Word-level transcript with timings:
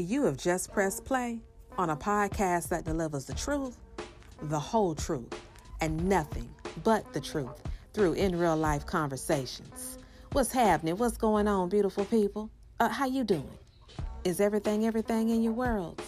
You 0.00 0.26
have 0.26 0.36
just 0.36 0.72
pressed 0.72 1.04
play 1.04 1.40
on 1.76 1.90
a 1.90 1.96
podcast 1.96 2.68
that 2.68 2.84
delivers 2.84 3.24
the 3.24 3.34
truth, 3.34 3.76
the 4.42 4.58
whole 4.58 4.94
truth, 4.94 5.34
and 5.80 6.08
nothing 6.08 6.48
but 6.84 7.12
the 7.12 7.20
truth 7.20 7.60
through 7.94 8.12
in 8.12 8.38
real 8.38 8.56
life 8.56 8.86
conversations. 8.86 9.98
What's 10.30 10.52
happening? 10.52 10.96
What's 10.98 11.16
going 11.16 11.48
on, 11.48 11.68
beautiful 11.68 12.04
people? 12.04 12.48
Uh, 12.78 12.88
how 12.88 13.06
you 13.06 13.24
doing? 13.24 13.50
Is 14.22 14.40
everything 14.40 14.86
everything 14.86 15.30
in 15.30 15.42
your 15.42 15.52
world? 15.52 16.00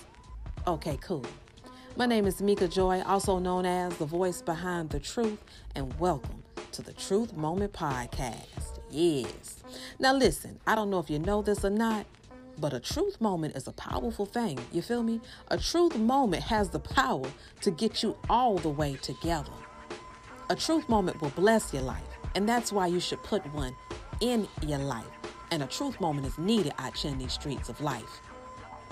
Okay, 0.68 0.96
cool. 1.02 1.26
My 1.96 2.06
name 2.06 2.28
is 2.28 2.40
Mika 2.40 2.68
Joy, 2.68 3.02
also 3.02 3.40
known 3.40 3.66
as 3.66 3.96
the 3.96 4.06
voice 4.06 4.40
behind 4.40 4.90
the 4.90 5.00
truth, 5.00 5.42
and 5.74 5.92
welcome 5.98 6.44
to 6.70 6.82
the 6.82 6.92
Truth 6.92 7.36
Moment 7.36 7.72
Podcast. 7.72 8.78
Yes. 8.88 9.64
Now 9.98 10.14
listen, 10.14 10.60
I 10.64 10.76
don't 10.76 10.90
know 10.90 11.00
if 11.00 11.10
you 11.10 11.18
know 11.18 11.42
this 11.42 11.64
or 11.64 11.70
not, 11.70 12.06
but 12.60 12.74
a 12.74 12.80
truth 12.80 13.20
moment 13.20 13.56
is 13.56 13.66
a 13.66 13.72
powerful 13.72 14.26
thing. 14.26 14.58
You 14.70 14.82
feel 14.82 15.02
me? 15.02 15.20
A 15.48 15.56
truth 15.56 15.96
moment 15.96 16.42
has 16.42 16.68
the 16.68 16.78
power 16.78 17.26
to 17.62 17.70
get 17.70 18.02
you 18.02 18.16
all 18.28 18.58
the 18.58 18.68
way 18.68 18.96
together. 18.96 19.52
A 20.50 20.56
truth 20.56 20.88
moment 20.88 21.20
will 21.22 21.30
bless 21.30 21.72
your 21.72 21.82
life, 21.82 22.02
and 22.34 22.48
that's 22.48 22.72
why 22.72 22.86
you 22.86 23.00
should 23.00 23.22
put 23.22 23.44
one 23.54 23.74
in 24.20 24.46
your 24.66 24.78
life. 24.78 25.06
And 25.50 25.62
a 25.62 25.66
truth 25.66 26.00
moment 26.00 26.26
is 26.26 26.38
needed 26.38 26.72
out 26.78 27.04
in 27.04 27.18
these 27.18 27.32
streets 27.32 27.68
of 27.68 27.80
life 27.80 28.20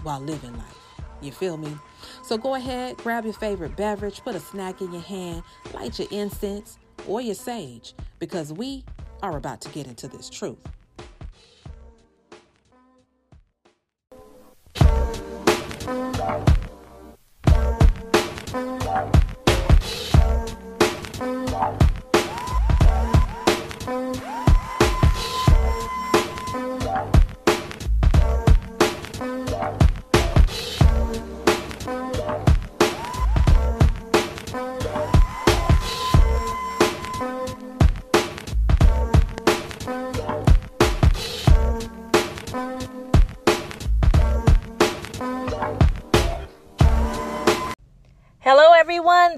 while 0.02 0.20
living 0.20 0.56
life. 0.56 0.78
You 1.20 1.32
feel 1.32 1.56
me? 1.56 1.76
So 2.22 2.38
go 2.38 2.54
ahead, 2.54 2.96
grab 2.98 3.24
your 3.24 3.34
favorite 3.34 3.76
beverage, 3.76 4.22
put 4.22 4.34
a 4.34 4.40
snack 4.40 4.80
in 4.80 4.92
your 4.92 5.02
hand, 5.02 5.42
light 5.74 5.98
your 5.98 6.08
incense 6.10 6.78
or 7.06 7.20
your 7.20 7.34
sage, 7.34 7.94
because 8.18 8.52
we 8.52 8.84
are 9.22 9.36
about 9.36 9.60
to 9.62 9.68
get 9.70 9.86
into 9.86 10.06
this 10.08 10.30
truth. 10.30 10.58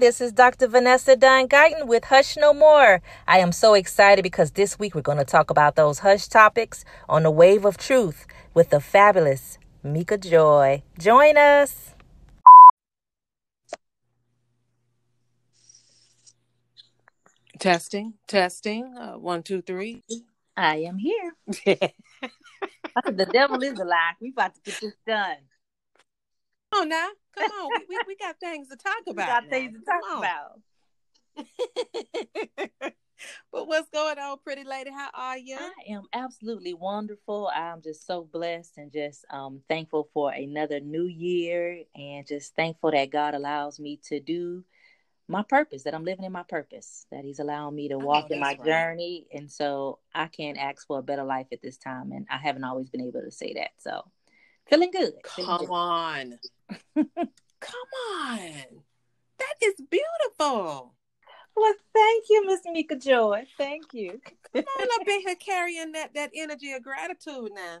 This 0.01 0.19
is 0.19 0.31
Dr. 0.31 0.67
Vanessa 0.67 1.15
Dunn 1.15 1.47
Guyton 1.47 1.85
with 1.85 2.05
Hush 2.05 2.35
No 2.35 2.55
More. 2.55 3.03
I 3.27 3.37
am 3.37 3.51
so 3.51 3.75
excited 3.75 4.23
because 4.23 4.49
this 4.49 4.79
week 4.79 4.95
we're 4.95 5.01
going 5.03 5.19
to 5.19 5.23
talk 5.23 5.51
about 5.51 5.75
those 5.75 5.99
hush 5.99 6.27
topics 6.27 6.83
on 7.07 7.21
the 7.21 7.29
wave 7.29 7.65
of 7.65 7.77
truth 7.77 8.25
with 8.55 8.71
the 8.71 8.79
fabulous 8.79 9.59
Mika 9.83 10.17
Joy. 10.17 10.81
Join 10.97 11.37
us. 11.37 11.93
Testing, 17.59 18.15
testing. 18.27 18.95
Uh, 18.97 19.19
one, 19.19 19.43
two, 19.43 19.61
three. 19.61 20.01
I 20.57 20.77
am 20.77 20.97
here. 20.97 21.35
the 23.05 23.27
devil 23.31 23.61
is 23.61 23.77
alive. 23.77 24.15
We 24.19 24.31
about 24.31 24.55
to 24.55 24.61
get 24.61 24.81
this 24.81 24.93
done. 25.05 25.37
Come 26.71 26.83
on 26.83 26.89
now. 26.89 27.07
Come 27.37 27.51
on. 27.51 27.71
we, 27.71 27.85
we, 27.89 27.99
we 28.07 28.15
got 28.15 28.39
things 28.39 28.69
to 28.69 28.75
talk 28.75 29.01
about. 29.07 29.15
We 29.15 29.23
got 29.23 29.43
now. 29.45 29.49
things 29.49 29.73
to 29.79 29.85
talk 29.85 30.01
Come 30.07 30.17
about. 30.19 30.59
but 33.51 33.67
what's 33.67 33.89
going 33.89 34.17
on, 34.19 34.37
pretty 34.43 34.63
lady? 34.63 34.91
How 34.91 35.09
are 35.13 35.37
you? 35.37 35.57
I 35.59 35.91
am 35.91 36.03
absolutely 36.13 36.73
wonderful. 36.73 37.51
I'm 37.53 37.81
just 37.81 38.05
so 38.05 38.23
blessed 38.23 38.77
and 38.77 38.91
just 38.91 39.25
um, 39.29 39.61
thankful 39.69 40.09
for 40.13 40.31
another 40.31 40.79
new 40.79 41.05
year 41.05 41.83
and 41.95 42.27
just 42.27 42.55
thankful 42.55 42.91
that 42.91 43.11
God 43.11 43.33
allows 43.33 43.79
me 43.79 43.99
to 44.05 44.19
do 44.19 44.63
my 45.27 45.43
purpose, 45.43 45.83
that 45.83 45.95
I'm 45.95 46.03
living 46.03 46.25
in 46.25 46.31
my 46.31 46.43
purpose, 46.43 47.05
that 47.11 47.23
He's 47.23 47.39
allowing 47.39 47.75
me 47.75 47.89
to 47.89 47.97
walk 47.97 48.29
know 48.29 48.35
in 48.35 48.41
my 48.41 48.49
right. 48.49 48.65
journey. 48.65 49.27
And 49.33 49.49
so 49.51 49.99
I 50.13 50.27
can't 50.27 50.57
ask 50.57 50.85
for 50.85 50.99
a 50.99 51.03
better 51.03 51.23
life 51.23 51.47
at 51.51 51.61
this 51.61 51.77
time. 51.77 52.11
And 52.11 52.27
I 52.29 52.37
haven't 52.37 52.63
always 52.63 52.89
been 52.89 53.01
able 53.01 53.21
to 53.21 53.31
say 53.31 53.53
that. 53.53 53.71
So 53.77 54.03
feeling 54.69 54.91
good. 54.91 55.13
feeling 55.35 55.57
Come 55.57 55.67
good. 55.67 55.69
on. 55.69 56.39
Come 56.95 57.89
on. 58.19 58.51
That 59.39 59.55
is 59.63 59.75
beautiful. 59.89 60.93
Well, 61.55 61.73
thank 61.93 62.25
you, 62.29 62.45
Miss 62.45 62.61
Mika 62.65 62.95
Joy. 62.95 63.45
Thank 63.57 63.93
you. 63.93 64.21
Come 64.53 64.63
on 64.79 64.87
up 64.99 65.07
in 65.07 65.21
here 65.21 65.35
carrying 65.35 65.91
that, 65.93 66.13
that 66.15 66.31
energy 66.35 66.71
of 66.73 66.83
gratitude 66.83 67.51
now. 67.53 67.79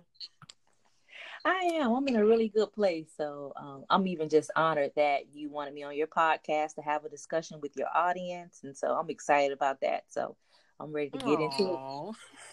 I 1.43 1.71
am. 1.81 1.93
I'm 1.93 2.07
in 2.07 2.17
a 2.17 2.25
really 2.25 2.49
good 2.49 2.71
place. 2.73 3.07
So 3.17 3.53
um, 3.55 3.85
I'm 3.89 4.05
even 4.07 4.29
just 4.29 4.51
honored 4.55 4.91
that 4.95 5.33
you 5.33 5.49
wanted 5.49 5.73
me 5.73 5.83
on 5.83 5.95
your 5.95 6.07
podcast 6.07 6.75
to 6.75 6.81
have 6.81 7.05
a 7.05 7.09
discussion 7.09 7.59
with 7.61 7.75
your 7.75 7.87
audience. 7.95 8.59
And 8.63 8.77
so 8.77 8.93
I'm 8.93 9.09
excited 9.09 9.51
about 9.51 9.81
that. 9.81 10.03
So 10.09 10.35
I'm 10.79 10.91
ready 10.91 11.09
to 11.11 11.17
get 11.17 11.39
into 11.39 11.79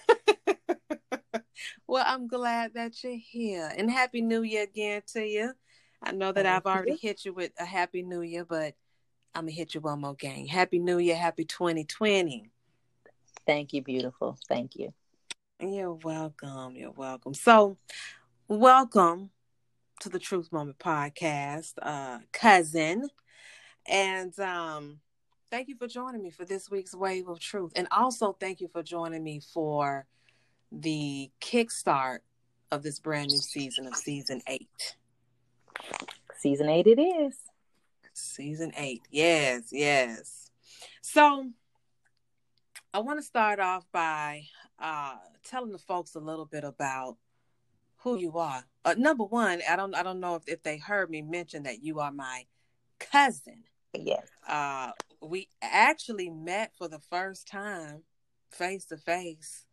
it. 0.08 0.16
Well, 1.86 2.04
I'm 2.06 2.28
glad 2.28 2.74
that 2.74 3.02
you're 3.02 3.16
here. 3.16 3.72
And 3.76 3.90
Happy 3.90 4.20
New 4.20 4.42
Year 4.42 4.64
again 4.64 5.02
to 5.14 5.24
you. 5.24 5.52
I 6.02 6.12
know 6.12 6.32
that 6.32 6.46
I've 6.46 6.66
already 6.66 6.96
hit 6.96 7.24
you 7.24 7.32
with 7.32 7.52
a 7.58 7.64
Happy 7.64 8.02
New 8.02 8.22
Year, 8.22 8.44
but 8.44 8.74
I'm 9.34 9.46
to 9.46 9.52
hit 9.52 9.74
you 9.74 9.80
one 9.80 10.00
more 10.00 10.14
game. 10.14 10.46
Happy 10.46 10.78
New 10.78 10.98
Year. 10.98 11.16
Happy 11.16 11.44
2020. 11.44 12.50
Thank 13.46 13.72
you, 13.72 13.82
beautiful. 13.82 14.38
Thank 14.48 14.76
you. 14.76 14.92
You're 15.60 15.94
welcome. 15.94 16.76
You're 16.76 16.92
welcome. 16.92 17.34
So, 17.34 17.78
welcome 18.46 19.30
to 20.00 20.08
the 20.08 20.18
Truth 20.18 20.52
Moment 20.52 20.78
podcast, 20.78 21.74
uh, 21.82 22.18
cousin. 22.32 23.08
And 23.86 24.38
um, 24.38 25.00
thank 25.50 25.68
you 25.68 25.76
for 25.76 25.88
joining 25.88 26.22
me 26.22 26.30
for 26.30 26.44
this 26.44 26.70
week's 26.70 26.94
Wave 26.94 27.28
of 27.28 27.40
Truth. 27.40 27.72
And 27.74 27.88
also, 27.90 28.36
thank 28.38 28.60
you 28.60 28.68
for 28.68 28.82
joining 28.82 29.24
me 29.24 29.40
for 29.52 30.06
the 30.70 31.30
kickstart 31.40 32.18
of 32.70 32.82
this 32.82 33.00
brand 33.00 33.28
new 33.28 33.38
season 33.38 33.86
of 33.86 33.96
season 33.96 34.42
eight. 34.46 34.96
Season 36.38 36.68
eight 36.68 36.86
it 36.86 37.00
is. 37.00 37.36
Season 38.12 38.72
eight. 38.76 39.02
Yes, 39.10 39.68
yes. 39.72 40.50
So, 41.00 41.50
I 42.92 43.00
want 43.00 43.18
to 43.18 43.24
start 43.24 43.60
off 43.60 43.86
by 43.92 44.44
uh, 44.78 45.16
telling 45.44 45.72
the 45.72 45.78
folks 45.78 46.14
a 46.14 46.20
little 46.20 46.46
bit 46.46 46.64
about 46.64 47.16
who 47.98 48.18
you 48.18 48.38
are. 48.38 48.64
Uh, 48.84 48.94
number 48.96 49.24
one, 49.24 49.60
I 49.68 49.76
don't 49.76 49.94
I 49.94 50.02
don't 50.02 50.20
know 50.20 50.36
if, 50.36 50.42
if 50.46 50.62
they 50.62 50.78
heard 50.78 51.10
me 51.10 51.22
mention 51.22 51.64
that 51.64 51.82
you 51.82 52.00
are 52.00 52.12
my 52.12 52.44
cousin. 52.98 53.64
Yes. 53.92 54.26
Uh, 54.46 54.90
we 55.20 55.48
actually 55.62 56.30
met 56.30 56.72
for 56.76 56.88
the 56.88 57.00
first 57.10 57.48
time 57.48 58.02
face 58.50 58.86
to 58.86 58.96
face, 58.96 59.66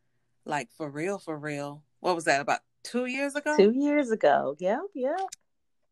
like 0.45 0.69
for 0.71 0.89
real, 0.89 1.19
for 1.19 1.37
real. 1.37 1.83
What 1.99 2.15
was 2.15 2.25
that 2.25 2.41
about 2.41 2.59
two 2.83 3.05
years 3.05 3.35
ago? 3.35 3.55
Two 3.57 3.71
years 3.71 4.11
ago. 4.11 4.55
Yep, 4.59 4.79
yep. 4.93 5.19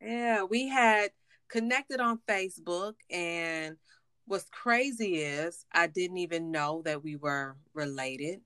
Yeah, 0.03 0.43
we 0.43 0.67
had 0.67 1.11
connected 1.47 1.99
on 1.99 2.19
Facebook, 2.27 2.95
and 3.09 3.77
what's 4.25 4.49
crazy 4.49 5.15
is 5.15 5.65
I 5.71 5.87
didn't 5.87 6.17
even 6.17 6.51
know 6.51 6.81
that 6.85 7.03
we 7.03 7.15
were 7.15 7.55
related. 7.73 8.41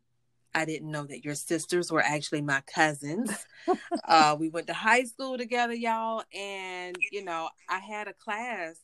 I 0.53 0.65
didn't 0.65 0.91
know 0.91 1.05
that 1.05 1.23
your 1.23 1.35
sisters 1.35 1.91
were 1.91 2.01
actually 2.01 2.41
my 2.41 2.61
cousins. 2.61 3.31
uh, 4.07 4.35
we 4.39 4.49
went 4.49 4.67
to 4.67 4.73
high 4.73 5.03
school 5.03 5.37
together, 5.37 5.73
y'all, 5.73 6.23
and 6.33 6.95
you 7.11 7.23
know, 7.23 7.49
I 7.69 7.79
had 7.79 8.07
a 8.07 8.13
class 8.13 8.79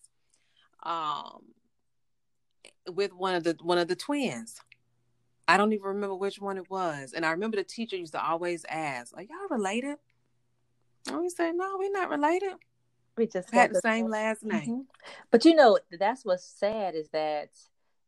um 0.83 1.43
with 2.91 3.13
one 3.13 3.35
of 3.35 3.43
the 3.43 3.55
one 3.61 3.77
of 3.77 3.87
the 3.87 3.95
twins. 3.95 4.59
I 5.47 5.57
don't 5.57 5.73
even 5.73 5.85
remember 5.85 6.15
which 6.15 6.39
one 6.39 6.57
it 6.57 6.69
was, 6.69 7.13
and 7.13 7.25
I 7.25 7.31
remember 7.31 7.57
the 7.57 7.63
teacher 7.63 7.97
used 7.97 8.13
to 8.13 8.25
always 8.25 8.65
ask, 8.67 9.15
"Are 9.15 9.21
y'all 9.21 9.49
related?" 9.49 9.97
And 11.07 11.19
we 11.19 11.29
said, 11.29 11.55
"No, 11.55 11.77
we're 11.77 11.91
not 11.91 12.09
related. 12.09 12.53
We 13.17 13.27
just 13.27 13.51
We 13.51 13.57
had 13.57 13.71
the 13.73 13.81
same 13.81 14.07
last 14.09 14.43
name." 14.43 14.61
Mhm. 14.61 14.85
But 15.31 15.45
you 15.45 15.55
know, 15.55 15.79
that's 15.99 16.23
what's 16.25 16.43
sad 16.45 16.95
is 16.95 17.09
that 17.09 17.49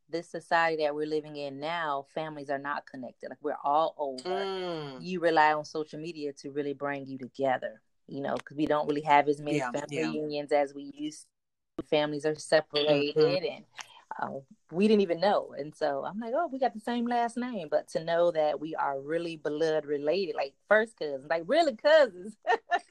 this 0.08 0.30
society 0.30 0.84
that 0.84 0.96
we're 0.96 1.08
living 1.08 1.36
in 1.36 1.60
now, 1.60 2.06
families 2.14 2.50
are 2.50 2.60
not 2.60 2.86
connected. 2.86 3.30
Like 3.30 3.40
we're 3.42 3.58
all 3.64 3.96
over. 3.98 4.22
Mm. 4.46 5.02
You 5.02 5.20
rely 5.20 5.54
on 5.54 5.66
social 5.66 6.00
media 6.00 6.32
to 6.34 6.52
really 6.52 6.74
bring 6.74 7.06
you 7.06 7.18
together. 7.18 7.82
You 8.08 8.22
know, 8.22 8.36
because 8.36 8.56
we 8.56 8.68
don't 8.68 8.88
really 8.88 9.02
have 9.02 9.28
as 9.28 9.42
many 9.42 9.58
Yeah, 9.58 9.72
family 9.72 9.98
yeah. 9.98 10.12
reunions 10.12 10.52
as 10.52 10.74
we 10.74 10.92
used. 10.96 11.22
to. 11.78 11.84
Families 11.88 12.26
are 12.26 12.36
separated, 12.36 13.16
Mhm. 13.18 13.56
and 13.58 13.66
uh, 14.22 14.30
we 14.72 14.88
didn't 14.88 15.02
even 15.02 15.20
know. 15.20 15.54
And 15.58 15.76
so 15.76 16.06
I'm 16.06 16.20
like, 16.20 16.34
oh, 16.36 16.48
we 16.52 16.60
got 16.60 16.74
the 16.74 16.80
same 16.80 17.06
last 17.06 17.38
name, 17.38 17.68
but 17.70 17.90
to 17.90 18.04
know 18.04 18.32
that 18.32 18.60
we 18.60 18.76
are 18.76 19.00
really 19.00 19.38
blood 19.38 19.86
related, 19.86 20.36
like 20.36 20.54
first 20.70 20.98
cousins, 20.98 21.28
like 21.30 21.44
really 21.48 21.76
cousins. 21.76 22.36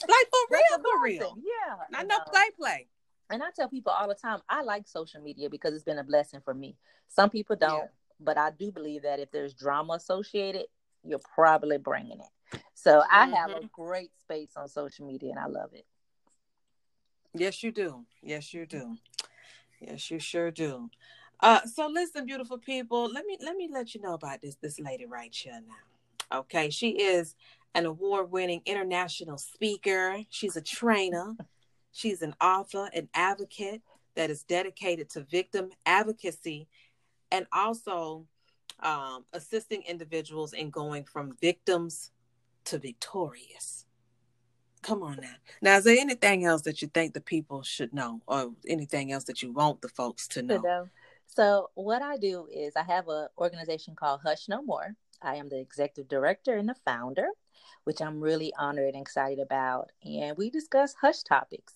Like 0.07 0.29
for 0.31 0.39
real, 0.51 0.83
for 0.83 1.03
real. 1.03 1.39
Yeah. 1.39 1.99
I 1.99 2.03
know 2.03 2.19
play 2.27 2.43
play. 2.59 2.89
And 3.31 3.43
I 3.43 3.47
tell 3.57 3.69
people 3.69 3.93
all 3.93 4.09
the 4.09 4.15
time, 4.15 4.41
I 4.49 4.63
like 4.63 4.87
social 4.87 5.23
media 5.23 5.49
because 5.49 5.75
it's 5.75 5.85
been 5.85 5.99
a 5.99 6.05
blessing 6.05 6.41
for 6.45 6.53
me. 6.53 6.77
Some 7.09 7.31
people 7.31 7.57
don't, 7.57 7.85
yeah. 7.85 7.89
but 8.21 8.37
I 8.37 8.51
do 8.51 8.71
believe 8.71 9.03
that 9.03 9.21
if 9.21 9.31
there's 9.31 9.55
drama 9.55 9.95
associated, 9.95 10.67
you're 11.03 11.21
probably 11.35 11.79
bringing 11.79 12.21
it. 12.21 12.61
So 12.75 13.01
mm-hmm. 13.01 13.17
I 13.17 13.27
have 13.37 13.51
a 13.51 13.55
mm-hmm. 13.55 13.67
great 13.73 14.11
space 14.25 14.51
on 14.57 14.69
social 14.69 15.07
media 15.07 15.31
and 15.31 15.39
I 15.39 15.47
love 15.47 15.71
it. 15.73 15.87
Yes, 17.35 17.63
you 17.63 17.73
do. 17.73 18.05
Yes, 18.23 18.55
you 18.55 18.67
do. 18.67 18.97
Yes, 19.87 20.11
you 20.11 20.19
sure 20.19 20.51
do. 20.51 20.91
Uh, 21.41 21.61
so 21.67 21.89
listen, 21.89 22.25
beautiful 22.25 22.59
people, 22.59 23.11
let 23.13 23.27
me 23.27 23.37
let 23.43 23.57
me 23.57 23.69
let 23.71 23.95
you 23.95 24.01
know 24.01 24.15
about 24.15 24.41
this 24.41 24.57
this 24.57 24.81
lady 24.81 25.05
right 25.05 25.35
here 25.35 25.61
now. 25.67 26.39
Okay, 26.39 26.71
she 26.71 26.91
is 26.91 27.35
an 27.75 27.85
award-winning 27.87 28.63
international 28.65 29.37
speaker. 29.37 30.21
She's 30.31 30.57
a 30.57 30.63
trainer. 30.63 31.35
She's 31.93 32.23
an 32.23 32.35
author, 32.41 32.89
an 32.95 33.09
advocate 33.15 33.83
that 34.17 34.31
is 34.31 34.43
dedicated 34.43 35.11
to 35.11 35.21
victim 35.25 35.71
advocacy 35.85 36.67
and 37.31 37.47
also 37.53 38.27
um, 38.81 39.25
assisting 39.33 39.83
individuals 39.83 40.53
in 40.53 40.71
going 40.71 41.05
from 41.05 41.37
victims 41.41 42.11
to 42.65 42.79
victorious. 42.79 43.87
Come 44.85 45.03
on 45.03 45.19
now. 45.23 45.33
Now, 45.63 45.79
is 45.79 45.85
there 45.85 45.97
anything 45.99 46.45
else 46.45 46.61
that 46.63 46.83
you 46.83 46.89
think 46.89 47.15
the 47.15 47.21
people 47.23 47.63
should 47.63 47.95
know, 47.95 48.21
or 48.27 48.53
anything 48.69 49.13
else 49.13 49.25
that 49.25 49.43
you 49.43 49.51
want 49.51 49.81
the 49.81 49.89
folks 49.89 50.29
to 50.29 50.43
know? 50.43 50.59
know. 50.61 50.89
So, 51.27 51.71
what 51.75 52.03
I 52.03 52.19
do 52.19 52.47
is 52.53 52.75
I 52.77 52.83
have 52.83 53.09
an 53.09 53.29
organization 53.39 53.97
called 53.97 54.21
Hush 54.23 54.47
No 54.47 54.63
More. 54.63 54.95
I 55.23 55.37
am 55.37 55.49
the 55.49 55.59
executive 55.59 56.07
director 56.09 56.59
and 56.59 56.69
the 56.69 56.75
founder, 56.85 57.29
which 57.85 58.03
I'm 58.03 58.21
really 58.21 58.53
honored 58.59 58.93
and 58.95 59.01
excited 59.01 59.39
about. 59.39 59.91
And 60.05 60.37
we 60.37 60.51
discuss 60.51 60.95
hush 61.01 61.23
topics. 61.23 61.73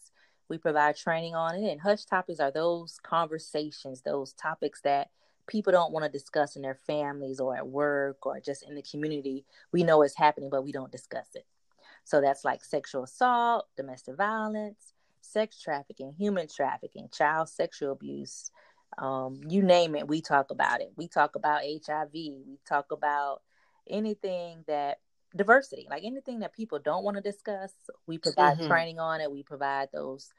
We 0.51 0.59
provide 0.59 0.99
training 0.99 1.35
on 1.35 1.55
it. 1.55 1.71
And 1.71 1.81
hush 1.81 2.05
topics 2.05 2.41
are 2.41 2.51
those 2.51 2.99
conversations, 3.03 4.03
those 4.03 4.35
topics 4.35 4.83
that 4.83 5.09
people 5.47 5.73
don't 5.73 5.93
want 5.93 6.05
to 6.05 6.13
discuss 6.13 6.57
in 6.57 6.63
their 6.63 6.79
families 6.87 7.41
or 7.41 7.57
at 7.57 7.67
work 7.67 8.27
or 8.27 8.39
just 8.39 8.69
in 8.69 8.75
the 8.75 8.83
community. 8.83 9.47
We 9.73 9.83
know 9.83 10.03
it's 10.03 10.15
happening, 10.15 10.51
but 10.51 10.63
we 10.63 10.73
don't 10.73 10.93
discuss 10.93 11.29
it. 11.35 11.47
So 12.09 12.23
that's 12.23 12.43
like 12.43 12.65
sexual 12.65 13.03
assault, 13.03 13.67
domestic 13.77 14.17
violence, 14.17 14.95
sex 15.21 15.61
trafficking, 15.61 16.15
human 16.19 16.49
trafficking, 16.49 17.11
child 17.13 17.51
sexual 17.51 17.93
abuse. 17.93 18.51
Um, 18.97 19.43
you 19.47 19.63
name 19.63 19.95
it, 19.95 20.09
we 20.09 20.23
talk 20.23 20.51
about 20.51 20.81
it. 20.81 20.91
We 20.97 21.07
talk 21.07 21.37
about 21.37 21.61
HIV. 21.65 22.15
We 22.15 22.59
talk 22.67 22.93
about 22.93 23.43
anything 23.87 24.65
that 24.67 25.01
diversity, 25.37 25.87
like 25.91 26.03
anything 26.03 26.39
that 26.39 26.55
people 26.55 26.79
don't 26.79 27.05
want 27.05 27.19
to 27.19 27.23
discuss. 27.23 27.75
We 28.07 28.17
provide 28.17 28.57
mm-hmm. 28.57 28.69
training 28.69 28.99
on 28.99 29.21
it. 29.21 29.31
We 29.31 29.43
provide 29.43 29.91
those 29.93 30.33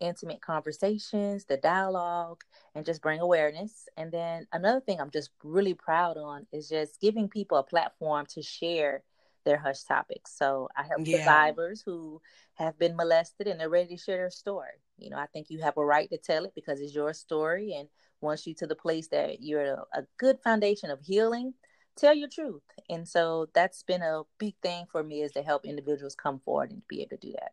intimate 0.00 0.40
conversations, 0.40 1.44
the 1.44 1.58
dialogue, 1.58 2.42
and 2.74 2.84
just 2.84 3.02
bring 3.02 3.20
awareness. 3.20 3.88
And 3.96 4.10
then 4.10 4.48
another 4.52 4.80
thing 4.80 5.00
I'm 5.00 5.12
just 5.12 5.30
really 5.44 5.74
proud 5.74 6.16
on 6.16 6.48
is 6.52 6.68
just 6.68 7.00
giving 7.00 7.28
people 7.28 7.58
a 7.58 7.62
platform 7.62 8.26
to 8.30 8.42
share 8.42 9.04
their 9.44 9.58
hush 9.58 9.82
topics. 9.82 10.36
So 10.36 10.68
I 10.76 10.82
help 10.82 11.06
yeah. 11.06 11.18
survivors 11.18 11.82
who 11.84 12.20
have 12.54 12.78
been 12.78 12.96
molested 12.96 13.46
and 13.46 13.60
they're 13.60 13.68
ready 13.68 13.96
to 13.96 14.02
share 14.02 14.16
their 14.16 14.30
story. 14.30 14.80
You 14.98 15.10
know, 15.10 15.18
I 15.18 15.26
think 15.26 15.50
you 15.50 15.60
have 15.62 15.76
a 15.76 15.84
right 15.84 16.08
to 16.10 16.18
tell 16.18 16.44
it 16.44 16.52
because 16.54 16.80
it's 16.80 16.94
your 16.94 17.12
story. 17.12 17.74
And 17.74 17.88
once 18.20 18.46
you 18.46 18.54
to 18.54 18.66
the 18.66 18.74
place 18.74 19.08
that 19.08 19.42
you're 19.42 19.64
a, 19.64 19.84
a 19.92 20.02
good 20.18 20.38
foundation 20.42 20.90
of 20.90 21.00
healing, 21.00 21.54
tell 21.96 22.14
your 22.14 22.28
truth. 22.28 22.62
And 22.88 23.08
so 23.08 23.48
that's 23.54 23.82
been 23.82 24.02
a 24.02 24.22
big 24.38 24.54
thing 24.62 24.86
for 24.90 25.02
me 25.02 25.22
is 25.22 25.32
to 25.32 25.42
help 25.42 25.64
individuals 25.64 26.14
come 26.14 26.40
forward 26.40 26.70
and 26.70 26.82
be 26.88 27.02
able 27.02 27.10
to 27.10 27.16
do 27.16 27.32
that. 27.32 27.52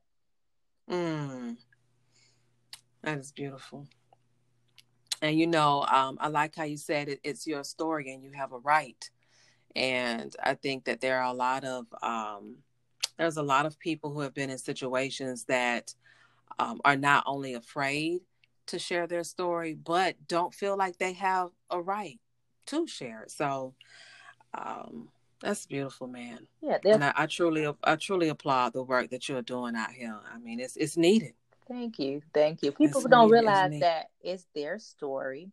Mm. 0.90 1.58
That 3.04 3.18
is 3.18 3.32
beautiful. 3.32 3.88
And 5.22 5.38
you 5.38 5.48
know, 5.48 5.86
um, 5.92 6.18
I 6.20 6.30
like 6.30 6.56
how 6.56 6.64
you 6.64 6.78
said 6.78 7.08
it, 7.08 7.20
it's 7.24 7.46
your 7.46 7.64
story 7.64 8.12
and 8.12 8.24
you 8.24 8.32
have 8.32 8.52
a 8.52 8.58
right. 8.58 9.10
And 9.76 10.36
I 10.44 10.56
think 10.56 10.86
that 10.86 11.02
there 11.02 11.20
are 11.20 11.32
a 11.32 11.34
lot 11.34 11.64
of 11.64 11.86
um, 12.02 12.58
there's 13.18 13.38
a 13.38 13.44
lot 13.44 13.66
of 13.66 13.80
people 13.80 14.12
who 14.12 14.22
have 14.22 14.34
been 14.34 14.50
in 14.50 14.58
situations 14.58 15.46
that 15.46 15.94
um, 16.60 16.82
are 16.84 16.96
not 16.96 17.24
only 17.28 17.54
afraid 17.54 18.22
to 18.68 18.80
share 18.80 19.08
their 19.08 19.24
story, 19.24 19.74
but 19.74 20.16
don't 20.28 20.54
feel 20.54 20.78
like 20.78 20.98
they 20.98 21.14
have 21.14 21.50
a 21.70 21.80
right 21.80 22.20
to 22.68 22.88
share 22.88 23.24
it. 23.24 23.32
So 23.32 23.74
um, 24.54 25.10
that's 25.42 25.66
beautiful, 25.66 26.08
man. 26.08 26.48
Yeah, 26.62 26.78
and 26.86 27.04
I, 27.04 27.14
I, 27.16 27.26
truly, 27.26 27.68
I 27.84 27.96
truly 27.96 28.30
applaud 28.30 28.74
the 28.74 28.84
work 28.84 29.10
that 29.10 29.28
you're 29.28 29.42
doing 29.42 29.76
out 29.76 29.92
here. 29.92 30.18
I 30.34 30.38
mean, 30.40 30.60
it's 30.60 30.78
it's 30.78 30.98
needed. 30.98 31.34
Thank 31.68 32.00
you, 32.00 32.22
thank 32.34 32.64
you. 32.64 32.72
People 32.72 33.02
it's 33.02 33.10
don't 33.10 33.32
needed, 33.32 33.46
realize 33.46 33.80
that 33.80 34.10
it's 34.22 34.46
their 34.54 34.78
story. 34.80 35.52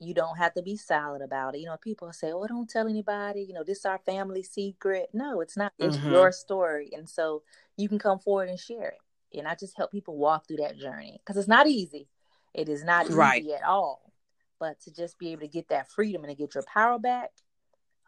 You 0.00 0.14
don't 0.14 0.38
have 0.38 0.54
to 0.54 0.62
be 0.62 0.76
silent 0.76 1.22
about 1.22 1.54
it. 1.54 1.58
You 1.58 1.66
know, 1.66 1.76
people 1.76 2.12
say, 2.12 2.32
"Oh, 2.32 2.46
don't 2.46 2.68
tell 2.68 2.88
anybody." 2.88 3.42
You 3.42 3.54
know, 3.54 3.64
this 3.64 3.78
is 3.78 3.84
our 3.84 3.98
family 3.98 4.42
secret. 4.42 5.10
No, 5.12 5.40
it's 5.40 5.56
not. 5.56 5.72
It's 5.78 5.96
mm-hmm. 5.96 6.12
your 6.12 6.32
story, 6.32 6.90
and 6.92 7.08
so 7.08 7.42
you 7.76 7.88
can 7.88 7.98
come 7.98 8.18
forward 8.18 8.48
and 8.48 8.58
share 8.58 8.88
it. 8.88 9.38
And 9.38 9.46
I 9.46 9.54
just 9.54 9.76
help 9.76 9.92
people 9.92 10.16
walk 10.16 10.48
through 10.48 10.58
that 10.58 10.78
journey 10.78 11.20
because 11.20 11.36
it's 11.36 11.48
not 11.48 11.66
easy. 11.66 12.08
It 12.54 12.68
is 12.68 12.82
not 12.82 13.06
easy 13.06 13.14
right. 13.14 13.46
at 13.46 13.62
all. 13.62 14.12
But 14.58 14.80
to 14.82 14.92
just 14.92 15.18
be 15.18 15.32
able 15.32 15.42
to 15.42 15.48
get 15.48 15.68
that 15.68 15.90
freedom 15.90 16.24
and 16.24 16.30
to 16.30 16.34
get 16.34 16.54
your 16.54 16.64
power 16.64 16.98
back, 16.98 17.30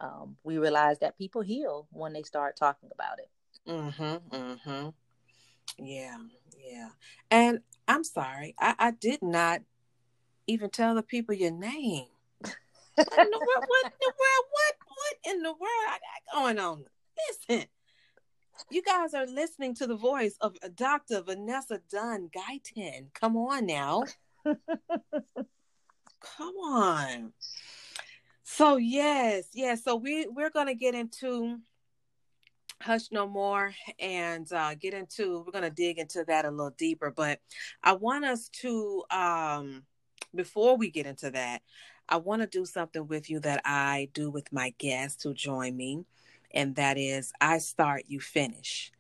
um, 0.01 0.37
we 0.43 0.59
realize 0.59 0.99
that 0.99 1.17
people 1.17 1.43
heal 1.43 1.87
when 1.93 2.13
they 2.13 2.23
start 2.23 2.57
talking 2.57 2.91
about 2.93 3.19
it. 3.19 3.31
Mm-hmm. 3.71 4.37
Mm-hmm. 4.37 4.89
Yeah. 5.79 6.17
Yeah. 6.59 6.89
And 7.31 7.61
I'm 7.89 8.05
sorry, 8.05 8.55
I, 8.59 8.75
I 8.79 8.91
did 8.91 9.23
not 9.23 9.63
even 10.47 10.71
tell 10.71 10.95
the 10.95 11.03
people 11.03 11.35
your 11.35 11.51
name. 11.51 12.07
what 12.95 13.19
in 13.19 13.31
the 13.31 13.39
world? 13.39 13.65
What 13.69 13.85
in 13.85 13.91
the 14.01 14.09
world? 14.09 14.47
What 14.51 14.75
what 14.89 15.17
in 15.33 15.43
the 15.43 15.51
world 15.51 15.89
I 15.89 15.99
got 15.99 16.35
going 16.35 16.59
on? 16.59 16.85
Listen, 17.29 17.67
you 18.71 18.83
guys 18.83 19.15
are 19.15 19.27
listening 19.27 19.75
to 19.77 19.87
the 19.87 19.97
voice 19.97 20.37
of 20.41 20.57
Dr. 20.75 21.23
Vanessa 21.23 21.81
Dunn 21.91 22.31
Guyton. 22.35 23.13
Come 23.15 23.37
on 23.37 23.67
now. 23.67 24.05
Come 24.45 26.57
on. 26.57 27.33
So 28.45 28.77
yes, 28.77 29.49
yes. 29.55 29.85
So 29.85 29.97
we 29.97 30.27
we're 30.29 30.51
gonna 30.51 30.75
get 30.75 30.95
into 30.95 31.59
hush 32.81 33.13
no 33.13 33.29
more 33.29 33.73
and 33.99 34.51
uh, 34.53 34.75
get 34.75 34.93
into 34.93 35.45
we're 35.47 35.53
gonna 35.53 35.71
dig 35.71 35.99
into 35.99 36.25
that 36.27 36.45
a 36.45 36.51
little 36.51 36.75
deeper. 36.77 37.11
But 37.11 37.41
I 37.83 37.95
want 37.95 38.25
us 38.25 38.49
to 38.61 39.05
um 39.11 39.85
before 40.35 40.77
we 40.77 40.91
get 40.91 41.07
into 41.07 41.31
that, 41.31 41.63
I 42.09 42.17
want 42.17 42.43
to 42.43 42.49
do 42.49 42.65
something 42.65 43.07
with 43.07 43.31
you 43.31 43.41
that 43.41 43.63
I 43.65 44.09
do 44.13 44.31
with 44.31 44.53
my 44.53 44.75
guests 44.79 45.23
who 45.23 45.35
join 45.35 45.77
me, 45.77 46.05
and 46.53 46.75
that 46.77 46.99
is 46.99 47.33
I 47.41 47.59
start, 47.59 48.05
you 48.09 48.21
finish. 48.21 48.93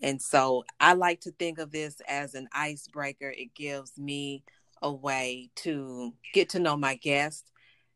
And 0.00 0.20
so 0.20 0.64
I 0.80 0.94
like 0.94 1.20
to 1.22 1.30
think 1.32 1.58
of 1.58 1.70
this 1.70 2.00
as 2.08 2.34
an 2.34 2.48
icebreaker. 2.52 3.30
It 3.30 3.54
gives 3.54 3.96
me 3.96 4.42
a 4.82 4.92
way 4.92 5.50
to 5.56 6.12
get 6.34 6.48
to 6.50 6.58
know 6.58 6.76
my 6.76 6.96
guest 6.96 7.50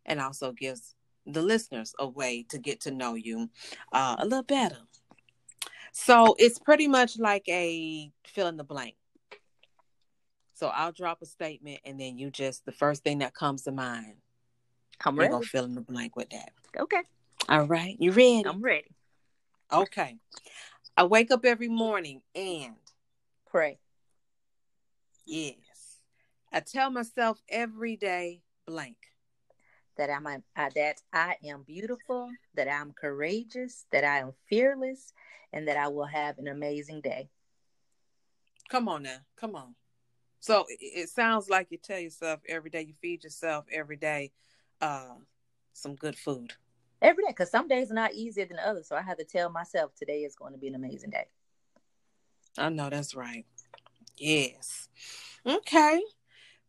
and 0.04 0.20
also 0.20 0.52
gives 0.52 0.94
the 1.26 1.42
listeners 1.42 1.94
a 1.98 2.06
way 2.06 2.46
to 2.48 2.58
get 2.58 2.80
to 2.82 2.92
know 2.92 3.14
you 3.14 3.50
uh, 3.92 4.16
a 4.18 4.24
little 4.24 4.44
better. 4.44 4.78
So 5.92 6.36
it's 6.38 6.58
pretty 6.58 6.86
much 6.86 7.18
like 7.18 7.48
a 7.48 8.12
fill 8.24 8.46
in 8.46 8.56
the 8.56 8.64
blank. 8.64 8.94
So 10.56 10.68
I'll 10.68 10.90
drop 10.90 11.20
a 11.20 11.26
statement 11.26 11.80
and 11.84 12.00
then 12.00 12.16
you 12.16 12.30
just, 12.30 12.64
the 12.64 12.72
first 12.72 13.04
thing 13.04 13.18
that 13.18 13.34
comes 13.34 13.62
to 13.64 13.72
mind, 13.72 14.14
I'm 15.04 15.18
ready. 15.18 15.30
You're 15.30 15.42
to 15.42 15.46
fill 15.46 15.64
in 15.66 15.74
the 15.74 15.82
blank 15.82 16.16
with 16.16 16.30
that. 16.30 16.50
Okay. 16.78 17.02
All 17.50 17.66
right. 17.66 17.94
You 18.00 18.10
ready? 18.10 18.42
I'm 18.46 18.62
ready. 18.62 18.90
Okay. 19.70 20.16
I 20.96 21.04
wake 21.04 21.30
up 21.30 21.44
every 21.44 21.68
morning 21.68 22.22
and 22.34 22.76
pray. 23.50 23.78
Yes. 25.26 25.56
I 26.50 26.60
tell 26.60 26.90
myself 26.90 27.38
every 27.50 27.96
day 27.96 28.40
blank 28.66 28.96
that 29.98 30.08
I'm 30.08 30.26
uh, 30.26 30.70
that 30.74 31.02
I 31.12 31.36
am 31.44 31.64
beautiful, 31.66 32.30
that 32.54 32.66
I'm 32.66 32.92
courageous, 32.92 33.84
that 33.92 34.04
I 34.04 34.20
am 34.20 34.32
fearless, 34.48 35.12
and 35.52 35.68
that 35.68 35.76
I 35.76 35.88
will 35.88 36.06
have 36.06 36.38
an 36.38 36.48
amazing 36.48 37.02
day. 37.02 37.28
Come 38.70 38.88
on 38.88 39.02
now, 39.02 39.18
come 39.36 39.54
on. 39.54 39.74
So 40.46 40.64
it, 40.68 41.08
sounds 41.08 41.50
like 41.50 41.72
you 41.72 41.78
tell 41.78 41.98
yourself 41.98 42.38
every 42.48 42.70
day, 42.70 42.82
you 42.82 42.94
feed 43.02 43.24
yourself 43.24 43.64
every 43.68 43.96
day, 43.96 44.30
uh, 44.80 45.16
some 45.72 45.96
good 45.96 46.16
food. 46.16 46.52
Every 47.02 47.24
day, 47.24 47.30
because 47.30 47.50
some 47.50 47.66
days 47.66 47.90
are 47.90 47.94
not 47.94 48.14
easier 48.14 48.46
than 48.46 48.60
others. 48.60 48.86
So 48.86 48.94
I 48.94 49.02
have 49.02 49.18
to 49.18 49.24
tell 49.24 49.50
myself 49.50 49.90
today 49.96 50.20
is 50.20 50.36
going 50.36 50.52
to 50.52 50.58
be 50.58 50.68
an 50.68 50.76
amazing 50.76 51.10
day. 51.10 51.24
I 52.56 52.68
know 52.68 52.88
that's 52.88 53.16
right. 53.16 53.44
Yes. 54.16 54.88
Okay. 55.44 56.00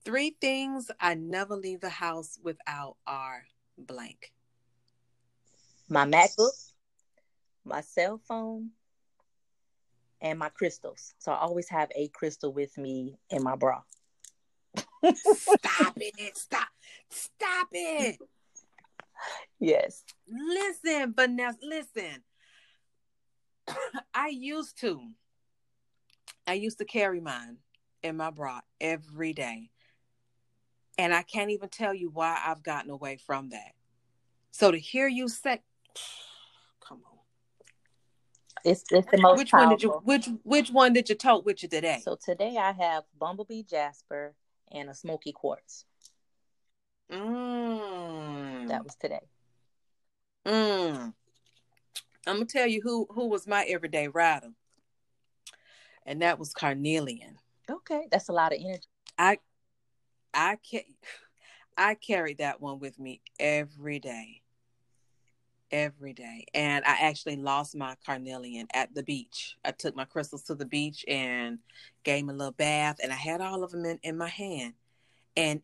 Three 0.04 0.36
things 0.42 0.90
I 1.00 1.14
never 1.14 1.56
leave 1.56 1.82
the 1.82 1.90
house 1.90 2.40
without 2.42 2.98
are 3.06 3.44
blank. 3.78 4.34
My 5.88 6.06
MacBook, 6.06 6.50
my 7.64 7.82
cell 7.82 8.20
phone, 8.28 8.72
and 10.22 10.40
my 10.40 10.50
crystals. 10.50 11.14
So 11.20 11.32
I 11.32 11.38
always 11.38 11.70
have 11.70 11.90
a 11.96 12.08
crystal 12.10 12.52
with 12.52 12.78
me 12.78 13.18
in 13.30 13.44
my 13.44 13.56
bra. 13.56 13.82
Stop 15.06 15.94
it. 15.98 16.38
Stop. 16.38 16.68
Stop 17.10 17.68
it. 17.72 18.18
Yes. 19.60 20.04
Listen, 20.28 21.14
Vanessa, 21.16 21.58
listen. 21.62 22.24
I 24.14 24.30
used 24.30 24.80
to. 24.82 25.02
I 26.46 26.54
used 26.54 26.78
to 26.78 26.86
carry 26.86 27.20
mine 27.20 27.58
in 28.04 28.18
my 28.18 28.32
bra 28.32 28.62
every 28.80 29.34
day. 29.34 29.70
And 30.98 31.14
I 31.14 31.22
can't 31.22 31.52
even 31.52 31.70
tell 31.70 31.94
you 31.94 32.10
why 32.10 32.40
I've 32.44 32.64
gotten 32.64 32.90
away 32.90 33.18
from 33.26 33.50
that. 33.50 33.74
So 34.52 34.72
to 34.72 34.80
hear 34.80 35.08
you 35.08 35.28
say. 35.28 35.62
It's 38.68 38.84
it's 38.92 39.10
the 39.10 39.18
most 39.18 39.38
Which 39.38 39.52
powerful. 39.52 39.70
one 39.70 39.78
did 39.78 39.84
you 39.84 39.90
which 40.04 40.30
which 40.44 40.70
one 40.72 40.92
did 40.92 41.08
you 41.08 41.16
tote 41.16 41.46
with 41.46 41.64
you 41.64 41.70
today? 41.70 42.02
So 42.04 42.18
today 42.22 42.58
I 42.58 42.74
have 42.74 43.06
Bumblebee 43.18 43.64
Jasper 43.64 44.36
and 44.74 44.90
a 44.90 44.94
Smoky 44.94 45.32
Quartz. 45.32 45.86
Mm. 47.10 48.68
That 48.68 48.84
was 48.84 48.96
today. 48.96 49.22
Mm. 50.46 51.14
I'm 52.28 52.36
gonna 52.36 52.46
tell 52.46 52.68
you 52.68 52.82
who 52.84 53.08
who 53.10 53.28
was 53.30 53.48
my 53.48 53.64
everyday 53.64 54.10
rider, 54.10 54.52
and 56.06 56.22
that 56.22 56.38
was 56.38 56.54
Carnelian. 56.54 57.38
Okay, 57.72 58.08
that's 58.12 58.28
a 58.28 58.34
lot 58.34 58.52
of 58.52 58.60
energy. 58.62 58.84
I 59.18 59.40
I 60.34 60.58
ca- 60.70 60.94
I 61.78 61.96
carried 61.96 62.40
that 62.40 62.60
one 62.60 62.80
with 62.80 63.00
me 63.00 63.22
every 63.40 64.00
day, 64.00 64.42
every 65.72 66.14
day, 66.14 66.46
and 66.54 66.84
I 66.86 66.98
actually 67.02 67.38
lost 67.38 67.76
my 67.76 67.96
Carnelian 68.06 68.68
at 68.74 68.94
the 68.94 69.04
beach. 69.04 69.58
I 69.66 69.72
took 69.72 69.96
my 69.96 70.06
crystals 70.06 70.44
to 70.44 70.56
the 70.56 70.66
beach 70.66 71.04
and 71.08 71.60
gave 72.04 72.24
him 72.24 72.30
a 72.30 72.34
little 72.34 72.52
bath, 72.52 72.98
and 73.02 73.12
I 73.12 73.16
had 73.16 73.42
all 73.42 73.64
of 73.64 73.72
them 73.72 73.86
in, 73.86 74.00
in 74.04 74.18
my 74.18 74.30
hand, 74.30 74.74
and 75.36 75.62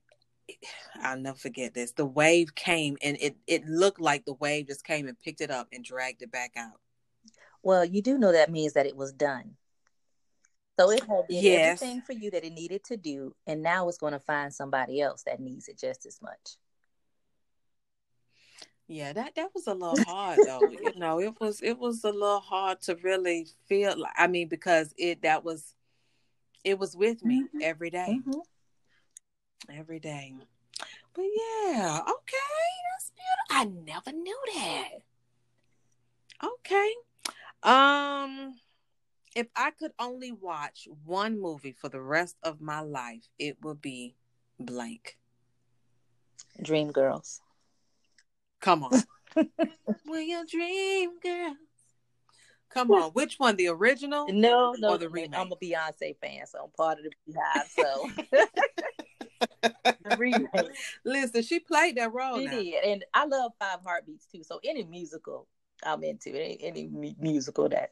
I'll 1.02 1.20
never 1.20 1.38
forget 1.38 1.74
this. 1.74 1.92
The 1.92 2.06
wave 2.06 2.56
came 2.56 2.98
and 3.02 3.18
it 3.20 3.36
it 3.48 3.66
looked 3.66 4.00
like 4.00 4.26
the 4.26 4.34
wave 4.34 4.68
just 4.68 4.86
came 4.86 5.08
and 5.08 5.20
picked 5.20 5.42
it 5.42 5.52
up 5.52 5.68
and 5.72 5.84
dragged 5.84 6.22
it 6.22 6.32
back 6.32 6.54
out. 6.58 6.80
Well, 7.62 7.86
you 7.86 8.02
do 8.02 8.18
know 8.18 8.32
that 8.32 8.52
means 8.52 8.74
that 8.74 8.86
it 8.86 8.96
was 8.96 9.14
done. 9.14 9.56
So 10.80 10.90
it 10.92 11.02
had 11.02 11.28
did 11.30 11.44
Yes. 11.44 11.82
everything 11.82 12.02
for 12.02 12.14
you 12.14 12.32
that 12.32 12.44
it 12.44 12.54
needed 12.54 12.84
to 12.86 12.98
do, 12.98 13.36
and 13.46 13.62
now 13.62 13.88
it's 13.88 13.98
going 14.00 14.14
to 14.14 14.20
find 14.20 14.54
somebody 14.54 15.02
else 15.02 15.24
that 15.24 15.40
needs 15.40 15.68
it 15.68 15.78
just 15.78 16.06
as 16.06 16.20
much. 16.22 16.58
Yeah, 18.94 19.12
that 19.14 19.34
that 19.36 19.50
was 19.56 19.66
a 19.66 19.74
little 19.74 19.98
hard 20.08 20.42
though. 20.46 20.70
you 20.70 20.94
know, 20.96 21.20
it 21.20 21.34
was 21.42 21.62
it 21.64 21.80
was 21.80 22.04
a 22.04 22.12
little 22.12 22.40
hard 22.40 22.80
to 22.82 22.96
really 22.98 23.48
feel 23.66 23.98
like 24.00 24.14
I 24.16 24.28
mean 24.28 24.48
because 24.48 24.94
it 24.98 25.24
that 25.24 25.44
was 25.44 25.74
it 26.64 26.78
was 26.78 26.96
with 26.96 27.24
me 27.24 27.44
Mhm. 27.56 27.62
every 27.62 27.90
day, 27.90 28.22
Mhm. 28.26 28.42
every 29.68 30.00
day. 30.00 30.36
But 31.16 31.26
yeah, 31.36 32.02
okay, 32.02 32.72
that's 32.92 33.12
beautiful. 33.18 33.50
I 33.50 33.66
never 33.66 34.12
knew 34.12 34.40
that. 34.54 34.90
Okay. 36.44 36.94
Um 37.64 38.60
if 39.36 39.48
I 39.56 39.72
could 39.72 39.94
only 39.98 40.32
watch 40.32 40.88
one 41.04 41.42
movie 41.42 41.72
for 41.72 41.90
the 41.90 42.00
rest 42.02 42.38
of 42.44 42.62
my 42.62 42.82
life, 42.82 43.28
it 43.40 43.58
would 43.64 43.82
be 43.82 44.16
blank. 44.60 45.18
Dreamgirls. 46.62 47.40
Come 48.64 48.86
on. 48.86 49.04
Will 50.08 50.22
your 50.22 50.46
dream 50.46 51.20
girl? 51.22 51.56
Come 52.70 52.92
on. 52.92 53.12
Which 53.12 53.36
one? 53.38 53.58
The 53.58 53.68
original? 53.68 54.28
No, 54.32 54.74
no, 54.80 54.92
Or 54.92 54.98
the 54.98 55.10
remake? 55.10 55.38
I'm 55.38 55.52
a 55.52 55.58
Beyonce 55.58 56.16
fan, 56.22 56.48
so 56.48 56.60
I'm 56.64 56.72
part 56.72 56.98
of 57.00 57.04
the 57.04 57.34
BeyHive. 57.34 57.68
So 57.70 58.08
the 60.06 60.18
remake. 60.18 60.50
Listen, 61.04 61.44
she 61.44 61.60
played 61.60 61.98
that 61.98 62.14
role. 62.14 62.40
She 62.40 62.46
now. 62.46 62.52
did, 62.52 62.84
and 62.86 63.06
I 63.14 63.26
love 63.26 63.52
Five 63.60 63.80
Heartbeats 63.86 64.28
too. 64.28 64.44
So 64.44 64.62
any 64.64 64.86
musical, 64.86 65.50
I'm 65.86 66.02
into. 66.06 66.34
Any 66.34 66.88
mu- 66.88 67.16
musical 67.20 67.68
that 67.68 67.92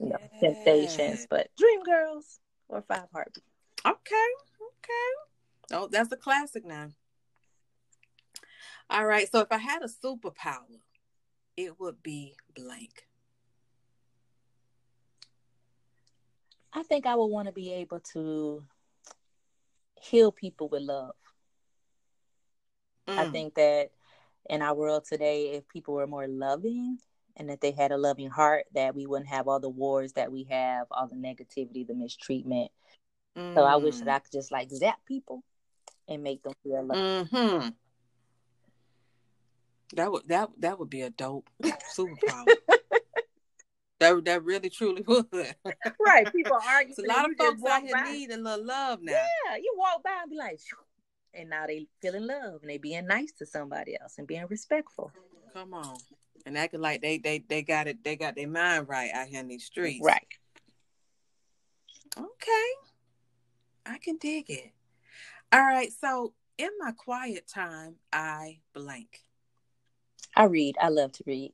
you 0.00 0.08
know, 0.08 0.18
Temptations, 0.40 1.26
but 1.28 1.48
Dreamgirls 1.60 2.38
or 2.70 2.82
Five 2.88 3.08
Heartbeats. 3.12 3.46
Okay. 3.84 4.30
Okay. 4.62 5.72
Oh, 5.72 5.88
that's 5.92 6.10
a 6.10 6.16
classic 6.16 6.64
now. 6.64 6.88
All 8.90 9.06
right. 9.06 9.30
So 9.30 9.40
if 9.40 9.50
I 9.50 9.58
had 9.58 9.82
a 9.82 9.88
superpower, 9.88 10.80
it 11.56 11.78
would 11.80 12.02
be 12.02 12.36
blank. 12.54 13.06
I 16.72 16.82
think 16.82 17.06
I 17.06 17.14
would 17.14 17.26
want 17.26 17.46
to 17.48 17.52
be 17.52 17.72
able 17.72 18.00
to 18.12 18.64
heal 20.00 20.30
people 20.30 20.68
with 20.68 20.82
love. 20.82 21.14
I 23.08 23.24
Mm. 23.24 23.32
think 23.32 23.54
that 23.54 23.90
in 24.48 24.62
our 24.62 24.74
world 24.74 25.04
today, 25.04 25.52
if 25.52 25.66
people 25.68 25.94
were 25.94 26.06
more 26.06 26.28
loving 26.28 26.98
and 27.36 27.48
that 27.50 27.60
they 27.60 27.70
had 27.72 27.92
a 27.92 27.96
loving 27.96 28.30
heart, 28.30 28.66
that 28.74 28.94
we 28.94 29.06
wouldn't 29.06 29.28
have 29.30 29.48
all 29.48 29.60
the 29.60 29.68
wars 29.70 30.12
that 30.12 30.30
we 30.30 30.44
have, 30.44 30.86
all 30.90 31.08
the 31.08 31.16
negativity, 31.16 31.86
the 31.86 31.94
mistreatment. 31.94 32.70
So 33.54 33.64
I 33.64 33.76
wish 33.76 33.98
that 33.98 34.08
I 34.08 34.18
could 34.18 34.32
just 34.32 34.52
like 34.52 34.70
zap 34.70 34.98
people 35.06 35.42
and 36.08 36.22
make 36.22 36.42
them 36.42 36.52
feel 36.62 36.84
love. 36.84 36.98
Mm-hmm. 36.98 37.68
That 39.94 40.10
would 40.10 40.28
that 40.28 40.50
that 40.58 40.78
would 40.78 40.90
be 40.90 41.02
a 41.02 41.10
dope 41.10 41.48
superpower. 41.96 42.46
that 44.00 44.24
that 44.24 44.44
really 44.44 44.70
truly 44.70 45.02
would. 45.06 45.26
Right. 46.04 46.30
People 46.32 46.58
argue. 46.68 46.94
A 46.98 47.06
lot 47.06 47.30
of 47.30 47.36
folks 47.36 47.62
out 47.64 47.82
here 47.82 47.92
by. 47.92 48.10
needing 48.10 48.40
a 48.40 48.42
little 48.42 48.66
love 48.66 49.00
now. 49.02 49.12
Yeah, 49.12 49.56
you 49.56 49.74
walk 49.76 50.02
by 50.02 50.18
and 50.22 50.30
be 50.30 50.36
like, 50.36 50.60
and 51.34 51.50
now 51.50 51.66
they 51.66 51.86
feeling 52.02 52.26
love 52.26 52.60
and 52.62 52.70
they 52.70 52.78
being 52.78 53.06
nice 53.06 53.32
to 53.32 53.46
somebody 53.46 53.96
else 54.00 54.14
and 54.18 54.26
being 54.26 54.46
respectful. 54.48 55.12
Come 55.52 55.74
on. 55.74 55.96
And 56.44 56.56
acting 56.58 56.80
like 56.80 57.02
they 57.02 57.18
they 57.18 57.44
they 57.48 57.62
got 57.62 57.86
it 57.86 58.02
they 58.04 58.16
got 58.16 58.36
their 58.36 58.48
mind 58.48 58.88
right 58.88 59.10
out 59.12 59.28
here 59.28 59.40
in 59.40 59.48
these 59.48 59.64
streets. 59.64 60.04
Right. 60.04 60.26
Okay. 62.18 62.70
I 63.84 63.98
can 63.98 64.16
dig 64.16 64.50
it. 64.50 64.72
All 65.52 65.60
right. 65.60 65.90
So 66.00 66.32
in 66.58 66.70
my 66.78 66.92
quiet 66.92 67.46
time, 67.46 67.96
I 68.12 68.60
blank. 68.74 69.25
I 70.36 70.44
read. 70.44 70.76
I 70.80 70.90
love 70.90 71.12
to 71.12 71.24
read. 71.26 71.52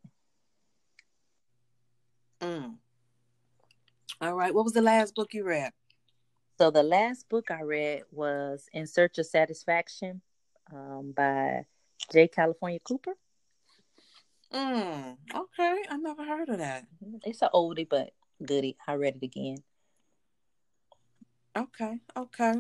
Mm. 2.41 2.75
All 4.21 4.35
right. 4.35 4.53
What 4.53 4.65
was 4.65 4.73
the 4.73 4.83
last 4.83 5.15
book 5.15 5.33
you 5.33 5.45
read? 5.45 5.73
So 6.59 6.71
the 6.71 6.83
last 6.83 7.29
book 7.29 7.51
I 7.51 7.63
read 7.63 8.03
was 8.11 8.69
In 8.73 8.87
Search 8.87 9.19
of 9.19 9.27
Satisfaction 9.27 10.21
um, 10.73 11.13
by 11.17 11.65
J. 12.13 12.29
California 12.29 12.81
Cooper. 12.81 13.15
Mm. 14.53 15.17
Okay. 15.35 15.83
I 15.89 15.97
never 15.97 16.25
heard 16.25 16.49
of 16.49 16.59
that. 16.59 16.87
It's 17.25 17.43
an 17.43 17.49
oldie 17.55 17.89
but 17.89 18.11
goodie. 18.45 18.77
I 18.87 18.95
read 18.95 19.17
it 19.17 19.25
again. 19.25 19.59
Okay. 21.57 21.99
Okay. 22.17 22.55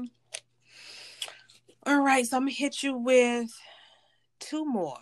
All 1.84 2.00
right. 2.00 2.24
So 2.24 2.36
I'm 2.36 2.44
gonna 2.44 2.52
hit 2.52 2.82
you 2.82 2.96
with 2.96 3.50
two 4.38 4.64
more. 4.64 4.98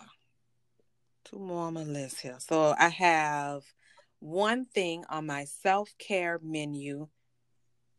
Two 1.31 1.39
more 1.39 1.67
on 1.67 1.75
my 1.75 1.83
list 1.83 2.19
here. 2.19 2.35
So 2.39 2.75
I 2.77 2.89
have 2.89 3.63
one 4.19 4.65
thing 4.65 5.05
on 5.09 5.25
my 5.25 5.45
self-care 5.45 6.39
menu 6.43 7.07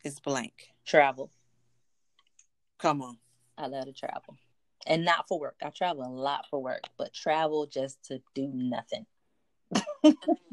is 0.04 0.20
blank. 0.20 0.68
Travel. 0.84 1.30
Come 2.78 3.00
on. 3.00 3.16
I 3.56 3.68
love 3.68 3.86
to 3.86 3.92
travel. 3.92 4.36
And 4.86 5.04
not 5.04 5.28
for 5.28 5.38
work. 5.38 5.56
I 5.62 5.70
travel 5.70 6.04
a 6.04 6.12
lot 6.12 6.46
for 6.50 6.62
work, 6.62 6.82
but 6.98 7.14
travel 7.14 7.66
just 7.66 8.02
to 8.06 8.20
do 8.34 8.50
nothing. 8.52 9.06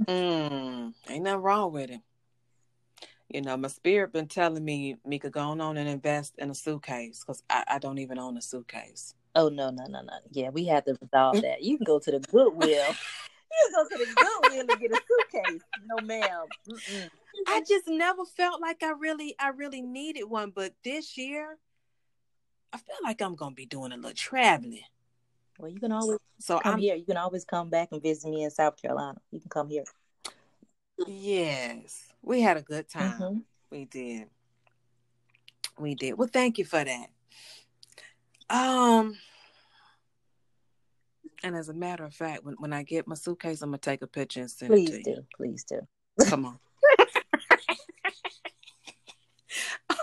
Mm, 0.07 0.93
ain't 1.09 1.23
nothing 1.23 1.41
wrong 1.41 1.73
with 1.73 1.89
it. 1.89 2.01
You 3.27 3.41
know, 3.41 3.57
my 3.57 3.67
spirit 3.67 4.13
been 4.13 4.27
telling 4.27 4.63
me, 4.63 4.97
Mika, 5.05 5.29
go 5.29 5.41
on 5.41 5.77
and 5.77 5.89
invest 5.89 6.35
in 6.37 6.49
a 6.49 6.55
suitcase 6.55 7.19
because 7.19 7.43
I, 7.49 7.63
I 7.67 7.79
don't 7.79 7.99
even 7.99 8.17
own 8.17 8.37
a 8.37 8.41
suitcase. 8.41 9.13
Oh 9.35 9.49
no, 9.49 9.69
no, 9.69 9.85
no, 9.85 10.01
no. 10.01 10.13
Yeah, 10.31 10.49
we 10.49 10.65
have 10.65 10.85
to 10.85 10.97
resolve 11.01 11.41
that. 11.41 11.61
You 11.63 11.77
can 11.77 11.85
go 11.85 11.99
to 11.99 12.11
the 12.11 12.19
Goodwill. 12.19 12.61
you 12.67 13.71
can 13.71 13.73
go 13.75 13.83
to 13.89 14.05
the 14.05 14.13
Goodwill 14.15 14.69
and 14.69 14.79
get 14.79 14.91
a 14.91 14.99
suitcase. 15.07 15.61
No, 15.85 16.05
ma'am. 16.05 16.45
Mm-mm. 16.67 17.09
I 17.47 17.61
just 17.67 17.87
never 17.87 18.25
felt 18.25 18.59
like 18.59 18.83
I 18.83 18.91
really, 18.91 19.35
I 19.39 19.49
really 19.49 19.81
needed 19.81 20.23
one. 20.23 20.51
But 20.51 20.73
this 20.83 21.17
year, 21.17 21.57
I 22.73 22.77
feel 22.77 22.95
like 23.03 23.21
I'm 23.21 23.35
gonna 23.35 23.55
be 23.55 23.65
doing 23.65 23.91
a 23.91 23.95
little 23.95 24.11
traveling. 24.13 24.81
Well, 25.57 25.69
you 25.71 25.79
can 25.79 25.91
always 25.91 26.17
So 26.39 26.59
come 26.59 26.73
I'm 26.73 26.79
here. 26.79 26.95
You 26.95 27.05
can 27.05 27.17
always 27.17 27.45
come 27.45 27.69
back 27.69 27.89
and 27.91 28.01
visit 28.01 28.29
me 28.29 28.43
in 28.43 28.49
South 28.51 28.81
Carolina. 28.81 29.19
You 29.31 29.39
can 29.39 29.49
come 29.49 29.69
here. 29.69 29.83
yes, 31.07 32.09
we 32.21 32.41
had 32.41 32.57
a 32.57 32.61
good 32.61 32.89
time. 32.89 33.19
Mhm. 33.21 33.43
We 33.71 33.85
did. 33.85 34.29
We 35.77 35.95
did. 35.95 36.17
Well, 36.17 36.29
thank 36.31 36.57
you 36.57 36.65
for 36.65 36.83
that. 36.83 37.07
Um, 38.49 39.17
and 41.43 41.55
as 41.55 41.69
a 41.69 41.73
matter 41.73 42.03
of 42.05 42.13
fact, 42.13 42.43
when, 42.43 42.55
when 42.55 42.73
I 42.73 42.83
get 42.83 43.07
my 43.07 43.15
suitcase, 43.15 43.61
I'm 43.61 43.69
gonna 43.69 43.77
take 43.77 44.01
a 44.01 44.07
picture 44.07 44.41
and 44.41 44.51
send 44.51 44.73
it 44.73 44.75
Please 44.75 45.03
to 45.03 45.15
do. 45.15 45.21
Please 45.35 45.63
do. 45.63 45.79
you. 46.19 46.25
Come 46.25 46.45
on. 46.45 46.59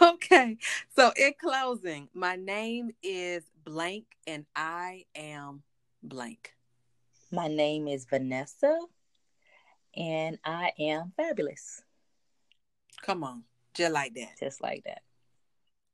Okay. 0.02 0.56
So 0.94 1.12
in 1.16 1.32
closing, 1.40 2.08
my 2.12 2.36
name 2.36 2.90
is 3.02 3.44
blank 3.64 4.04
and 4.26 4.44
I 4.54 5.04
am 5.14 5.62
blank. 6.02 6.54
My 7.30 7.48
name 7.48 7.88
is 7.88 8.04
Vanessa 8.04 8.78
and 9.94 10.38
I 10.44 10.72
am 10.78 11.12
fabulous. 11.16 11.82
Come 13.02 13.24
on. 13.24 13.44
Just 13.74 13.92
like 13.92 14.14
that. 14.14 14.38
Just 14.38 14.62
like 14.62 14.84
that. 14.84 15.02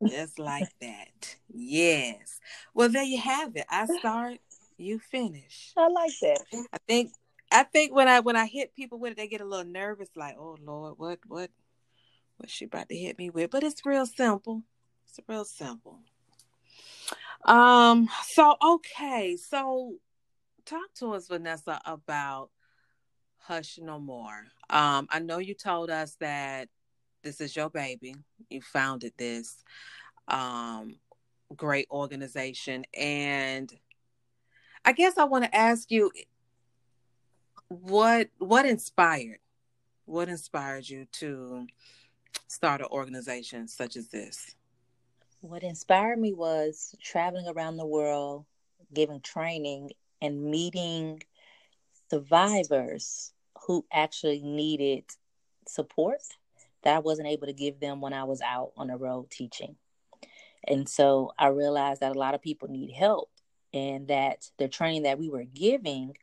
Just 0.09 0.39
like 0.39 0.69
that. 0.81 1.37
Yes. 1.53 2.41
Well, 2.75 2.89
there 2.89 3.03
you 3.03 3.19
have 3.19 3.57
it. 3.57 3.67
I 3.69 3.87
start, 3.99 4.39
you 4.77 4.99
finish. 4.99 5.73
I 5.77 5.89
like 5.89 6.13
that. 6.23 6.45
I 6.73 6.79
think 6.87 7.13
I 7.51 7.65
think 7.65 7.95
when 7.95 8.09
I 8.09 8.21
when 8.21 8.37
I 8.37 8.47
hit 8.47 8.75
people 8.75 8.99
with 8.99 9.13
it, 9.13 9.17
they 9.19 9.29
get 9.29 9.41
a 9.41 9.45
little 9.45 9.71
nervous, 9.71 10.09
like, 10.17 10.37
oh 10.39 10.57
Lord, 10.63 10.95
what 10.97 11.19
what 11.27 11.51
what 12.39 12.51
she 12.51 12.65
about 12.65 12.89
to 12.89 12.97
hit 12.97 13.19
me 13.19 13.31
with? 13.31 13.51
But 13.51 13.63
it's 13.63 13.85
real 13.85 14.07
simple. 14.07 14.63
It's 15.07 15.21
real 15.29 15.45
simple. 15.45 16.01
Um, 17.45 18.09
so 18.29 18.57
okay, 18.65 19.37
so 19.37 19.97
talk 20.65 20.95
to 20.97 21.13
us, 21.13 21.29
Vanessa, 21.29 21.81
about 21.85 22.51
Hush 23.39 23.79
No 23.81 23.99
More. 23.99 24.47
Um, 24.71 25.09
I 25.11 25.19
know 25.19 25.39
you 25.39 25.55
told 25.55 25.91
us 25.91 26.17
that 26.21 26.69
this 27.23 27.41
is 27.41 27.55
your 27.57 27.71
baby. 27.71 28.15
You 28.49 28.61
founded 28.61 29.13
this 29.17 29.63
um 30.29 30.97
great 31.57 31.87
organization. 31.91 32.85
And 32.99 33.73
I 34.85 34.93
guess 34.93 35.19
I 35.19 35.25
want 35.25 35.45
to 35.45 35.55
ask 35.55 35.91
you 35.91 36.11
what 37.69 38.29
what 38.39 38.67
inspired 38.67 39.39
what 40.05 40.29
inspired 40.29 40.89
you 40.89 41.07
to 41.13 41.67
start 42.49 42.81
an 42.81 42.89
organization 42.91 43.69
such 43.69 43.97
as 43.97 44.09
this? 44.09 44.55
What 45.41 45.63
inspired 45.63 46.19
me 46.19 46.33
was 46.33 46.95
traveling 47.03 47.49
around 47.49 47.77
the 47.77 47.87
world, 47.87 48.45
giving 48.93 49.21
training 49.21 49.93
and 50.21 50.45
meeting 50.45 51.23
survivors 52.11 53.33
who 53.67 53.85
actually 53.93 54.43
needed 54.43 55.05
support 55.67 56.21
that 56.83 56.97
I 56.97 56.99
wasn't 57.01 57.29
able 57.29 57.47
to 57.47 57.53
give 57.53 57.81
them 57.81 58.01
when 58.01 58.13
I 58.13 58.25
was 58.25 58.41
out 58.41 58.73
on 58.77 58.89
the 58.89 58.97
road 58.97 59.31
teaching. 59.31 59.77
And 60.65 60.89
so 60.89 61.33
I 61.39 61.49
realized 61.49 62.01
that 62.01 62.15
a 62.15 62.19
lot 62.19 62.35
of 62.35 62.43
people 62.43 62.69
need 62.69 62.93
help 62.93 63.31
and 63.75 64.09
that 64.09 64.49
the 64.59 64.69
training 64.69 65.03
that 65.03 65.19
we 65.19 65.29
were 65.29 65.45
giving. 65.45 66.17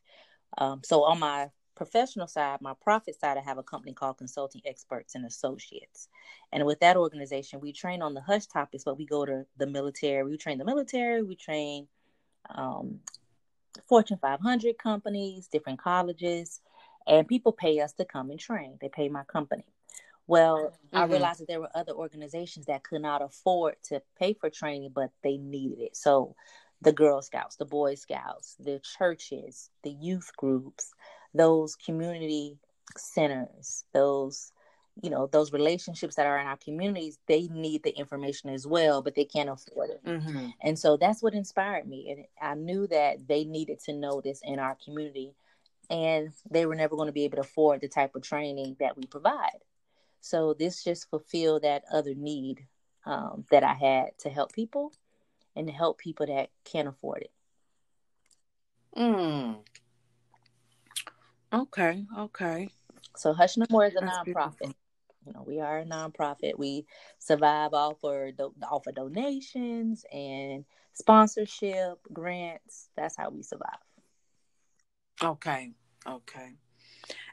Um, 0.57 0.81
so 0.83 1.03
on 1.03 1.19
my 1.19 1.49
professional 1.75 2.27
side, 2.27 2.61
my 2.61 2.73
profit 2.81 3.19
side, 3.19 3.37
I 3.37 3.41
have 3.41 3.57
a 3.57 3.63
company 3.63 3.93
called 3.93 4.17
Consulting 4.17 4.61
Experts 4.65 5.15
and 5.15 5.25
Associates. 5.25 6.09
And 6.51 6.65
with 6.65 6.79
that 6.81 6.97
organization, 6.97 7.59
we 7.59 7.73
train 7.73 8.01
on 8.01 8.13
the 8.13 8.21
hush 8.21 8.47
topics, 8.47 8.83
but 8.83 8.97
we 8.97 9.05
go 9.05 9.25
to 9.25 9.45
the 9.57 9.67
military. 9.67 10.23
We 10.23 10.37
train 10.37 10.57
the 10.57 10.65
military, 10.65 11.23
we 11.23 11.35
train 11.35 11.87
um, 12.49 12.99
Fortune 13.87 14.17
500 14.21 14.77
companies, 14.77 15.47
different 15.47 15.79
colleges, 15.79 16.59
and 17.07 17.27
people 17.27 17.51
pay 17.51 17.79
us 17.79 17.93
to 17.93 18.05
come 18.05 18.29
and 18.29 18.39
train. 18.39 18.77
They 18.81 18.89
pay 18.89 19.09
my 19.09 19.23
company. 19.23 19.65
Well, 20.29 20.57
mm-hmm. 20.93 20.97
I 20.97 21.05
realized 21.05 21.39
that 21.39 21.47
there 21.47 21.59
were 21.59 21.71
other 21.73 21.93
organizations 21.93 22.67
that 22.67 22.83
could 22.83 23.01
not 23.01 23.23
afford 23.23 23.77
to 23.85 23.99
pay 24.19 24.33
for 24.33 24.51
training, 24.51 24.91
but 24.93 25.09
they 25.23 25.37
needed 25.37 25.79
it. 25.79 25.97
So 25.97 26.35
the 26.83 26.91
Girl 26.91 27.23
Scouts, 27.23 27.55
the 27.55 27.65
Boy 27.65 27.95
Scouts, 27.95 28.55
the 28.59 28.79
churches, 28.97 29.71
the 29.83 29.89
youth 29.89 30.29
groups, 30.37 30.91
those 31.33 31.75
community 31.75 32.59
centers, 32.95 33.85
those 33.91 34.51
you 35.01 35.09
know 35.09 35.27
those 35.27 35.53
relationships 35.53 36.15
that 36.15 36.25
are 36.25 36.37
in 36.39 36.47
our 36.47 36.57
communities 36.57 37.19
they 37.25 37.47
need 37.47 37.81
the 37.83 37.97
information 37.97 38.49
as 38.49 38.67
well 38.67 39.01
but 39.01 39.15
they 39.15 39.23
can't 39.23 39.47
afford 39.47 39.91
it 39.91 40.03
mm-hmm. 40.03 40.47
and 40.61 40.77
so 40.77 40.97
that's 40.97 41.23
what 41.23 41.33
inspired 41.33 41.87
me 41.87 42.09
and 42.09 42.25
i 42.41 42.53
knew 42.53 42.85
that 42.85 43.15
they 43.25 43.45
needed 43.45 43.79
to 43.79 43.93
know 43.93 44.19
this 44.19 44.41
in 44.43 44.59
our 44.59 44.75
community 44.83 45.31
and 45.89 46.33
they 46.51 46.65
were 46.65 46.75
never 46.75 46.97
going 46.97 47.05
to 47.05 47.13
be 47.13 47.23
able 47.23 47.37
to 47.37 47.41
afford 47.41 47.79
the 47.79 47.87
type 47.87 48.13
of 48.13 48.23
training 48.23 48.75
that 48.81 48.97
we 48.97 49.05
provide 49.05 49.61
so 50.21 50.53
this 50.53 50.83
just 50.83 51.09
fulfilled 51.09 51.63
that 51.63 51.83
other 51.91 52.13
need 52.13 52.65
um, 53.05 53.45
that 53.51 53.63
I 53.63 53.73
had 53.73 54.17
to 54.19 54.29
help 54.29 54.53
people 54.53 54.93
and 55.55 55.67
to 55.67 55.73
help 55.73 55.97
people 55.97 56.25
that 56.27 56.49
can't 56.63 56.87
afford 56.87 57.23
it. 57.23 57.31
Mm. 58.97 59.57
Okay, 61.53 62.05
okay. 62.17 62.69
So 63.15 63.33
Hush 63.33 63.57
No 63.57 63.65
More 63.69 63.85
is 63.85 63.95
a 63.95 64.01
That's 64.01 64.17
nonprofit. 64.17 64.25
Beautiful. 64.25 64.73
You 65.25 65.33
know, 65.33 65.43
we 65.45 65.59
are 65.59 65.79
a 65.79 65.85
nonprofit. 65.85 66.57
We 66.57 66.85
survive 67.17 67.73
off 67.73 67.99
for 68.01 68.31
do- 68.31 68.53
off 68.63 68.87
of 68.87 68.95
donations 68.95 70.05
and 70.11 70.65
sponsorship, 70.93 71.99
grants. 72.11 72.89
That's 72.95 73.17
how 73.17 73.29
we 73.29 73.43
survive. 73.43 73.79
Okay, 75.21 75.71
okay. 76.07 76.53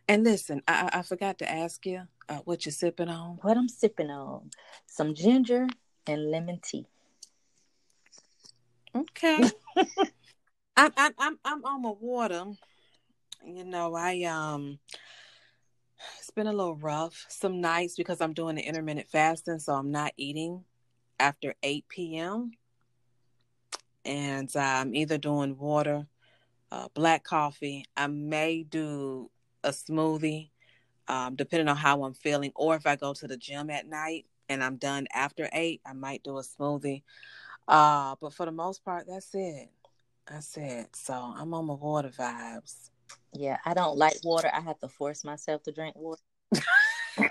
And 0.08 0.22
listen, 0.22 0.62
I, 0.68 0.90
I 0.92 1.02
forgot 1.02 1.38
to 1.38 1.50
ask 1.50 1.84
you 1.84 2.02
uh, 2.28 2.38
what 2.44 2.64
you're 2.64 2.72
sipping 2.72 3.08
on. 3.08 3.38
What 3.42 3.56
I'm 3.56 3.68
sipping 3.68 4.10
on, 4.10 4.50
some 4.86 5.14
ginger 5.14 5.66
and 6.06 6.30
lemon 6.30 6.60
tea. 6.62 6.86
Okay. 8.94 9.50
I'm 10.76 10.92
I'm 10.96 11.12
I'm 11.18 11.38
I'm 11.44 11.64
on 11.64 11.82
my 11.82 11.92
water. 11.98 12.44
You 13.44 13.64
know, 13.64 13.94
I 13.94 14.22
um 14.24 14.78
it's 16.18 16.30
been 16.30 16.46
a 16.46 16.52
little 16.52 16.76
rough 16.76 17.26
some 17.28 17.60
nights 17.60 17.96
because 17.96 18.20
I'm 18.20 18.32
doing 18.32 18.56
the 18.56 18.62
intermittent 18.62 19.08
fasting, 19.08 19.58
so 19.58 19.74
I'm 19.74 19.90
not 19.90 20.12
eating 20.16 20.64
after 21.18 21.54
8 21.62 21.88
p.m. 21.88 22.52
And 24.04 24.54
uh, 24.54 24.60
I'm 24.60 24.94
either 24.94 25.18
doing 25.18 25.58
water, 25.58 26.06
uh, 26.70 26.88
black 26.94 27.24
coffee. 27.24 27.84
I 27.96 28.06
may 28.06 28.62
do 28.62 29.30
a 29.66 29.70
smoothie, 29.70 30.50
um, 31.09 31.35
depending 31.37 31.68
on 31.68 31.76
how 31.76 32.05
I'm 32.05 32.14
feeling, 32.14 32.52
or 32.55 32.76
if 32.76 32.87
I 32.87 32.96
go 32.96 33.12
to 33.12 33.26
the 33.26 33.37
gym 33.37 33.68
at 33.68 33.87
night 33.87 34.26
and 34.48 34.62
I'm 34.62 34.76
done 34.76 35.07
after 35.12 35.48
eight, 35.52 35.83
I 35.85 35.92
might 35.92 36.22
do 36.22 36.38
a 36.38 36.42
smoothie. 36.42 37.02
Uh, 37.68 38.14
but 38.20 38.33
for 38.33 38.46
the 38.46 38.52
most 38.52 38.85
part, 38.85 39.07
that's 39.09 39.35
it. 39.35 39.68
That's 40.31 40.57
it. 40.57 40.94
So 40.94 41.12
I'm 41.12 41.52
on 41.52 41.66
my 41.66 41.74
water 41.74 42.11
vibes. 42.11 42.90
Yeah, 43.33 43.59
I 43.64 43.74
don't 43.74 43.98
like 43.98 44.16
water. 44.24 44.50
I 44.52 44.61
have 44.61 44.79
to 44.81 44.88
force 44.88 45.24
myself 45.24 45.62
to 45.64 45.72
drink 45.72 45.96
water. 45.96 46.22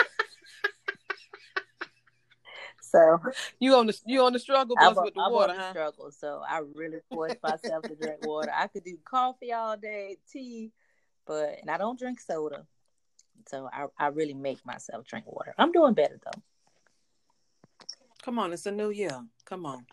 so 2.81 3.19
you 3.59 3.75
on 3.75 3.87
the 3.87 3.97
you 4.05 4.21
on 4.23 4.33
the 4.33 4.39
struggle 4.39 4.75
bus 4.75 4.97
with 4.97 5.13
the 5.13 5.21
I'm 5.21 5.31
water, 5.31 5.53
huh? 5.57 5.71
struggle. 5.71 6.11
So 6.11 6.41
I 6.47 6.61
really 6.75 6.99
force 7.09 7.35
myself 7.41 7.87
to 7.87 7.95
drink 7.95 8.21
water. 8.21 8.51
I 8.53 8.67
could 8.67 8.83
do 8.83 8.97
coffee 9.03 9.51
all 9.53 9.77
day, 9.77 10.17
tea, 10.31 10.71
but 11.25 11.57
and 11.61 11.69
I 11.69 11.77
don't 11.77 11.99
drink 11.99 12.19
soda. 12.19 12.65
So 13.47 13.69
I, 13.71 13.85
I 13.97 14.07
really 14.07 14.33
make 14.33 14.65
myself 14.65 15.05
drink 15.05 15.25
water. 15.27 15.53
I'm 15.57 15.71
doing 15.71 15.93
better 15.93 16.19
though. 16.23 16.41
Come 18.23 18.39
on, 18.39 18.53
it's 18.53 18.65
a 18.65 18.71
new 18.71 18.89
year. 18.89 19.23
Come 19.45 19.65
on. 19.65 19.85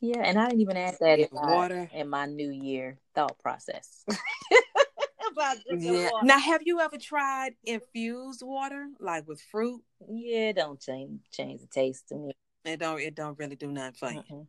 Yeah, 0.00 0.20
and 0.20 0.38
I 0.38 0.48
didn't 0.48 0.60
even 0.60 0.76
add 0.76 0.96
that 1.00 1.18
in 1.18 1.28
my, 1.32 1.52
water 1.52 1.90
in 1.92 2.08
my 2.08 2.26
new 2.26 2.50
year 2.50 2.98
thought 3.14 3.38
process. 3.40 4.04
yeah. 5.70 6.10
Now, 6.22 6.38
have 6.38 6.62
you 6.64 6.80
ever 6.80 6.98
tried 6.98 7.54
infused 7.64 8.42
water, 8.42 8.88
like 9.00 9.26
with 9.26 9.40
fruit? 9.40 9.82
Yeah, 10.08 10.52
don't 10.52 10.80
change 10.80 11.20
change 11.32 11.60
the 11.60 11.66
taste 11.66 12.08
to 12.08 12.16
me. 12.16 12.32
It 12.64 12.80
don't. 12.80 13.00
It 13.00 13.14
don't 13.14 13.38
really 13.38 13.56
do 13.56 13.70
nothing 13.70 13.94
for 13.94 14.10
you. 14.10 14.20
Mm-hmm. 14.20 14.42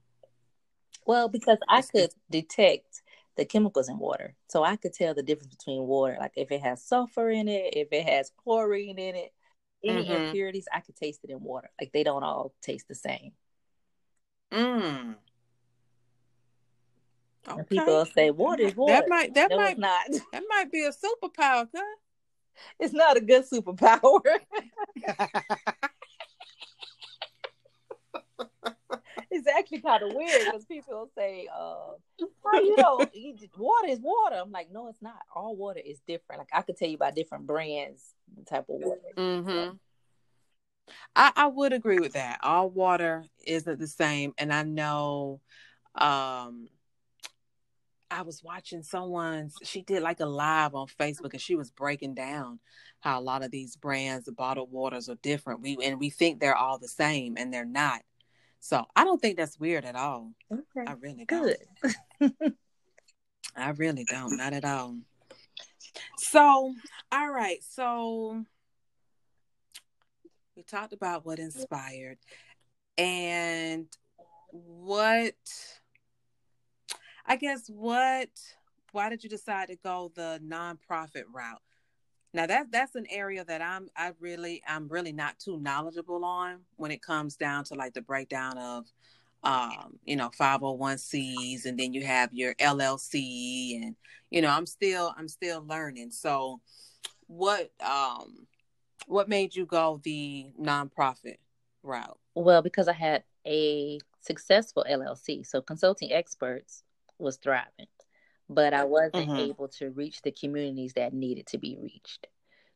Well, 1.06 1.28
because 1.28 1.58
I 1.68 1.82
could 1.82 2.12
detect 2.30 3.02
the 3.40 3.46
chemicals 3.46 3.88
in 3.88 3.98
water. 3.98 4.36
So 4.50 4.64
I 4.64 4.76
could 4.76 4.94
tell 4.94 5.14
the 5.14 5.24
difference 5.24 5.56
between 5.56 5.84
water, 5.84 6.18
like 6.20 6.34
if 6.36 6.52
it 6.52 6.62
has 6.62 6.84
sulfur 6.84 7.30
in 7.30 7.48
it, 7.48 7.74
if 7.74 7.88
it 7.92 8.08
has 8.08 8.32
chlorine 8.44 9.00
in 9.00 9.16
it, 9.16 9.34
any 9.82 10.04
mm-hmm. 10.04 10.26
impurities, 10.26 10.68
I 10.74 10.82
could 10.82 10.98
taste 10.98 11.22
it 11.24 11.30
in 11.30 11.42
water. 11.42 11.70
Like 11.80 11.94
they 11.94 12.04
don't 12.04 12.24
all 12.24 12.54
taste 12.62 12.90
the 12.90 12.96
same. 12.96 13.32
Mm. 14.52 15.16
Okay. 17.48 17.64
People 17.64 18.06
say 18.14 18.30
water 18.30 18.64
is 18.64 18.76
water. 18.76 18.94
That 18.94 19.08
might 19.08 19.34
that 19.36 19.52
no, 19.52 19.58
might 19.58 19.80
not. 19.80 20.08
That 20.34 20.44
might 20.50 20.70
be 20.70 20.84
a 20.84 20.92
superpower, 20.92 21.70
huh? 21.74 21.96
It's 22.78 22.94
not 22.94 23.16
a 23.16 23.22
good 23.22 23.46
superpower. 23.50 24.22
it's 29.32 29.48
actually 29.48 29.82
kind 29.82 30.04
of 30.04 30.14
weird 30.14 30.46
because 30.46 30.66
people 30.66 31.10
say, 31.18 31.48
uh, 31.54 31.94
oh, 32.22 32.30
you 32.54 32.76
know, 32.78 32.98
water 33.58 33.88
is 33.88 34.00
water. 34.00 34.38
I'm 34.42 34.52
like, 34.52 34.72
no, 34.72 34.88
it's 34.88 35.02
not. 35.02 35.20
All 35.36 35.56
water 35.56 35.82
is 35.84 36.00
different. 36.08 36.40
Like 36.40 36.50
I 36.54 36.62
could 36.62 36.78
tell 36.78 36.88
you 36.88 36.96
about 36.96 37.16
different 37.16 37.46
brands, 37.46 38.04
type 38.50 38.66
of 38.70 38.76
water. 38.80 39.02
Mm-hmm. 39.16 39.76
I, 41.16 41.32
I 41.36 41.48
would 41.48 41.74
agree 41.74 42.00
with 42.00 42.14
that. 42.14 42.40
All 42.42 42.70
water 42.70 43.24
isn't 43.46 43.80
the 43.80 43.88
same, 43.88 44.34
and 44.38 44.52
I 44.52 44.64
know, 44.64 45.42
um, 45.96 46.68
I 48.12 48.24
was 48.24 48.44
watching 48.44 48.82
someone's, 48.82 49.56
she 49.64 49.84
did 49.84 50.02
like 50.02 50.20
a 50.20 50.26
live 50.26 50.74
on 50.74 50.88
Facebook 50.88 51.34
and 51.34 51.42
she 51.42 51.56
was 51.56 51.70
breaking 51.70 52.16
down 52.16 52.60
how 53.02 53.20
a 53.20 53.22
lot 53.22 53.44
of 53.44 53.52
these 53.52 53.76
brands, 53.76 54.26
the 54.26 54.32
bottled 54.32 54.72
waters 54.72 55.10
are 55.10 55.18
different. 55.22 55.62
We 55.62 55.78
and 55.84 56.00
we 56.00 56.10
think 56.10 56.40
they're 56.40 56.56
all 56.56 56.80
the 56.80 56.88
same 56.88 57.36
and 57.38 57.54
they're 57.54 57.66
not. 57.66 58.02
So 58.60 58.86
I 58.96 59.04
don't 59.04 59.22
think 59.22 59.38
that's 59.38 59.60
weird 59.60 59.86
at 59.86 59.96
all. 59.96 60.34
Okay. 60.52 60.86
I 60.88 60.94
really 60.94 61.26
don't. 61.26 61.56
Good. 62.22 62.34
I 63.56 63.70
really 63.72 64.06
don't, 64.06 64.38
not 64.38 64.54
at 64.54 64.66
all. 64.66 64.98
So, 66.18 66.74
all 67.12 67.32
right. 67.32 67.64
So 67.64 68.44
we 70.56 70.64
talked 70.64 70.94
about 70.94 71.26
what 71.26 71.40
inspired 71.40 72.18
and 72.98 73.88
what 74.52 75.36
I 77.26 77.36
guess 77.36 77.68
what 77.68 78.30
why 78.92 79.10
did 79.10 79.24
you 79.24 79.30
decide 79.30 79.70
to 79.70 79.76
go 79.76 80.12
the 80.16 80.42
nonprofit 80.44 81.24
route? 81.32 81.62
Now 82.34 82.46
that 82.46 82.72
that's 82.72 82.96
an 82.96 83.06
area 83.10 83.44
that 83.46 83.62
I'm 83.62 83.90
I 83.96 84.12
really 84.20 84.62
I'm 84.68 84.88
really 84.88 85.12
not 85.12 85.40
too 85.40 85.60
knowledgeable 85.60 86.24
on 86.24 86.60
when 86.76 86.92
it 86.92 87.02
comes 87.02 87.36
down 87.36 87.64
to 87.66 87.76
like 87.76 87.94
the 87.94 88.02
breakdown 88.02 88.58
of 88.58 88.86
um, 89.42 89.98
you 90.04 90.18
know, 90.18 90.30
501c's 90.38 91.66
and 91.66 91.80
then 91.80 91.94
you 91.94 92.06
have 92.06 92.34
your 92.34 92.54
LLC 92.56 93.82
and 93.82 93.96
you 94.30 94.42
know, 94.42 94.50
I'm 94.50 94.66
still 94.66 95.14
I'm 95.18 95.28
still 95.28 95.66
learning. 95.68 96.12
So 96.12 96.62
what 97.28 97.72
um 97.86 98.48
what 99.08 99.30
made 99.30 99.56
you 99.56 99.66
go 99.66 100.00
the 100.04 100.52
nonprofit 100.60 101.38
route? 101.84 102.20
Well, 102.36 102.62
because 102.62 102.88
I 102.88 102.94
had 102.94 103.24
a 103.46 104.00
successful 104.20 104.86
LLC. 104.90 105.46
So 105.46 105.62
consulting 105.62 106.12
experts 106.12 106.84
was 107.18 107.38
thriving, 107.38 107.88
but 108.50 108.74
I 108.74 108.86
wasn't 108.86 109.30
mm-hmm. 109.30 109.52
able 109.52 109.68
to 109.80 109.92
reach 109.92 110.22
the 110.22 110.32
communities 110.32 110.94
that 110.94 111.14
needed 111.14 111.48
to 111.48 111.58
be 111.58 111.78
reached. 111.80 112.28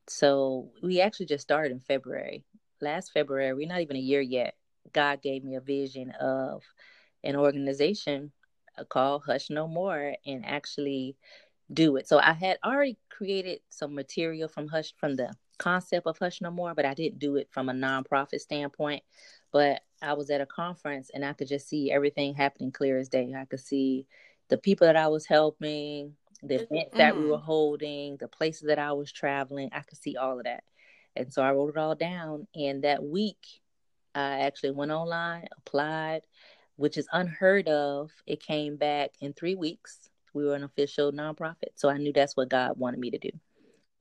So 0.08 0.70
we 0.84 1.02
actually 1.02 1.26
just 1.26 1.44
started 1.44 1.72
in 1.72 1.80
February. 1.80 2.44
Last 2.82 3.12
February, 3.12 3.54
we're 3.54 3.68
not 3.68 3.82
even 3.82 3.96
a 3.96 4.00
year 4.00 4.22
yet. 4.22 4.56
God 4.92 5.22
gave 5.22 5.44
me 5.44 5.56
a 5.56 5.62
vision 5.62 6.12
of 6.12 6.62
an 7.24 7.36
organization 7.36 8.32
uh, 8.78 8.84
called 8.84 9.24
Hush 9.26 9.50
No 9.50 9.68
More 9.68 10.16
and 10.26 10.46
actually 10.46 11.16
do 11.72 11.96
it. 11.96 12.08
So 12.08 12.20
I 12.20 12.34
had 12.34 12.58
already 12.64 12.98
created 13.10 13.60
some 13.70 13.96
material 13.96 14.50
from 14.50 14.68
Hush 14.68 14.94
from 14.98 15.16
the 15.16 15.34
concept 15.58 16.06
of 16.06 16.18
Hush 16.18 16.42
No 16.42 16.52
More, 16.52 16.76
but 16.76 16.86
I 16.86 16.94
didn't 16.94 17.20
do 17.20 17.38
it 17.38 17.48
from 17.50 17.70
a 17.70 17.74
nonprofit 17.74 18.42
standpoint. 18.42 19.04
But 19.52 19.82
I 20.02 20.14
was 20.14 20.30
at 20.30 20.42
a 20.42 20.46
conference 20.46 21.10
and 21.14 21.24
I 21.24 21.34
could 21.34 21.48
just 21.48 21.70
see 21.70 21.92
everything 21.92 22.34
happening 22.34 22.72
clear 22.72 22.98
as 22.98 23.08
day. 23.10 23.34
I 23.36 23.46
could 23.46 23.62
see 23.62 24.06
the 24.54 24.58
people 24.60 24.86
that 24.86 24.96
I 24.96 25.08
was 25.08 25.26
helping, 25.26 26.14
the 26.44 26.62
events 26.62 26.96
that 26.96 27.18
we 27.18 27.26
were 27.26 27.40
mm. 27.40 27.44
holding, 27.44 28.18
the 28.18 28.28
places 28.28 28.68
that 28.68 28.78
I 28.78 28.92
was 28.92 29.12
traveling. 29.12 29.72
I 29.74 29.80
could 29.80 29.98
see 29.98 30.16
all 30.16 30.38
of 30.38 30.44
that. 30.44 30.64
And 31.16 31.34
so 31.34 31.42
I 31.42 31.52
wrote 31.54 31.70
it 31.70 31.78
all 31.78 31.96
down. 31.96 32.46
And 32.54 32.84
that 32.84 33.04
week, 33.04 33.44
I 34.14 34.42
actually 34.42 34.70
went 34.70 34.92
online, 34.92 35.48
applied, 35.58 36.22
which 36.76 37.00
is 37.00 37.08
unheard 37.12 37.68
of. 37.68 38.12
It 38.28 38.44
came 38.44 38.76
back 38.76 39.10
in 39.22 39.34
three 39.34 39.56
weeks. 39.56 40.12
We 40.36 40.46
were 40.46 40.54
an 40.54 40.64
official 40.64 41.12
nonprofit. 41.12 41.74
So 41.74 41.90
I 41.90 41.98
knew 41.98 42.14
that's 42.14 42.38
what 42.38 42.50
God 42.50 42.78
wanted 42.78 43.00
me 43.00 43.10
to 43.10 43.18
do. 43.18 43.32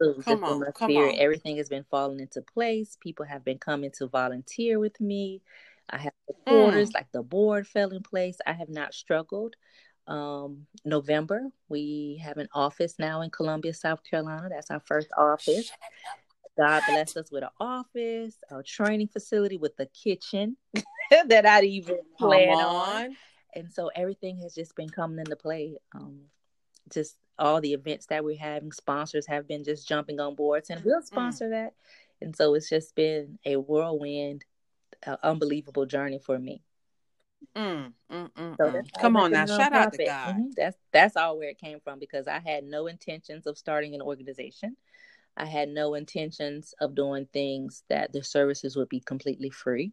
So 0.03 0.21
come 0.21 0.45
on, 0.45 0.71
come 0.73 0.91
spirit, 0.91 1.15
on. 1.15 1.19
everything 1.19 1.57
has 1.57 1.71
been 1.71 1.87
falling 1.91 2.21
into 2.21 2.43
place. 2.43 2.99
People 3.01 3.25
have 3.25 3.43
been 3.43 3.59
coming 3.59 3.91
to 3.93 4.07
volunteer 4.07 4.79
with 4.79 5.01
me. 5.01 5.41
I 5.89 5.97
have 5.97 6.13
supporters, 6.27 6.91
mm. 6.91 6.95
like 6.95 7.11
the 7.11 7.23
board 7.23 7.67
fell 7.67 7.89
in 7.89 8.03
place. 8.03 8.37
I 8.47 8.53
have 8.53 8.69
not 8.69 8.93
struggled 8.93 9.57
um, 10.07 10.67
November. 10.85 11.43
We 11.69 12.21
have 12.23 12.39
an 12.39 12.49
office 12.55 12.95
now 12.99 13.23
in 13.23 13.31
Columbia, 13.31 13.75
South 13.75 14.01
Carolina. 14.09 14.49
That's 14.51 14.71
our 14.71 14.81
first 14.81 15.09
office. 15.17 15.71
God 16.59 16.83
bless 16.87 17.17
us 17.17 17.31
with 17.31 17.45
an 17.45 17.51
office, 17.59 18.37
a 18.51 18.63
training 18.63 19.09
facility 19.09 19.57
with 19.57 19.73
a 19.79 19.87
kitchen 19.87 20.57
that 21.27 21.47
I'd 21.47 21.65
even 21.65 21.99
plan 22.19 22.55
on. 22.59 23.05
on. 23.05 23.17
And 23.55 23.73
so 23.73 23.91
everything 23.95 24.39
has 24.43 24.55
just 24.55 24.77
been 24.77 24.91
coming 24.91 25.19
into 25.19 25.37
play. 25.37 25.77
Um, 25.95 26.23
just 26.93 27.17
all 27.39 27.61
the 27.61 27.73
events 27.73 28.07
that 28.07 28.25
we're 28.25 28.39
having, 28.39 28.73
sponsors 28.73 29.27
have 29.27 29.49
been 29.49 29.65
just 29.65 29.89
jumping 29.89 30.21
on 30.21 30.35
boards 30.35 30.71
and 30.71 30.85
we'll 30.85 31.01
mm. 31.01 31.07
sponsor 31.07 31.47
mm. 31.47 31.51
that. 31.51 31.75
And 32.21 32.37
so 32.37 32.55
it's 32.55 32.69
just 32.69 32.95
been 32.95 33.39
a 33.45 33.57
whirlwind, 33.57 34.45
uh, 35.07 35.17
unbelievable 35.23 35.87
journey 35.87 36.19
for 36.19 36.39
me. 36.39 36.63
Mm, 37.57 37.93
mm, 38.11 38.31
mm, 38.33 38.57
so 38.57 38.65
mm. 38.65 38.83
Come 39.01 39.17
on 39.17 39.33
now, 39.33 39.47
shout 39.47 39.73
out 39.73 39.93
to 39.93 40.05
God. 40.05 40.35
Mm-hmm. 40.35 40.51
That's 40.57 40.77
that's 40.93 41.17
all 41.17 41.39
where 41.39 41.51
it 41.51 41.59
came 41.59 41.81
from 41.81 41.99
because 41.99 42.27
I 42.27 42.41
had 42.41 42.65
no 42.65 42.87
intentions 42.87 43.47
of 43.47 43.59
starting 43.59 43.95
an 43.95 44.03
organization. 44.03 44.77
I 45.37 45.47
had 45.47 45.69
no 45.69 45.95
intentions 45.95 46.75
of 46.81 46.95
doing 46.95 47.27
things 47.33 47.85
that 47.89 48.13
the 48.13 48.23
services 48.23 48.77
would 48.77 48.89
be 48.89 49.01
completely 49.01 49.51
free. 49.51 49.93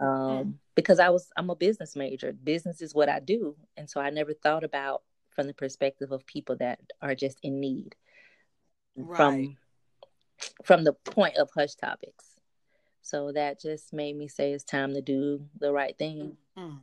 Um, 0.00 0.08
mm. 0.08 0.54
because 0.74 0.98
I 0.98 1.10
was 1.10 1.30
I'm 1.36 1.50
a 1.50 1.56
business 1.56 1.96
major. 1.96 2.32
Business 2.32 2.80
is 2.82 2.94
what 2.94 3.08
I 3.08 3.20
do, 3.20 3.56
and 3.76 3.88
so 3.88 4.00
I 4.00 4.10
never 4.10 4.32
thought 4.32 4.64
about 4.64 5.02
from 5.30 5.46
the 5.46 5.54
perspective 5.54 6.12
of 6.12 6.26
people 6.26 6.56
that 6.56 6.80
are 7.00 7.14
just 7.14 7.38
in 7.42 7.60
need. 7.60 7.94
Right. 8.96 9.16
From 9.16 9.56
from 10.64 10.84
the 10.84 10.92
point 10.92 11.36
of 11.36 11.50
hush 11.54 11.74
topics. 11.74 12.27
So 13.08 13.32
that 13.32 13.58
just 13.58 13.94
made 13.94 14.18
me 14.18 14.28
say 14.28 14.52
it's 14.52 14.64
time 14.64 14.92
to 14.92 15.00
do 15.00 15.46
the 15.58 15.72
right 15.72 15.96
thing. 15.96 16.36
Mm. 16.58 16.80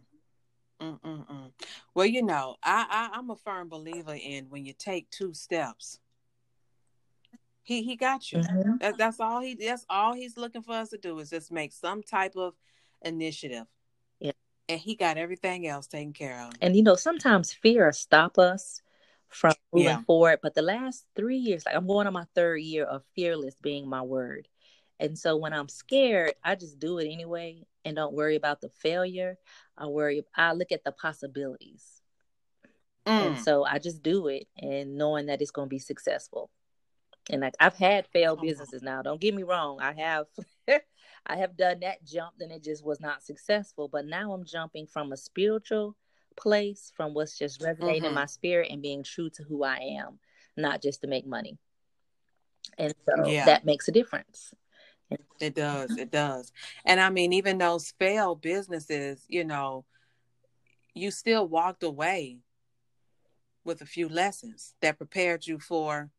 Mm-mm-mm. 0.82 1.52
Well, 1.94 2.08
you 2.08 2.24
know, 2.24 2.56
I, 2.64 2.88
I 2.90 3.18
I'm 3.18 3.30
a 3.30 3.36
firm 3.36 3.70
believer 3.70 4.16
in 4.16 4.46
when 4.50 4.66
you 4.66 4.74
take 4.74 5.08
two 5.12 5.36
steps. 5.36 6.00
He 7.62 7.84
he 7.84 7.96
got 7.96 8.32
you. 8.32 8.40
Mm-hmm. 8.40 8.78
That, 8.80 8.98
that's 8.98 9.20
all 9.20 9.40
he. 9.40 9.54
That's 9.54 9.86
all 9.88 10.16
he's 10.16 10.36
looking 10.36 10.64
for 10.64 10.74
us 10.74 10.90
to 10.90 10.98
do 10.98 11.20
is 11.20 11.30
just 11.30 11.52
make 11.52 11.72
some 11.72 12.02
type 12.02 12.36
of 12.36 12.56
initiative. 13.04 13.68
Yeah, 14.20 14.32
and 14.68 14.80
he 14.80 14.96
got 14.96 15.18
everything 15.18 15.68
else 15.68 15.86
taken 15.86 16.12
care 16.12 16.42
of. 16.42 16.54
And 16.60 16.76
you 16.76 16.82
know, 16.82 16.96
sometimes 16.96 17.54
fear 17.54 17.92
stop 17.92 18.40
us 18.40 18.82
from 19.28 19.54
moving 19.72 19.90
yeah. 19.90 20.02
forward. 20.02 20.40
But 20.42 20.56
the 20.56 20.64
last 20.64 21.06
three 21.16 21.38
years, 21.38 21.68
like 21.68 21.76
I'm 21.76 21.86
going 21.86 22.08
on 22.08 22.14
my 22.14 22.26
third 22.34 22.58
year 22.58 22.84
of 22.84 23.04
fearless 23.16 23.56
being 23.62 23.88
my 23.88 24.02
word. 24.02 24.48
And 25.00 25.18
so 25.18 25.36
when 25.36 25.54
I'm 25.54 25.68
scared, 25.68 26.34
I 26.44 26.56
just 26.56 26.80
do 26.80 27.00
it 27.00 27.12
anyway 27.12 27.66
and 27.84 27.96
don't 27.96 28.14
worry 28.14 28.36
about 28.36 28.62
the 28.62 28.70
failure. 28.70 29.38
I 29.78 29.88
worry, 29.88 30.24
I 30.36 30.54
look 30.54 30.72
at 30.72 30.84
the 30.84 30.92
possibilities. 30.92 32.02
Mm. 33.06 33.28
And 33.28 33.40
so 33.40 33.64
I 33.64 33.80
just 33.80 34.02
do 34.02 34.28
it 34.28 34.48
and 34.58 34.98
knowing 34.98 35.28
that 35.28 35.42
it's 35.42 35.52
going 35.52 35.68
to 35.68 35.74
be 35.74 35.80
successful. 35.80 36.50
And 37.30 37.42
like 37.42 37.56
I've 37.60 37.76
had 37.76 38.08
failed 38.08 38.42
businesses 38.42 38.82
now. 38.84 39.02
Don't 39.02 39.20
get 39.20 39.34
me 39.34 39.44
wrong. 39.44 39.80
I 39.82 39.94
have 39.94 40.28
I 41.26 41.38
have 41.38 41.58
done 41.58 41.80
that 41.80 42.06
jump 42.06 42.34
and 42.40 42.52
it 42.52 42.64
just 42.64 42.86
was 42.86 43.00
not 43.00 43.24
successful. 43.24 43.88
But 43.88 44.06
now 44.06 44.32
I'm 44.32 44.46
jumping 44.46 44.86
from 44.86 45.12
a 45.12 45.18
spiritual 45.18 45.96
place, 46.38 46.92
from 46.96 47.14
what's 47.14 47.38
just 47.38 47.64
resonating 47.64 48.04
mm-hmm. 48.04 48.10
in 48.10 48.16
my 48.16 48.28
spirit 48.28 48.72
and 48.72 48.82
being 48.82 49.04
true 49.04 49.30
to 49.32 49.44
who 49.44 49.64
I 49.64 49.98
am, 50.00 50.20
not 50.56 50.82
just 50.82 51.02
to 51.02 51.08
make 51.08 51.26
money. 51.26 51.58
And 52.78 52.94
so 53.06 53.28
yeah. 53.28 53.46
that 53.46 53.66
makes 53.66 53.88
a 53.88 53.92
difference. 53.92 54.54
It 55.40 55.56
does. 55.56 55.98
It 55.98 56.12
does. 56.12 56.52
And 56.86 57.00
I 57.00 57.10
mean, 57.10 57.34
even 57.34 57.58
those 57.58 57.94
failed 58.00 58.42
businesses, 58.42 59.24
you 59.28 59.44
know, 59.44 59.86
you 60.94 61.12
still 61.12 61.48
walked 61.48 61.84
away 61.84 62.40
with 63.64 63.82
a 63.82 63.86
few 63.86 64.08
lessons 64.08 64.76
that 64.82 64.98
prepared 64.98 65.46
you 65.46 65.60
for 65.60 66.10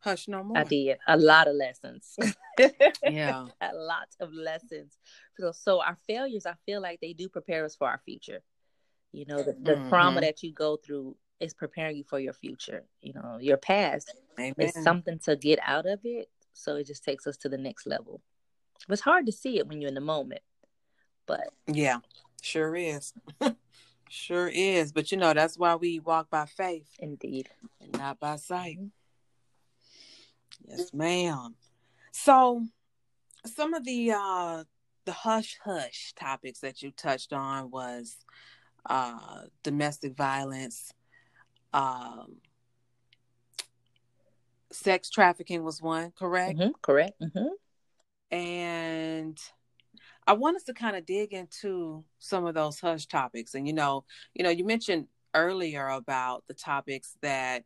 Hush 0.00 0.28
No 0.28 0.42
More. 0.42 0.58
I 0.58 0.64
did 0.64 0.98
a 1.06 1.16
lot 1.16 1.48
of 1.48 1.54
lessons. 1.54 2.16
yeah, 3.02 3.46
a 3.60 3.74
lot 3.74 4.08
of 4.20 4.32
lessons. 4.32 4.98
So, 5.38 5.52
so 5.52 5.82
our 5.82 5.96
failures, 6.06 6.46
I 6.46 6.54
feel 6.66 6.82
like 6.82 7.00
they 7.00 7.12
do 7.12 7.28
prepare 7.28 7.64
us 7.64 7.76
for 7.76 7.88
our 7.88 8.00
future. 8.04 8.42
You 9.12 9.24
know, 9.26 9.38
the, 9.38 9.52
the 9.52 9.72
mm-hmm. 9.72 9.88
trauma 9.88 10.20
that 10.22 10.42
you 10.42 10.52
go 10.52 10.76
through 10.76 11.16
is 11.40 11.54
preparing 11.54 11.96
you 11.96 12.04
for 12.04 12.18
your 12.18 12.32
future. 12.32 12.84
You 13.00 13.14
know, 13.14 13.38
your 13.40 13.56
past 13.56 14.12
Amen. 14.38 14.54
is 14.58 14.74
something 14.82 15.18
to 15.20 15.36
get 15.36 15.60
out 15.64 15.86
of 15.86 16.00
it. 16.04 16.28
So 16.52 16.76
it 16.76 16.86
just 16.86 17.04
takes 17.04 17.26
us 17.26 17.36
to 17.38 17.48
the 17.48 17.58
next 17.58 17.86
level. 17.86 18.20
It's 18.88 19.00
hard 19.00 19.26
to 19.26 19.32
see 19.32 19.58
it 19.58 19.66
when 19.66 19.80
you're 19.80 19.88
in 19.88 19.94
the 19.94 20.00
moment, 20.00 20.42
but 21.26 21.48
yeah, 21.66 21.98
sure 22.42 22.76
is. 22.76 23.14
sure 24.08 24.48
is. 24.48 24.92
But 24.92 25.10
you 25.10 25.18
know, 25.18 25.32
that's 25.32 25.58
why 25.58 25.74
we 25.76 26.00
walk 26.00 26.30
by 26.30 26.46
faith. 26.46 26.88
Indeed. 26.98 27.48
And 27.80 27.92
not 27.92 28.20
by 28.20 28.36
sight. 28.36 28.78
Yes, 30.66 30.92
ma'am. 30.92 31.54
So 32.12 32.64
some 33.46 33.74
of 33.74 33.84
the 33.84 34.12
uh 34.12 34.64
the 35.04 35.12
hush 35.12 35.58
hush 35.64 36.12
topics 36.14 36.60
that 36.60 36.82
you 36.82 36.90
touched 36.90 37.32
on 37.32 37.70
was 37.70 38.16
uh 38.88 39.42
domestic 39.62 40.14
violence, 40.14 40.92
um 41.72 42.36
sex 44.70 45.08
trafficking 45.08 45.64
was 45.64 45.80
one, 45.80 46.12
correct? 46.18 46.58
Mm-hmm, 46.58 46.72
correct. 46.82 47.20
Mm-hmm 47.20 47.54
and 48.34 49.38
I 50.26 50.32
want 50.32 50.56
us 50.56 50.64
to 50.64 50.74
kind 50.74 50.96
of 50.96 51.06
dig 51.06 51.32
into 51.32 52.04
some 52.18 52.46
of 52.46 52.54
those 52.54 52.80
hush 52.80 53.06
topics. 53.06 53.54
And 53.54 53.66
you 53.66 53.72
know, 53.72 54.04
you 54.34 54.42
know, 54.42 54.50
you 54.50 54.64
mentioned 54.64 55.06
earlier 55.34 55.88
about 55.88 56.44
the 56.48 56.54
topics 56.54 57.16
that 57.22 57.64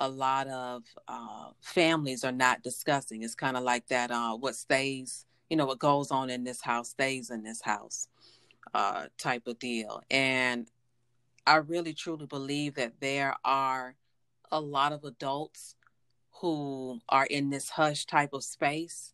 a 0.00 0.08
lot 0.08 0.48
of 0.48 0.84
uh, 1.06 1.50
families 1.60 2.24
are 2.24 2.32
not 2.32 2.62
discussing. 2.62 3.22
It's 3.22 3.34
kind 3.34 3.58
of 3.58 3.62
like 3.62 3.88
that 3.88 4.10
uh, 4.10 4.36
what 4.36 4.54
stays, 4.54 5.26
you 5.50 5.56
know, 5.56 5.66
what 5.66 5.78
goes 5.78 6.10
on 6.10 6.30
in 6.30 6.44
this 6.44 6.62
house 6.62 6.90
stays 6.90 7.30
in 7.30 7.42
this 7.42 7.60
house 7.60 8.08
uh, 8.72 9.06
type 9.18 9.46
of 9.46 9.58
deal. 9.58 10.02
And 10.10 10.70
I 11.46 11.56
really 11.56 11.92
truly 11.92 12.26
believe 12.26 12.74
that 12.76 13.00
there 13.00 13.34
are 13.44 13.96
a 14.50 14.60
lot 14.60 14.92
of 14.92 15.04
adults 15.04 15.76
who 16.40 17.00
are 17.08 17.26
in 17.26 17.50
this 17.50 17.68
hush 17.68 18.06
type 18.06 18.32
of 18.32 18.44
space 18.44 19.12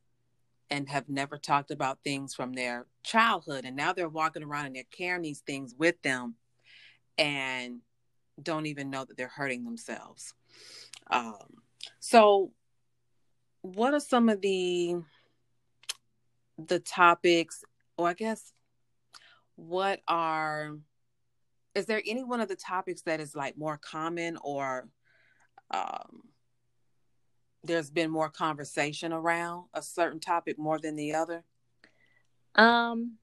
and 0.72 0.88
have 0.88 1.06
never 1.10 1.36
talked 1.36 1.70
about 1.70 1.98
things 2.02 2.34
from 2.34 2.54
their 2.54 2.86
childhood. 3.04 3.66
And 3.66 3.76
now 3.76 3.92
they're 3.92 4.08
walking 4.08 4.42
around 4.42 4.64
and 4.64 4.74
they're 4.74 4.84
carrying 4.90 5.20
these 5.20 5.40
things 5.40 5.74
with 5.76 6.00
them 6.00 6.36
and 7.18 7.80
don't 8.42 8.64
even 8.64 8.88
know 8.88 9.04
that 9.04 9.18
they're 9.18 9.28
hurting 9.28 9.64
themselves. 9.64 10.32
Um, 11.10 11.60
so, 12.00 12.52
what 13.60 13.92
are 13.92 14.00
some 14.00 14.30
of 14.30 14.40
the 14.40 14.96
the 16.56 16.78
topics, 16.78 17.62
or 17.98 18.08
I 18.08 18.14
guess, 18.14 18.54
what 19.56 20.00
are 20.08 20.78
is 21.74 21.84
there 21.84 22.02
any 22.06 22.24
one 22.24 22.40
of 22.40 22.48
the 22.48 22.56
topics 22.56 23.02
that 23.02 23.20
is 23.20 23.34
like 23.34 23.58
more 23.58 23.76
common 23.76 24.38
or 24.42 24.88
um, 25.70 26.22
there's 27.64 27.90
been 27.90 28.10
more 28.10 28.28
conversation 28.28 29.12
around 29.12 29.66
a 29.74 29.82
certain 29.82 30.20
topic 30.20 30.58
more 30.58 30.78
than 30.78 30.96
the 30.96 31.14
other? 31.14 31.44
Um, 32.54 33.18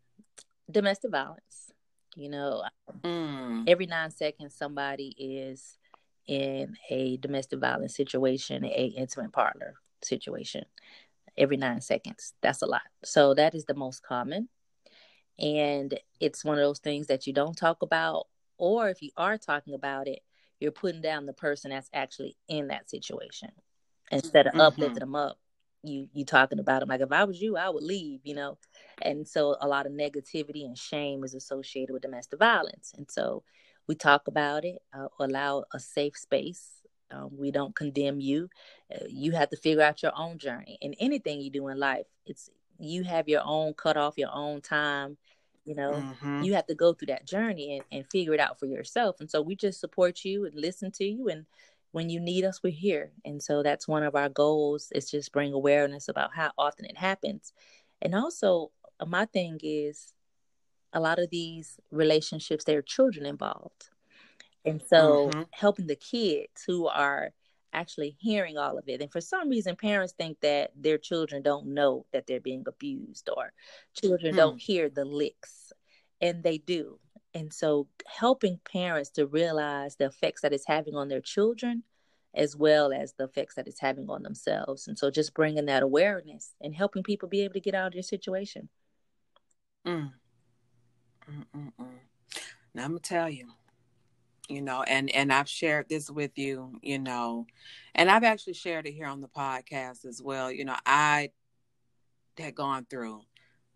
domestic 0.69 1.11
violence. 1.11 1.71
You 2.15 2.29
know, 2.29 2.63
mm. 3.01 3.63
every 3.67 3.85
nine 3.85 4.11
seconds 4.11 4.55
somebody 4.55 5.15
is 5.17 5.77
in 6.27 6.75
a 6.89 7.17
domestic 7.17 7.59
violence 7.59 7.95
situation, 7.95 8.65
a 8.65 8.93
intimate 8.97 9.31
partner 9.31 9.75
situation. 10.01 10.65
Every 11.37 11.57
nine 11.57 11.81
seconds. 11.81 12.33
That's 12.41 12.61
a 12.61 12.65
lot. 12.65 12.81
So 13.03 13.33
that 13.35 13.55
is 13.55 13.65
the 13.65 13.73
most 13.73 14.03
common. 14.03 14.49
And 15.37 15.97
it's 16.19 16.43
one 16.43 16.57
of 16.57 16.63
those 16.63 16.79
things 16.79 17.07
that 17.07 17.25
you 17.25 17.31
don't 17.31 17.55
talk 17.55 17.81
about, 17.81 18.27
or 18.57 18.89
if 18.89 19.01
you 19.01 19.11
are 19.15 19.37
talking 19.37 19.73
about 19.73 20.07
it, 20.07 20.19
you're 20.59 20.71
putting 20.71 21.01
down 21.01 21.25
the 21.25 21.33
person 21.33 21.71
that's 21.71 21.89
actually 21.93 22.35
in 22.49 22.67
that 22.67 22.89
situation 22.89 23.51
instead 24.11 24.47
of 24.47 24.53
mm-hmm. 24.53 24.61
uplifting 24.61 24.99
them 24.99 25.15
up 25.15 25.37
you 25.81 26.09
you 26.13 26.25
talking 26.25 26.59
about 26.59 26.81
them 26.81 26.89
like 26.89 26.99
if 26.99 27.11
i 27.11 27.23
was 27.23 27.41
you 27.41 27.55
i 27.55 27.69
would 27.69 27.83
leave 27.83 28.19
you 28.23 28.35
know? 28.35 28.57
And 29.01 29.27
so 29.27 29.55
a 29.61 29.67
lot 29.67 29.85
of 29.85 29.91
negativity 29.91 30.65
and 30.65 30.77
shame 30.77 31.23
is 31.23 31.33
associated 31.33 31.93
with 31.93 32.01
domestic 32.01 32.39
violence. 32.39 32.93
And 32.97 33.09
so 33.09 33.43
we 33.87 33.95
talk 33.95 34.27
about 34.27 34.65
it 34.65 34.81
uh, 34.93 35.07
allow 35.19 35.63
a 35.73 35.79
safe 35.79 36.17
space. 36.17 36.81
Um, 37.11 37.29
we 37.35 37.49
don't 37.49 37.75
condemn 37.75 38.19
you. 38.19 38.49
Uh, 38.93 39.05
you 39.07 39.31
have 39.31 39.49
to 39.49 39.57
figure 39.57 39.81
out 39.81 40.03
your 40.03 40.11
own 40.15 40.37
journey. 40.37 40.77
And 40.81 40.95
anything 40.99 41.41
you 41.41 41.49
do 41.49 41.67
in 41.69 41.79
life 41.79 42.05
it's 42.25 42.49
you 42.77 43.03
have 43.03 43.27
your 43.27 43.41
own 43.43 43.73
cut 43.73 43.97
off 43.97 44.17
your 44.17 44.33
own 44.33 44.61
time 44.61 45.17
you 45.65 45.75
know? 45.75 45.91
Mm-hmm. 45.91 46.43
you 46.43 46.53
have 46.55 46.65
to 46.67 46.73
go 46.73 46.93
through 46.93 47.07
that 47.07 47.27
journey 47.27 47.77
and, 47.77 47.83
and 47.91 48.09
figure 48.09 48.33
it 48.33 48.39
out 48.39 48.57
for 48.59 48.65
yourself. 48.65 49.17
And 49.19 49.29
so 49.29 49.39
we 49.41 49.55
just 49.55 49.79
support 49.79 50.25
you 50.25 50.45
and 50.45 50.55
listen 50.55 50.91
to 50.93 51.05
you 51.05 51.29
and 51.29 51.45
when 51.91 52.09
you 52.09 52.19
need 52.19 52.45
us, 52.45 52.61
we're 52.63 52.71
here. 52.71 53.11
And 53.25 53.41
so 53.41 53.63
that's 53.63 53.87
one 53.87 54.03
of 54.03 54.15
our 54.15 54.29
goals 54.29 54.91
is 54.93 55.09
just 55.09 55.31
bring 55.31 55.53
awareness 55.53 56.07
about 56.07 56.35
how 56.35 56.51
often 56.57 56.85
it 56.85 56.97
happens. 56.97 57.53
And 58.01 58.13
also 58.13 58.71
uh, 58.99 59.05
my 59.05 59.25
thing 59.25 59.59
is 59.63 60.13
a 60.93 60.99
lot 60.99 61.19
of 61.19 61.29
these 61.29 61.79
relationships, 61.91 62.63
there 62.63 62.79
are 62.79 62.83
children 62.83 63.25
involved. 63.25 63.89
And 64.65 64.81
so 64.87 65.29
mm-hmm. 65.29 65.41
helping 65.51 65.87
the 65.87 65.95
kids 65.95 66.63
who 66.65 66.87
are 66.87 67.31
actually 67.73 68.15
hearing 68.19 68.57
all 68.57 68.77
of 68.77 68.87
it. 68.87 69.01
And 69.01 69.11
for 69.11 69.21
some 69.21 69.49
reason, 69.49 69.75
parents 69.75 70.13
think 70.13 70.39
that 70.41 70.71
their 70.75 70.97
children 70.97 71.41
don't 71.41 71.67
know 71.67 72.05
that 72.11 72.27
they're 72.27 72.39
being 72.39 72.65
abused 72.67 73.29
or 73.35 73.53
children 73.99 74.33
mm. 74.33 74.37
don't 74.37 74.61
hear 74.61 74.89
the 74.89 75.05
licks. 75.05 75.71
And 76.21 76.43
they 76.43 76.57
do. 76.57 76.99
And 77.33 77.53
so 77.53 77.87
helping 78.07 78.59
parents 78.71 79.09
to 79.11 79.27
realize 79.27 79.95
the 79.95 80.05
effects 80.05 80.41
that 80.41 80.53
it's 80.53 80.67
having 80.67 80.95
on 80.95 81.09
their 81.09 81.21
children 81.21 81.83
as 82.35 82.55
well 82.55 82.93
as 82.93 83.13
the 83.13 83.23
effects 83.23 83.55
that 83.55 83.67
it's 83.67 83.79
having 83.79 84.09
on 84.09 84.23
themselves. 84.23 84.87
And 84.87 84.97
so 84.97 85.09
just 85.09 85.33
bringing 85.33 85.65
that 85.65 85.83
awareness 85.83 86.53
and 86.61 86.75
helping 86.75 87.03
people 87.03 87.27
be 87.27 87.41
able 87.41 87.53
to 87.53 87.59
get 87.59 87.73
out 87.73 87.87
of 87.87 87.93
their 87.93 88.03
situation. 88.03 88.69
Mm. 89.85 90.11
Now 92.73 92.83
I'm 92.83 92.91
gonna 92.91 92.99
tell 92.99 93.29
you, 93.29 93.49
you 94.47 94.61
know, 94.61 94.83
and 94.83 95.13
and 95.13 95.31
I've 95.33 95.49
shared 95.49 95.89
this 95.89 96.09
with 96.09 96.37
you, 96.37 96.79
you 96.81 96.99
know, 96.99 97.47
and 97.95 98.09
I've 98.09 98.23
actually 98.23 98.53
shared 98.53 98.87
it 98.87 98.93
here 98.93 99.07
on 99.07 99.21
the 99.21 99.27
podcast 99.27 100.05
as 100.05 100.21
well. 100.21 100.51
You 100.51 100.65
know, 100.65 100.75
I 100.85 101.31
had 102.37 102.55
gone 102.55 102.85
through 102.89 103.21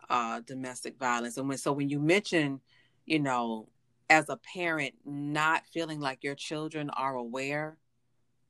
uh 0.10 0.42
domestic 0.42 0.98
violence, 1.00 1.38
and 1.38 1.48
when 1.48 1.58
so 1.58 1.72
when 1.74 1.90
you 1.90 2.00
mention 2.00 2.60
you 3.06 3.20
know, 3.20 3.68
as 4.10 4.30
a 4.30 4.38
parent, 4.38 4.94
not 5.06 5.64
feeling 5.72 6.00
like 6.00 6.24
your 6.24 6.36
children 6.36 6.90
are 6.92 7.16
aware 7.16 7.78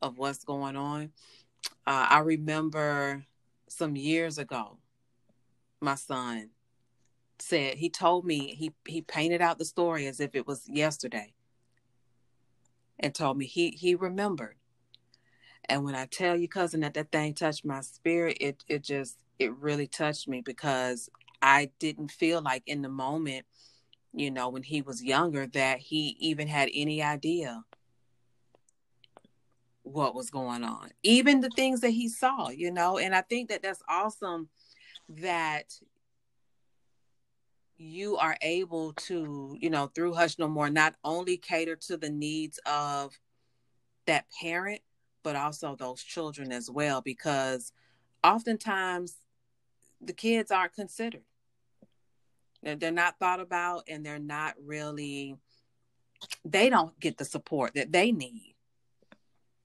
of 0.01 0.17
what's 0.17 0.43
going 0.43 0.75
on. 0.75 1.11
Uh, 1.87 2.07
I 2.09 2.19
remember 2.19 3.25
some 3.67 3.95
years 3.95 4.37
ago, 4.37 4.77
my 5.79 5.95
son 5.95 6.49
said 7.39 7.77
he 7.77 7.89
told 7.89 8.25
me 8.25 8.55
he 8.55 8.71
he 8.87 9.01
painted 9.01 9.41
out 9.41 9.57
the 9.57 9.65
story 9.65 10.07
as 10.07 10.19
if 10.19 10.35
it 10.35 10.47
was 10.47 10.67
yesterday, 10.69 11.33
and 12.99 13.13
told 13.13 13.37
me 13.37 13.45
he 13.45 13.71
he 13.71 13.95
remembered. 13.95 14.55
And 15.69 15.85
when 15.85 15.95
I 15.95 16.05
tell 16.05 16.35
you, 16.35 16.49
cousin, 16.49 16.81
that 16.81 16.93
that 16.95 17.11
thing 17.11 17.33
touched 17.33 17.65
my 17.65 17.81
spirit, 17.81 18.37
it 18.41 18.63
it 18.67 18.83
just 18.83 19.17
it 19.39 19.55
really 19.57 19.87
touched 19.87 20.27
me 20.27 20.41
because 20.41 21.09
I 21.41 21.71
didn't 21.79 22.11
feel 22.11 22.41
like 22.41 22.63
in 22.65 22.81
the 22.81 22.89
moment 22.89 23.45
you 24.13 24.29
know, 24.29 24.49
when 24.49 24.63
he 24.63 24.81
was 24.81 25.03
younger, 25.03 25.47
that 25.47 25.79
he 25.79 26.15
even 26.19 26.47
had 26.47 26.69
any 26.73 27.01
idea 27.01 27.63
what 29.81 30.15
was 30.15 30.29
going 30.29 30.63
on, 30.63 30.91
even 31.03 31.41
the 31.41 31.49
things 31.49 31.81
that 31.81 31.89
he 31.89 32.07
saw, 32.07 32.49
you 32.49 32.71
know. 32.71 32.97
And 32.97 33.15
I 33.15 33.21
think 33.21 33.49
that 33.49 33.61
that's 33.63 33.83
awesome 33.89 34.49
that 35.09 35.79
you 37.77 38.15
are 38.17 38.37
able 38.41 38.93
to, 38.93 39.57
you 39.59 39.69
know, 39.69 39.87
through 39.87 40.13
Hush 40.13 40.39
No 40.39 40.47
More, 40.47 40.69
not 40.69 40.95
only 41.03 41.37
cater 41.37 41.75
to 41.75 41.97
the 41.97 42.09
needs 42.09 42.59
of 42.65 43.19
that 44.05 44.25
parent, 44.39 44.81
but 45.23 45.35
also 45.35 45.75
those 45.75 46.01
children 46.01 46.51
as 46.51 46.69
well, 46.69 47.01
because 47.01 47.73
oftentimes 48.23 49.17
the 49.99 50.13
kids 50.13 50.51
aren't 50.51 50.73
considered 50.73 51.23
they're, 52.63 52.75
they're 52.75 52.91
not 52.91 53.19
thought 53.19 53.39
about 53.39 53.83
and 53.87 54.05
they're 54.05 54.19
not 54.19 54.55
really, 54.63 55.35
they 56.45 56.69
don't 56.69 56.97
get 56.99 57.17
the 57.17 57.25
support 57.25 57.73
that 57.75 57.91
they 57.91 58.11
need, 58.11 58.55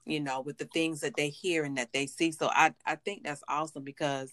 you 0.04 0.20
know, 0.20 0.40
with 0.40 0.58
the 0.58 0.66
things 0.66 1.00
that 1.00 1.16
they 1.16 1.28
hear 1.30 1.64
and 1.64 1.78
that 1.78 1.92
they 1.92 2.06
see. 2.06 2.32
So 2.32 2.50
I, 2.52 2.74
I 2.84 2.96
think 2.96 3.24
that's 3.24 3.42
awesome 3.48 3.84
because 3.84 4.32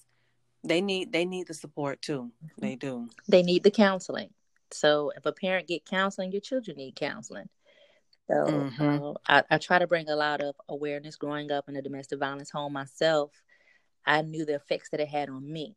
they 0.64 0.82
need 0.82 1.12
they 1.12 1.26
need 1.26 1.48
the 1.48 1.54
support 1.54 2.02
too. 2.02 2.32
They 2.58 2.76
do. 2.76 3.10
They 3.28 3.44
need 3.44 3.64
the 3.64 3.72
counseling. 3.72 4.30
So 4.72 5.12
if 5.16 5.26
a 5.26 5.32
parent 5.32 5.68
get 5.68 5.86
counseling, 5.86 6.32
your 6.32 6.42
children 6.42 6.78
need 6.78 6.96
counseling. 6.96 7.50
So 8.28 8.34
mm-hmm. 8.34 9.04
uh, 9.04 9.14
I, 9.28 9.44
I, 9.52 9.58
try 9.60 9.78
to 9.78 9.86
bring 9.86 10.10
a 10.10 10.16
lot 10.16 10.42
of 10.42 10.56
awareness. 10.68 11.16
Growing 11.16 11.52
up 11.52 11.70
in 11.70 11.76
a 11.76 11.82
domestic 11.84 12.20
violence 12.20 12.50
home 12.50 12.74
myself, 12.74 13.32
I 14.04 14.24
knew 14.24 14.46
the 14.46 14.56
effects 14.56 14.90
that 14.90 15.00
it 15.00 15.08
had 15.08 15.30
on 15.30 15.52
me. 15.52 15.76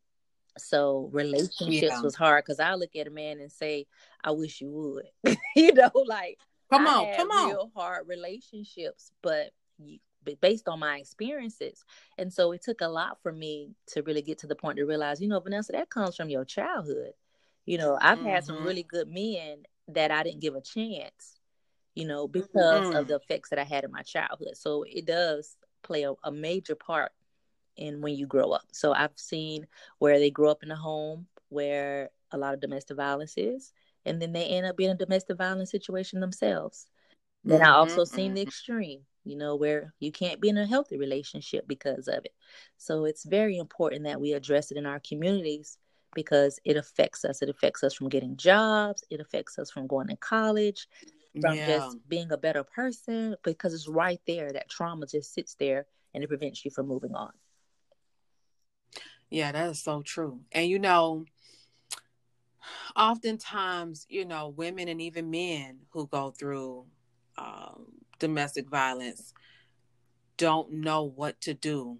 So 0.58 1.08
relationships 1.12 1.82
yeah. 1.82 2.00
was 2.00 2.14
hard 2.14 2.44
because 2.44 2.60
I 2.60 2.74
look 2.74 2.94
at 2.96 3.06
a 3.06 3.10
man 3.10 3.40
and 3.40 3.50
say, 3.50 3.86
"I 4.22 4.30
wish 4.32 4.60
you 4.60 4.70
would," 4.70 5.36
you 5.56 5.72
know, 5.72 5.90
like 6.06 6.38
come 6.70 6.86
on, 6.86 7.14
come 7.16 7.30
on, 7.30 7.48
real 7.48 7.70
hard 7.74 8.08
relationships, 8.08 9.12
but 9.22 9.50
you, 9.78 9.98
based 10.40 10.68
on 10.68 10.78
my 10.78 10.98
experiences, 10.98 11.84
and 12.18 12.32
so 12.32 12.52
it 12.52 12.62
took 12.62 12.80
a 12.80 12.88
lot 12.88 13.18
for 13.22 13.32
me 13.32 13.74
to 13.88 14.02
really 14.02 14.22
get 14.22 14.38
to 14.38 14.46
the 14.46 14.56
point 14.56 14.76
to 14.78 14.84
realize, 14.84 15.20
you 15.20 15.28
know, 15.28 15.40
Vanessa, 15.40 15.72
that 15.72 15.90
comes 15.90 16.16
from 16.16 16.28
your 16.28 16.44
childhood. 16.44 17.12
You 17.64 17.78
know, 17.78 17.98
I've 18.00 18.18
mm-hmm. 18.18 18.28
had 18.28 18.44
some 18.44 18.56
mm-hmm. 18.56 18.66
really 18.66 18.82
good 18.82 19.08
men 19.08 19.64
that 19.88 20.10
I 20.10 20.22
didn't 20.22 20.40
give 20.40 20.54
a 20.54 20.60
chance, 20.60 21.38
you 21.94 22.06
know, 22.06 22.28
because 22.28 22.54
mm-hmm. 22.54 22.96
of 22.96 23.08
the 23.08 23.16
effects 23.16 23.50
that 23.50 23.58
I 23.58 23.64
had 23.64 23.84
in 23.84 23.92
my 23.92 24.02
childhood. 24.02 24.56
So 24.56 24.84
it 24.86 25.06
does 25.06 25.56
play 25.82 26.04
a, 26.04 26.14
a 26.24 26.32
major 26.32 26.74
part 26.74 27.12
in 27.78 28.00
when 28.00 28.14
you 28.14 28.26
grow 28.26 28.50
up. 28.50 28.64
So 28.72 28.92
I've 28.92 29.16
seen 29.16 29.66
where 29.98 30.18
they 30.18 30.30
grow 30.30 30.50
up 30.50 30.62
in 30.62 30.70
a 30.70 30.76
home 30.76 31.26
where 31.48 32.10
a 32.30 32.38
lot 32.38 32.54
of 32.54 32.60
domestic 32.60 32.96
violence 32.96 33.34
is, 33.36 33.72
and 34.04 34.20
then 34.20 34.32
they 34.32 34.44
end 34.44 34.66
up 34.66 34.80
in 34.80 34.90
a 34.90 34.94
domestic 34.94 35.38
violence 35.38 35.70
situation 35.70 36.20
themselves. 36.20 36.86
Then 37.44 37.60
mm-hmm, 37.60 37.68
I 37.68 37.74
also 37.74 38.02
mm-hmm. 38.02 38.14
seen 38.14 38.34
the 38.34 38.40
mm-hmm. 38.40 38.48
extreme, 38.48 39.00
you 39.24 39.36
know, 39.36 39.56
where 39.56 39.94
you 40.00 40.12
can't 40.12 40.40
be 40.40 40.48
in 40.48 40.58
a 40.58 40.66
healthy 40.66 40.98
relationship 40.98 41.66
because 41.66 42.08
of 42.08 42.24
it. 42.24 42.34
So 42.76 43.04
it's 43.04 43.24
very 43.24 43.58
important 43.58 44.04
that 44.04 44.20
we 44.20 44.32
address 44.32 44.70
it 44.70 44.76
in 44.76 44.86
our 44.86 45.00
communities 45.00 45.78
because 46.14 46.58
it 46.64 46.76
affects 46.76 47.24
us. 47.24 47.42
It 47.42 47.48
affects 47.48 47.84
us 47.84 47.94
from 47.94 48.08
getting 48.08 48.36
jobs. 48.36 49.04
It 49.10 49.20
affects 49.20 49.58
us 49.58 49.70
from 49.70 49.86
going 49.86 50.08
to 50.08 50.16
college. 50.16 50.88
from 51.40 51.56
yeah. 51.56 51.66
just 51.66 52.08
being 52.08 52.32
a 52.32 52.36
better 52.36 52.64
person 52.64 53.36
because 53.44 53.72
it's 53.74 53.88
right 53.88 54.20
there. 54.26 54.50
That 54.52 54.68
trauma 54.68 55.06
just 55.06 55.32
sits 55.32 55.54
there 55.54 55.86
and 56.14 56.24
it 56.24 56.28
prevents 56.28 56.64
you 56.64 56.70
from 56.70 56.88
moving 56.88 57.14
on. 57.14 57.30
Yeah, 59.30 59.52
that 59.52 59.70
is 59.70 59.82
so 59.82 60.02
true. 60.02 60.40
And 60.52 60.68
you 60.68 60.78
know, 60.78 61.26
oftentimes, 62.96 64.06
you 64.08 64.24
know, 64.24 64.48
women 64.48 64.88
and 64.88 65.00
even 65.00 65.30
men 65.30 65.80
who 65.90 66.06
go 66.06 66.30
through 66.30 66.86
um, 67.36 67.86
domestic 68.18 68.68
violence 68.68 69.32
don't 70.36 70.72
know 70.72 71.02
what 71.04 71.40
to 71.42 71.54
do 71.54 71.98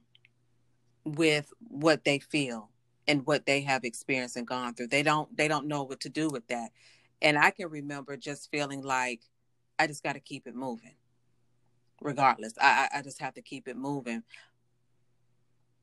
with 1.05 1.53
what 1.61 2.05
they 2.05 2.19
feel 2.19 2.71
and 3.07 3.27
what 3.27 3.47
they 3.47 3.63
have 3.63 3.85
experienced 3.85 4.37
and 4.37 4.47
gone 4.47 4.75
through. 4.75 4.89
They 4.89 5.03
don't 5.03 5.35
they 5.37 5.49
don't 5.49 5.67
know 5.67 5.83
what 5.83 6.01
to 6.01 6.09
do 6.09 6.29
with 6.29 6.47
that. 6.49 6.71
And 7.21 7.39
I 7.39 7.51
can 7.51 7.69
remember 7.69 8.17
just 8.17 8.51
feeling 8.51 8.83
like 8.83 9.23
I 9.79 9.87
just 9.87 10.03
got 10.03 10.15
to 10.15 10.21
keep 10.21 10.47
it 10.47 10.55
moving. 10.55 10.95
Regardless, 12.01 12.55
I, 12.61 12.89
I 12.95 13.03
just 13.03 13.21
have 13.21 13.35
to 13.35 13.43
keep 13.43 13.67
it 13.67 13.77
moving. 13.77 14.23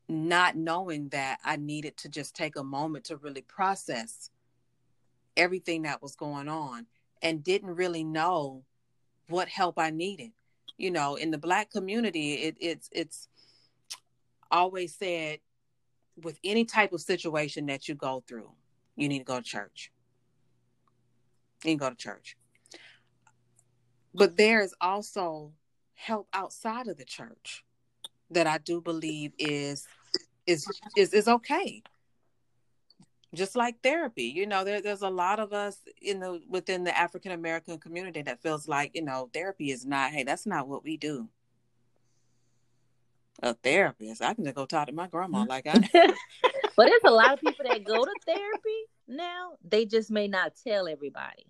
Not 0.08 0.56
knowing 0.56 1.10
that 1.10 1.40
I 1.44 1.56
needed 1.56 1.98
to 1.98 2.10
just 2.10 2.36
take 2.36 2.56
a 2.56 2.64
moment 2.64 3.06
to 3.06 3.18
really 3.18 3.42
process 3.42 4.30
everything 5.36 5.84
that 5.84 6.02
was 6.02 6.16
going 6.16 6.48
on 6.48 6.86
and 7.22 7.44
didn't 7.44 7.76
really 7.76 8.04
know 8.04 8.64
what 9.30 9.48
help 9.50 9.80
I 9.80 9.90
needed. 9.90 10.32
You 10.78 10.92
know, 10.92 11.16
in 11.16 11.32
the 11.32 11.38
black 11.38 11.72
community, 11.72 12.34
it, 12.34 12.58
it's 12.60 12.90
it's 12.92 13.28
always 14.52 14.96
said 14.96 15.40
with 16.22 16.40
any 16.44 16.66
type 16.66 16.94
of 16.94 17.02
situation 17.02 17.66
that 17.66 17.88
you 17.88 17.96
go 17.96 18.24
through, 18.28 18.52
you 18.96 19.08
need 19.08 19.20
to 19.20 19.26
go 19.26 19.38
to 19.38 19.44
church. 19.44 19.92
You 21.64 21.72
need 21.72 21.76
to 21.76 21.80
go 21.80 21.90
to 21.90 21.96
church. 21.96 22.38
But 24.14 24.38
there 24.38 24.62
is 24.62 24.74
also 24.80 25.52
help 25.94 26.28
outside 26.34 26.88
of 26.88 26.98
the 26.98 27.06
church 27.06 27.64
that 28.32 28.48
I 28.48 28.58
do 28.58 28.82
believe 28.82 29.34
is 29.38 29.88
is 30.46 30.68
is 30.96 31.14
is 31.14 31.28
okay. 31.28 31.84
Just 33.34 33.56
like 33.56 33.82
therapy, 33.84 34.26
you 34.26 34.48
know, 34.48 34.64
there, 34.64 34.82
there's 34.82 35.02
a 35.02 35.10
lot 35.10 35.40
of 35.40 35.52
us 35.52 35.78
in 36.02 36.22
the 36.22 36.42
within 36.48 36.86
the 36.86 36.98
African 36.98 37.32
American 37.34 37.78
community 37.80 38.22
that 38.22 38.42
feels 38.42 38.68
like, 38.68 38.92
you 38.94 39.02
know, 39.02 39.30
therapy 39.34 39.72
is 39.72 39.86
not, 39.86 40.12
hey, 40.12 40.24
that's 40.24 40.46
not 40.46 40.68
what 40.70 40.86
we 40.86 40.96
do. 40.96 41.28
A 43.44 43.54
therapist. 43.54 44.22
I 44.22 44.34
can 44.34 44.46
just 44.46 44.56
go 44.56 44.66
talk 44.66 44.88
to 44.88 44.94
my 44.94 45.08
grandma 45.08 45.40
mm-hmm. 45.40 45.50
like 45.50 45.68
I 45.68 45.74
But 46.78 46.88
there's 46.88 47.02
a 47.06 47.12
lot 47.12 47.34
of 47.34 47.42
people 47.42 47.66
that 47.68 47.84
go 47.84 48.06
to 48.06 48.12
therapy 48.26 48.86
now. 49.08 49.54
They 49.68 49.86
just 49.86 50.10
may 50.10 50.28
not 50.28 50.54
tell 50.66 50.88
everybody. 50.88 51.46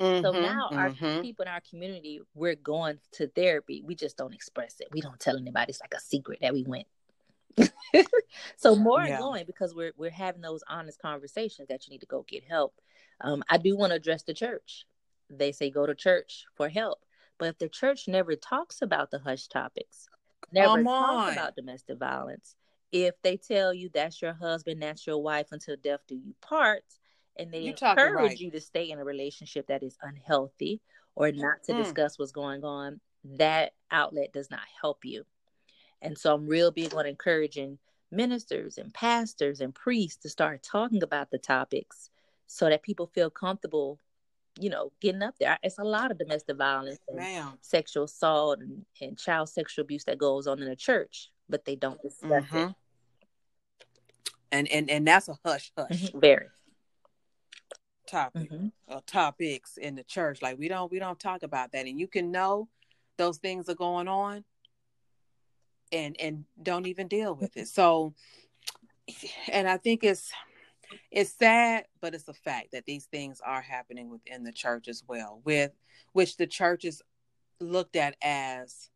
Mm-hmm, 0.00 0.24
so 0.24 0.32
now 0.32 0.68
mm-hmm. 0.70 1.04
our 1.04 1.22
people 1.22 1.44
in 1.44 1.48
our 1.48 1.62
community, 1.68 2.20
we're 2.34 2.54
going 2.54 2.98
to 3.12 3.28
therapy. 3.28 3.82
We 3.84 3.94
just 3.94 4.16
don't 4.16 4.34
express 4.34 4.80
it. 4.80 4.88
We 4.92 5.00
don't 5.00 5.18
tell 5.18 5.36
anybody. 5.36 5.70
It's 5.70 5.80
like 5.80 5.94
a 5.94 6.00
secret 6.00 6.40
that 6.42 6.52
we 6.52 6.64
went. 6.64 6.86
so 8.56 8.76
more 8.76 9.02
yeah. 9.02 9.18
going 9.18 9.46
because 9.46 9.74
we're 9.74 9.92
we're 9.96 10.10
having 10.10 10.42
those 10.42 10.62
honest 10.68 11.00
conversations 11.00 11.68
that 11.68 11.86
you 11.86 11.92
need 11.92 12.00
to 12.00 12.06
go 12.06 12.24
get 12.28 12.44
help. 12.44 12.74
Um, 13.22 13.42
I 13.48 13.56
do 13.56 13.76
want 13.76 13.92
to 13.92 13.96
address 13.96 14.22
the 14.24 14.34
church. 14.34 14.84
They 15.30 15.52
say 15.52 15.70
go 15.70 15.86
to 15.86 15.94
church 15.94 16.44
for 16.54 16.68
help, 16.68 16.98
but 17.38 17.48
if 17.48 17.58
the 17.58 17.68
church 17.68 18.08
never 18.08 18.36
talks 18.36 18.82
about 18.82 19.10
the 19.10 19.18
hush 19.18 19.48
topics, 19.48 20.08
never 20.52 20.82
talks 20.82 21.32
about 21.32 21.56
domestic 21.56 21.98
violence, 21.98 22.54
if 22.92 23.14
they 23.22 23.36
tell 23.36 23.74
you 23.74 23.90
that's 23.92 24.22
your 24.22 24.34
husband, 24.34 24.82
that's 24.82 25.06
your 25.06 25.22
wife 25.22 25.48
until 25.50 25.76
death 25.82 26.00
do 26.06 26.14
you 26.14 26.34
part, 26.40 26.84
and 27.38 27.52
they 27.52 27.60
you 27.60 27.70
encourage 27.70 28.14
right. 28.16 28.40
you 28.40 28.50
to 28.50 28.60
stay 28.60 28.90
in 28.90 28.98
a 28.98 29.04
relationship 29.04 29.66
that 29.68 29.82
is 29.82 29.96
unhealthy 30.02 30.80
or 31.14 31.32
not 31.32 31.62
to 31.64 31.72
mm. 31.72 31.82
discuss 31.82 32.18
what's 32.18 32.32
going 32.32 32.64
on, 32.64 33.00
that 33.24 33.72
outlet 33.90 34.32
does 34.32 34.50
not 34.50 34.60
help 34.80 35.04
you. 35.04 35.24
And 36.02 36.16
so 36.16 36.34
I'm 36.34 36.46
real 36.46 36.70
big 36.70 36.94
on 36.94 37.06
encouraging 37.06 37.78
ministers 38.10 38.78
and 38.78 38.92
pastors 38.92 39.60
and 39.60 39.74
priests 39.74 40.22
to 40.22 40.28
start 40.28 40.62
talking 40.62 41.02
about 41.02 41.30
the 41.30 41.38
topics 41.38 42.10
so 42.46 42.68
that 42.68 42.82
people 42.82 43.06
feel 43.06 43.30
comfortable, 43.30 43.98
you 44.58 44.70
know, 44.70 44.92
getting 45.00 45.22
up 45.22 45.34
there. 45.40 45.58
It's 45.62 45.78
a 45.78 45.84
lot 45.84 46.10
of 46.10 46.18
domestic 46.18 46.56
violence 46.56 46.98
and 47.08 47.18
Ma'am. 47.18 47.58
sexual 47.62 48.04
assault 48.04 48.60
and, 48.60 48.84
and, 49.00 49.18
child 49.18 49.48
sexual 49.48 49.84
abuse 49.84 50.04
that 50.04 50.18
goes 50.18 50.46
on 50.46 50.62
in 50.62 50.68
the 50.68 50.76
church, 50.76 51.30
but 51.48 51.64
they 51.64 51.76
don't 51.76 52.00
discuss 52.02 52.44
mm-hmm. 52.44 52.56
it. 52.56 52.74
And 54.52 54.68
and 54.68 54.88
and 54.88 55.06
that's 55.06 55.28
a 55.28 55.36
hush 55.44 55.72
hush. 55.76 56.04
Mm-hmm. 56.04 56.20
Very 56.20 56.46
topic 58.06 58.50
mm-hmm. 58.50 58.68
or 58.88 59.00
topics 59.06 59.76
in 59.76 59.94
the 59.94 60.04
church. 60.04 60.42
Like 60.42 60.58
we 60.58 60.68
don't 60.68 60.90
we 60.90 60.98
don't 60.98 61.18
talk 61.18 61.42
about 61.42 61.72
that, 61.72 61.86
and 61.86 61.98
you 61.98 62.06
can 62.06 62.30
know 62.30 62.68
those 63.16 63.38
things 63.38 63.68
are 63.68 63.74
going 63.74 64.08
on, 64.08 64.44
and 65.92 66.16
and 66.20 66.44
don't 66.62 66.86
even 66.86 67.08
deal 67.08 67.34
with 67.34 67.56
it. 67.56 67.68
So, 67.68 68.14
and 69.50 69.68
I 69.68 69.76
think 69.76 70.04
it's 70.04 70.30
it's 71.10 71.32
sad, 71.32 71.86
but 72.00 72.14
it's 72.14 72.28
a 72.28 72.34
fact 72.34 72.72
that 72.72 72.86
these 72.86 73.06
things 73.06 73.40
are 73.44 73.62
happening 73.62 74.10
within 74.10 74.44
the 74.44 74.52
church 74.52 74.88
as 74.88 75.02
well, 75.06 75.40
with 75.44 75.72
which 76.12 76.36
the 76.36 76.46
church 76.46 76.84
is 76.84 77.02
looked 77.60 77.96
at 77.96 78.16
as 78.22 78.90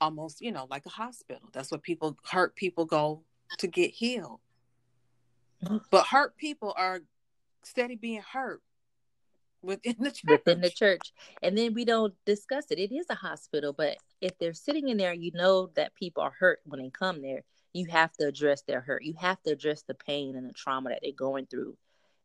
almost 0.00 0.40
you 0.40 0.52
know 0.52 0.66
like 0.70 0.86
a 0.86 0.90
hospital. 0.90 1.48
That's 1.52 1.70
what 1.70 1.82
people 1.82 2.16
hurt 2.24 2.54
people 2.54 2.84
go 2.84 3.22
to 3.58 3.66
get 3.66 3.90
healed. 3.90 4.40
Mm-hmm. 5.64 5.78
But 5.90 6.06
hurt 6.06 6.36
people 6.36 6.72
are 6.76 7.00
steady 7.62 7.96
being 7.96 8.22
hurt 8.22 8.62
within 9.62 9.96
the 9.98 10.10
church. 10.10 10.24
Within 10.28 10.60
the 10.60 10.70
church. 10.70 11.12
And 11.42 11.56
then 11.56 11.74
we 11.74 11.84
don't 11.84 12.14
discuss 12.24 12.66
it. 12.70 12.78
It 12.78 12.92
is 12.92 13.06
a 13.10 13.14
hospital, 13.14 13.72
but 13.72 13.96
if 14.20 14.38
they're 14.38 14.54
sitting 14.54 14.88
in 14.88 14.96
there, 14.96 15.12
you 15.12 15.32
know 15.34 15.70
that 15.74 15.94
people 15.94 16.22
are 16.22 16.34
hurt 16.38 16.60
when 16.64 16.80
they 16.80 16.90
come 16.90 17.22
there. 17.22 17.42
You 17.72 17.86
have 17.86 18.12
to 18.14 18.26
address 18.26 18.62
their 18.62 18.80
hurt. 18.80 19.04
You 19.04 19.14
have 19.18 19.42
to 19.42 19.52
address 19.52 19.82
the 19.82 19.94
pain 19.94 20.36
and 20.36 20.48
the 20.48 20.54
trauma 20.54 20.90
that 20.90 21.00
they're 21.02 21.12
going 21.12 21.46
through 21.46 21.76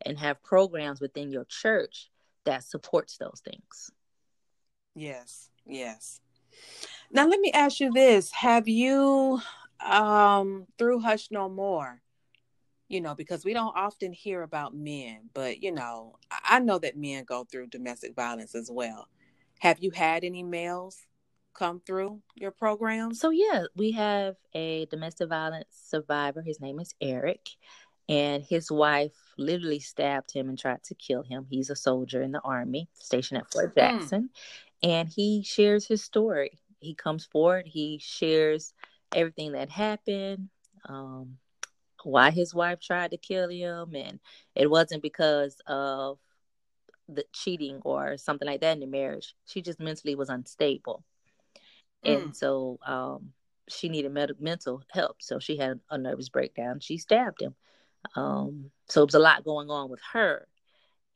and 0.05 0.17
have 0.19 0.43
programs 0.43 1.01
within 1.01 1.31
your 1.31 1.45
church 1.45 2.09
that 2.45 2.63
supports 2.63 3.17
those 3.17 3.41
things. 3.43 3.91
Yes, 4.95 5.49
yes. 5.65 6.21
Now 7.11 7.27
let 7.27 7.39
me 7.39 7.51
ask 7.51 7.79
you 7.79 7.91
this. 7.91 8.31
Have 8.31 8.67
you 8.67 9.41
um 9.83 10.65
through 10.77 10.99
Hush 10.99 11.29
No 11.29 11.49
More 11.49 12.02
you 12.93 13.01
know, 13.01 13.15
because 13.15 13.43
we 13.43 13.53
don't 13.53 13.75
often 13.75 14.13
hear 14.13 14.43
about 14.43 14.75
men, 14.75 15.29
but 15.33 15.63
you 15.63 15.71
know, 15.71 16.15
I 16.29 16.59
know 16.59 16.77
that 16.79 16.95
men 16.95 17.23
go 17.23 17.43
through 17.43 17.67
domestic 17.67 18.15
violence 18.15 18.53
as 18.53 18.69
well. 18.71 19.07
Have 19.59 19.79
you 19.79 19.89
had 19.89 20.23
any 20.23 20.43
males 20.43 20.99
come 21.55 21.81
through 21.85 22.21
your 22.35 22.51
program? 22.51 23.15
So 23.15 23.31
yeah, 23.31 23.63
we 23.75 23.91
have 23.93 24.35
a 24.53 24.85
domestic 24.85 25.29
violence 25.29 25.75
survivor. 25.87 26.43
His 26.43 26.61
name 26.61 26.79
is 26.79 26.93
Eric, 27.01 27.49
and 28.07 28.43
his 28.43 28.71
wife 28.71 29.15
literally 29.39 29.79
stabbed 29.79 30.31
him 30.31 30.47
and 30.47 30.59
tried 30.59 30.83
to 30.83 30.95
kill 30.95 31.23
him. 31.23 31.47
He's 31.49 31.71
a 31.71 31.75
soldier 31.75 32.21
in 32.21 32.31
the 32.31 32.41
army 32.41 32.89
stationed 32.93 33.39
at 33.41 33.51
Fort 33.51 33.73
hmm. 33.73 33.79
Jackson, 33.79 34.29
mm. 34.83 34.89
and 34.89 35.09
he 35.09 35.41
shares 35.43 35.87
his 35.87 36.03
story. 36.03 36.59
He 36.79 36.93
comes 36.93 37.25
forward. 37.25 37.65
He 37.65 37.99
shares 37.99 38.71
everything 39.15 39.53
that 39.53 39.71
happened. 39.71 40.49
Um, 40.87 41.37
why 42.03 42.31
his 42.31 42.53
wife 42.53 42.79
tried 42.79 43.11
to 43.11 43.17
kill 43.17 43.49
him 43.49 43.95
and 43.95 44.19
it 44.55 44.69
wasn't 44.69 45.01
because 45.01 45.59
of 45.67 46.19
the 47.07 47.25
cheating 47.33 47.81
or 47.83 48.17
something 48.17 48.47
like 48.47 48.61
that 48.61 48.73
in 48.73 48.79
the 48.79 48.87
marriage. 48.87 49.35
She 49.45 49.61
just 49.61 49.79
mentally 49.79 50.15
was 50.15 50.29
unstable. 50.29 51.03
Mm. 52.05 52.15
and 52.15 52.35
so 52.35 52.79
um, 52.85 53.29
she 53.69 53.89
needed 53.89 54.11
med- 54.11 54.39
mental 54.39 54.83
help. 54.91 55.21
So 55.21 55.39
she 55.39 55.57
had 55.57 55.79
a 55.89 55.97
nervous 55.97 56.29
breakdown. 56.29 56.79
She 56.79 56.97
stabbed 56.97 57.41
him. 57.41 57.55
Um, 58.15 58.71
so 58.89 59.01
it 59.01 59.05
was 59.05 59.15
a 59.15 59.19
lot 59.19 59.45
going 59.45 59.69
on 59.69 59.89
with 59.89 60.01
her 60.11 60.47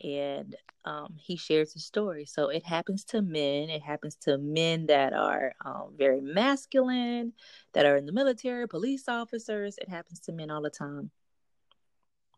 and 0.04 0.56
um, 0.86 1.16
he 1.18 1.36
shares 1.36 1.74
his 1.74 1.86
story. 1.86 2.26
So 2.26 2.50
it 2.50 2.64
happens 2.64 3.04
to 3.06 3.22
men. 3.22 3.70
It 3.70 3.82
happens 3.82 4.16
to 4.22 4.38
men 4.38 4.86
that 4.88 5.14
are 5.14 5.54
um, 5.66 5.94
very 5.98 6.22
masculine, 6.22 7.34
that 7.74 7.86
are 7.86 7.98
in 7.98 8.06
the 8.06 8.12
military, 8.12 8.68
police 8.68 9.08
officers. 9.08 9.78
It 9.80 9.90
happens 9.90 10.20
to 10.22 10.32
men 10.32 10.52
all 10.52 10.62
the 10.62 10.70
time. 10.70 11.12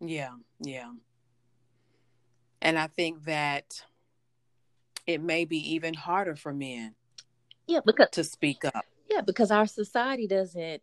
Yeah, 0.02 0.36
yeah. 0.60 0.92
And 2.62 2.78
I 2.78 2.88
think 2.88 3.24
that 3.26 3.84
it 5.06 5.22
may 5.22 5.46
be 5.46 5.74
even 5.74 5.94
harder 5.94 6.36
for 6.36 6.54
men. 6.54 6.96
Yeah, 7.68 7.80
because 7.86 8.10
to 8.12 8.24
speak 8.24 8.66
up. 8.66 8.86
Yeah, 9.10 9.22
because 9.22 9.52
our 9.52 9.66
society 9.66 10.28
doesn't. 10.28 10.82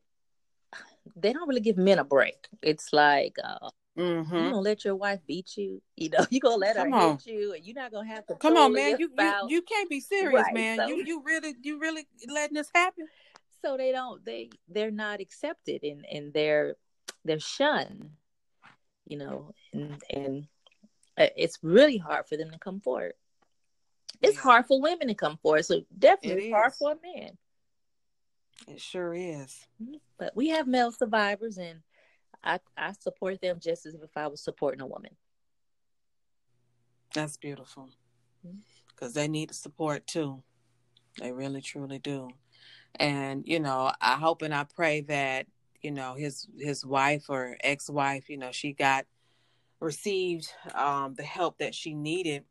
They 1.15 1.33
don't 1.33 1.49
really 1.49 1.61
give 1.61 1.79
men 1.79 1.99
a 1.99 2.05
break. 2.05 2.49
It's 2.63 2.93
like, 2.93 3.37
uh, 3.43 3.71
Mm-hmm. 3.97 4.35
You 4.35 4.43
gonna 4.43 4.61
let 4.61 4.85
your 4.85 4.95
wife 4.95 5.21
beat 5.27 5.57
you? 5.57 5.81
You 5.97 6.11
know, 6.11 6.27
you 6.31 6.41
gonna 6.41 6.57
let 6.57 6.77
Come 6.77 6.93
her 6.93 6.97
on. 6.97 7.11
hit 7.13 7.27
you, 7.27 7.55
and 7.55 7.65
you're 7.65 7.75
not 7.75 7.93
gonna 7.93 8.09
have 8.09 8.27
to. 8.27 8.35
Come 8.35 8.57
on, 8.57 8.73
man. 8.73 8.97
You, 8.99 9.11
you 9.17 9.49
you 9.49 9.63
can't 9.63 9.89
be 9.89 10.01
serious, 10.01 10.45
right, 10.45 10.55
man. 10.55 10.79
So. 10.79 10.87
You 10.89 11.05
you 11.05 11.23
really 11.25 11.55
you 11.63 11.79
really 11.79 12.07
letting 12.29 12.55
this 12.55 12.71
happen? 12.75 13.07
So 13.65 13.77
they 13.77 13.93
don't 13.93 14.25
they 14.25 14.51
they're 14.69 14.91
not 14.91 15.21
accepted 15.21 15.83
and 15.83 16.05
and 16.11 16.33
they're 16.33 16.77
they're 17.25 17.41
shunned. 17.41 18.11
You 19.07 19.19
know, 19.19 19.55
and 19.73 20.03
and 20.11 20.47
uh, 21.17 21.29
it's 21.37 21.59
really 21.63 21.97
hard 21.97 22.27
for 22.27 22.37
them 22.37 22.51
to 22.51 22.59
come 22.59 22.81
forward. 22.81 23.15
it's 24.21 24.35
yeah. 24.35 24.43
hard 24.43 24.67
for 24.67 24.81
women 24.81 25.09
to 25.09 25.15
come 25.15 25.39
forward. 25.39 25.65
So 25.65 25.83
definitely 25.99 26.51
hard 26.51 26.75
for 26.75 26.93
a 26.93 26.97
man. 27.03 27.39
It 28.69 28.81
sure 28.81 29.15
is. 29.15 29.67
Mm-hmm. 29.83 29.97
But 30.19 30.35
we 30.35 30.49
have 30.49 30.67
male 30.67 30.93
survivors, 30.93 31.57
and 31.59 31.81
I 32.47 32.61
I 32.77 32.93
support 32.93 33.41
them 33.41 33.59
just 33.61 33.85
as 33.87 33.95
if 33.95 34.17
I 34.17 34.29
was 34.29 34.41
supporting 34.41 34.81
a 34.81 34.87
woman. 34.87 35.11
That's 37.13 37.37
beautiful. 37.37 37.91
Because 38.43 39.13
mm-hmm. 39.13 39.21
they 39.21 39.29
need 39.29 39.51
the 39.51 39.55
support 39.55 40.07
too. 40.07 40.43
They 41.21 41.33
really 41.33 41.61
truly 41.61 41.99
do. 41.99 42.29
And, 42.99 43.43
you 43.47 43.61
know, 43.61 43.93
I 44.01 44.15
hope 44.15 44.43
and 44.43 44.55
I 44.55 44.65
pray 44.65 45.03
that, 45.03 45.47
you 45.83 45.91
know, 45.91 46.15
his 46.15 46.47
his 46.59 46.85
wife 46.87 47.27
or 47.29 47.57
ex 47.63 47.91
wife, 47.91 48.31
you 48.31 48.39
know, 48.39 48.53
she 48.53 48.73
got 48.73 49.07
received 49.81 50.49
um 50.75 51.15
the 51.15 51.23
help 51.23 51.59
that 51.59 51.75
she 51.75 51.95
needed. 51.95 52.45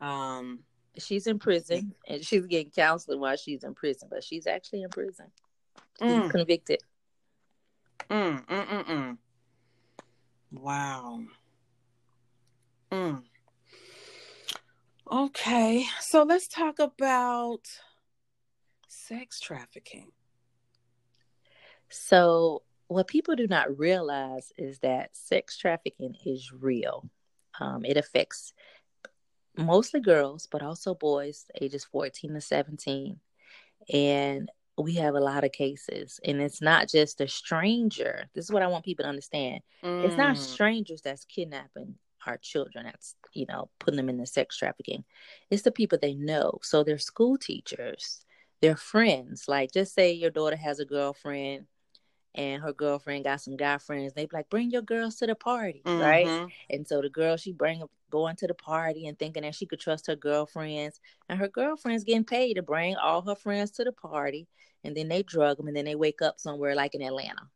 Um 0.00 0.60
she's 0.98 1.26
in 1.26 1.38
prison 1.38 1.94
and 2.08 2.24
she's 2.24 2.46
getting 2.46 2.70
counseling 2.70 3.20
while 3.20 3.36
she's 3.36 3.62
in 3.62 3.74
prison, 3.74 4.08
but 4.10 4.24
she's 4.24 4.46
actually 4.46 4.82
in 4.82 4.90
prison. 4.90 5.26
Mm. 6.00 6.30
convicted. 6.30 6.80
Mm, 8.10 8.46
mm, 8.46 8.66
mm, 8.66 8.84
mm. 8.84 9.18
Wow. 10.52 11.20
Mm. 12.90 13.22
Okay, 15.10 15.86
so 16.00 16.22
let's 16.22 16.48
talk 16.48 16.78
about 16.78 17.60
sex 18.88 19.40
trafficking. 19.40 20.12
So, 21.88 22.62
what 22.88 23.06
people 23.08 23.36
do 23.36 23.46
not 23.46 23.78
realize 23.78 24.52
is 24.56 24.78
that 24.80 25.16
sex 25.16 25.56
trafficking 25.56 26.14
is 26.24 26.52
real. 26.52 27.08
Um, 27.60 27.84
it 27.84 27.96
affects 27.96 28.52
mostly 29.56 30.00
girls, 30.00 30.46
but 30.50 30.62
also 30.62 30.94
boys 30.94 31.46
ages 31.60 31.84
14 31.84 32.34
to 32.34 32.40
17. 32.40 33.18
And 33.92 34.50
we 34.78 34.94
have 34.94 35.14
a 35.14 35.20
lot 35.20 35.44
of 35.44 35.52
cases. 35.52 36.20
And 36.24 36.40
it's 36.40 36.62
not 36.62 36.88
just 36.88 37.20
a 37.20 37.28
stranger. 37.28 38.28
This 38.34 38.44
is 38.44 38.52
what 38.52 38.62
I 38.62 38.68
want 38.68 38.84
people 38.84 39.04
to 39.04 39.08
understand. 39.08 39.60
Mm. 39.82 40.04
It's 40.04 40.16
not 40.16 40.36
mm. 40.36 40.38
strangers 40.38 41.02
that's 41.02 41.24
kidnapping 41.24 41.94
our 42.26 42.36
children 42.36 42.84
that's 42.84 43.14
you 43.32 43.46
know 43.48 43.70
putting 43.78 43.96
them 43.96 44.08
in 44.08 44.18
the 44.18 44.26
sex 44.26 44.56
trafficking 44.58 45.04
it's 45.50 45.62
the 45.62 45.70
people 45.70 45.98
they 46.00 46.14
know 46.14 46.58
so 46.62 46.82
they're 46.82 46.98
school 46.98 47.38
teachers 47.38 48.20
they're 48.60 48.76
friends 48.76 49.44
like 49.48 49.72
just 49.72 49.94
say 49.94 50.12
your 50.12 50.30
daughter 50.30 50.56
has 50.56 50.80
a 50.80 50.84
girlfriend 50.84 51.64
and 52.34 52.62
her 52.62 52.72
girlfriend 52.72 53.24
got 53.24 53.40
some 53.40 53.56
guy 53.56 53.78
friends 53.78 54.12
they 54.12 54.26
be 54.26 54.36
like 54.36 54.50
bring 54.50 54.70
your 54.70 54.82
girls 54.82 55.16
to 55.16 55.26
the 55.26 55.34
party 55.34 55.82
mm-hmm. 55.84 56.00
right 56.00 56.48
and 56.70 56.86
so 56.86 57.00
the 57.00 57.08
girl 57.08 57.36
she 57.36 57.52
bring 57.52 57.82
going 58.10 58.36
to 58.36 58.46
the 58.46 58.54
party 58.54 59.06
and 59.06 59.18
thinking 59.18 59.42
that 59.42 59.54
she 59.54 59.66
could 59.66 59.80
trust 59.80 60.06
her 60.06 60.16
girlfriends 60.16 61.00
and 61.28 61.38
her 61.38 61.48
girlfriends 61.48 62.04
getting 62.04 62.24
paid 62.24 62.54
to 62.54 62.62
bring 62.62 62.96
all 62.96 63.22
her 63.22 63.34
friends 63.34 63.70
to 63.70 63.84
the 63.84 63.92
party 63.92 64.46
and 64.84 64.96
then 64.96 65.08
they 65.08 65.22
drug 65.22 65.56
them 65.56 65.68
and 65.68 65.76
then 65.76 65.84
they 65.84 65.94
wake 65.94 66.22
up 66.22 66.40
somewhere 66.40 66.74
like 66.74 66.94
in 66.94 67.02
atlanta. 67.02 67.48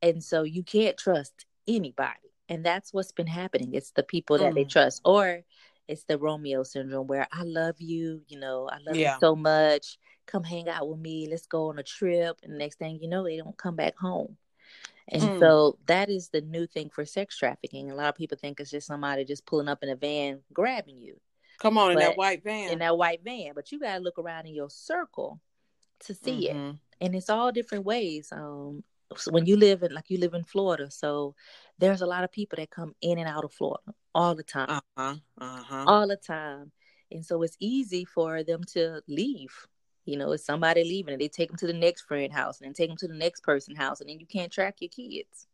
And 0.00 0.22
so 0.22 0.42
you 0.42 0.62
can't 0.62 0.96
trust 0.96 1.44
anybody. 1.66 2.14
And 2.48 2.64
that's 2.64 2.92
what's 2.92 3.12
been 3.12 3.26
happening. 3.26 3.74
It's 3.74 3.90
the 3.90 4.02
people 4.02 4.38
that 4.38 4.52
mm. 4.52 4.54
they 4.54 4.64
trust. 4.64 5.02
Or 5.04 5.42
it's 5.86 6.04
the 6.04 6.18
romeo 6.18 6.62
syndrome 6.62 7.06
where 7.06 7.26
i 7.32 7.42
love 7.44 7.76
you 7.78 8.20
you 8.28 8.38
know 8.38 8.68
i 8.70 8.76
love 8.86 8.94
yeah. 8.94 9.14
you 9.14 9.20
so 9.20 9.34
much. 9.34 9.98
Come 10.26 10.44
hang 10.44 10.68
out 10.68 10.86
with 10.86 10.98
me. 10.98 11.26
Let's 11.30 11.46
go 11.46 11.70
on 11.70 11.78
a 11.78 11.82
trip. 11.82 12.36
And 12.42 12.52
the 12.52 12.58
next 12.58 12.78
thing 12.78 12.98
you 13.00 13.08
know 13.08 13.24
they 13.24 13.38
don't 13.38 13.56
come 13.56 13.76
back 13.76 13.96
home. 13.96 14.36
And 15.08 15.22
mm. 15.22 15.40
so 15.40 15.78
that 15.86 16.10
is 16.10 16.28
the 16.28 16.42
new 16.42 16.66
thing 16.66 16.90
for 16.90 17.06
sex 17.06 17.38
trafficking. 17.38 17.90
A 17.90 17.94
lot 17.94 18.10
of 18.10 18.14
people 18.14 18.36
think 18.38 18.60
it's 18.60 18.70
just 18.70 18.86
somebody 18.86 19.24
just 19.24 19.46
pulling 19.46 19.68
up 19.68 19.82
in 19.82 19.88
a 19.88 19.96
van 19.96 20.40
grabbing 20.52 20.98
you 20.98 21.18
come 21.58 21.78
on 21.78 21.94
but 21.94 22.02
in 22.02 22.08
that 22.08 22.16
white 22.16 22.42
van 22.42 22.72
in 22.72 22.78
that 22.78 22.96
white 22.96 23.22
van 23.24 23.52
but 23.54 23.70
you 23.72 23.78
got 23.78 23.96
to 23.96 24.00
look 24.00 24.18
around 24.18 24.46
in 24.46 24.54
your 24.54 24.70
circle 24.70 25.40
to 26.00 26.14
see 26.14 26.48
mm-hmm. 26.48 26.70
it 26.70 26.76
and 27.00 27.14
it's 27.14 27.30
all 27.30 27.52
different 27.52 27.84
ways 27.84 28.30
um 28.32 28.82
so 29.16 29.30
when 29.30 29.46
you 29.46 29.56
live 29.56 29.82
in 29.82 29.94
like 29.94 30.10
you 30.10 30.18
live 30.18 30.34
in 30.34 30.44
Florida, 30.44 30.90
so 30.90 31.34
there's 31.78 32.02
a 32.02 32.06
lot 32.06 32.24
of 32.24 32.32
people 32.32 32.56
that 32.56 32.70
come 32.70 32.94
in 33.00 33.18
and 33.18 33.28
out 33.28 33.44
of 33.44 33.52
Florida 33.52 33.94
all 34.14 34.34
the 34.34 34.42
time. 34.42 34.68
Uh-huh. 34.68 35.14
Uh-huh. 35.40 35.84
All 35.86 36.06
the 36.06 36.16
time. 36.16 36.72
And 37.10 37.24
so 37.24 37.42
it's 37.42 37.56
easy 37.58 38.04
for 38.04 38.42
them 38.42 38.62
to 38.74 39.00
leave. 39.08 39.66
You 40.04 40.18
know, 40.18 40.32
it's 40.32 40.44
somebody 40.44 40.84
leaving 40.84 41.12
and 41.12 41.20
they 41.20 41.28
take 41.28 41.48
them 41.48 41.56
to 41.58 41.66
the 41.66 41.72
next 41.72 42.02
friend 42.02 42.32
house 42.32 42.60
and 42.60 42.66
then 42.66 42.74
take 42.74 42.90
them 42.90 42.96
to 42.98 43.08
the 43.08 43.14
next 43.14 43.42
person 43.42 43.74
house 43.74 44.00
and 44.00 44.10
then 44.10 44.20
you 44.20 44.26
can't 44.26 44.52
track 44.52 44.76
your 44.80 44.90
kids. 44.90 45.46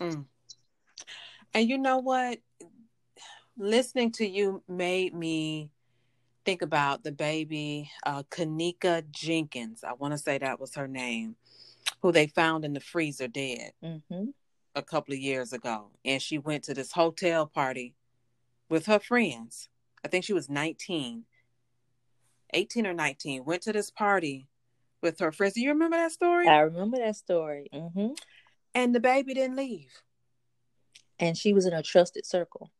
Mm. 0.00 0.24
And 1.54 1.68
you 1.68 1.78
know 1.78 1.98
what? 1.98 2.38
Listening 3.58 4.12
to 4.12 4.26
you 4.26 4.62
made 4.68 5.14
me 5.14 5.72
think 6.44 6.62
about 6.62 7.02
the 7.02 7.12
baby 7.12 7.90
uh 8.06 8.22
Kenneka 8.30 9.10
Jenkins. 9.10 9.82
I 9.84 9.94
want 9.94 10.12
to 10.12 10.18
say 10.18 10.38
that 10.38 10.60
was 10.60 10.76
her 10.76 10.88
name 10.88 11.36
who 12.00 12.12
they 12.12 12.28
found 12.28 12.64
in 12.64 12.72
the 12.72 12.80
freezer 12.80 13.28
dead 13.28 13.72
mm-hmm. 13.82 14.26
a 14.74 14.82
couple 14.82 15.12
of 15.12 15.20
years 15.20 15.52
ago. 15.52 15.88
And 16.04 16.22
she 16.22 16.38
went 16.38 16.64
to 16.64 16.74
this 16.74 16.92
hotel 16.92 17.46
party 17.46 17.94
with 18.68 18.86
her 18.86 18.98
friends. 18.98 19.68
I 20.04 20.08
think 20.08 20.24
she 20.24 20.32
was 20.32 20.48
19, 20.48 21.24
18 22.54 22.86
or 22.86 22.94
19, 22.94 23.44
went 23.44 23.62
to 23.62 23.72
this 23.72 23.90
party 23.90 24.48
with 25.02 25.18
her 25.18 25.32
friends. 25.32 25.54
Do 25.54 25.60
you 25.60 25.70
remember 25.70 25.96
that 25.96 26.12
story? 26.12 26.46
I 26.46 26.60
remember 26.60 26.98
that 26.98 27.16
story. 27.16 27.68
Mm-hmm. 27.74 28.12
And 28.74 28.94
the 28.94 29.00
baby 29.00 29.34
didn't 29.34 29.56
leave. 29.56 29.90
And 31.18 31.36
she 31.36 31.52
was 31.52 31.66
in 31.66 31.72
a 31.72 31.82
trusted 31.82 32.24
circle. 32.24 32.70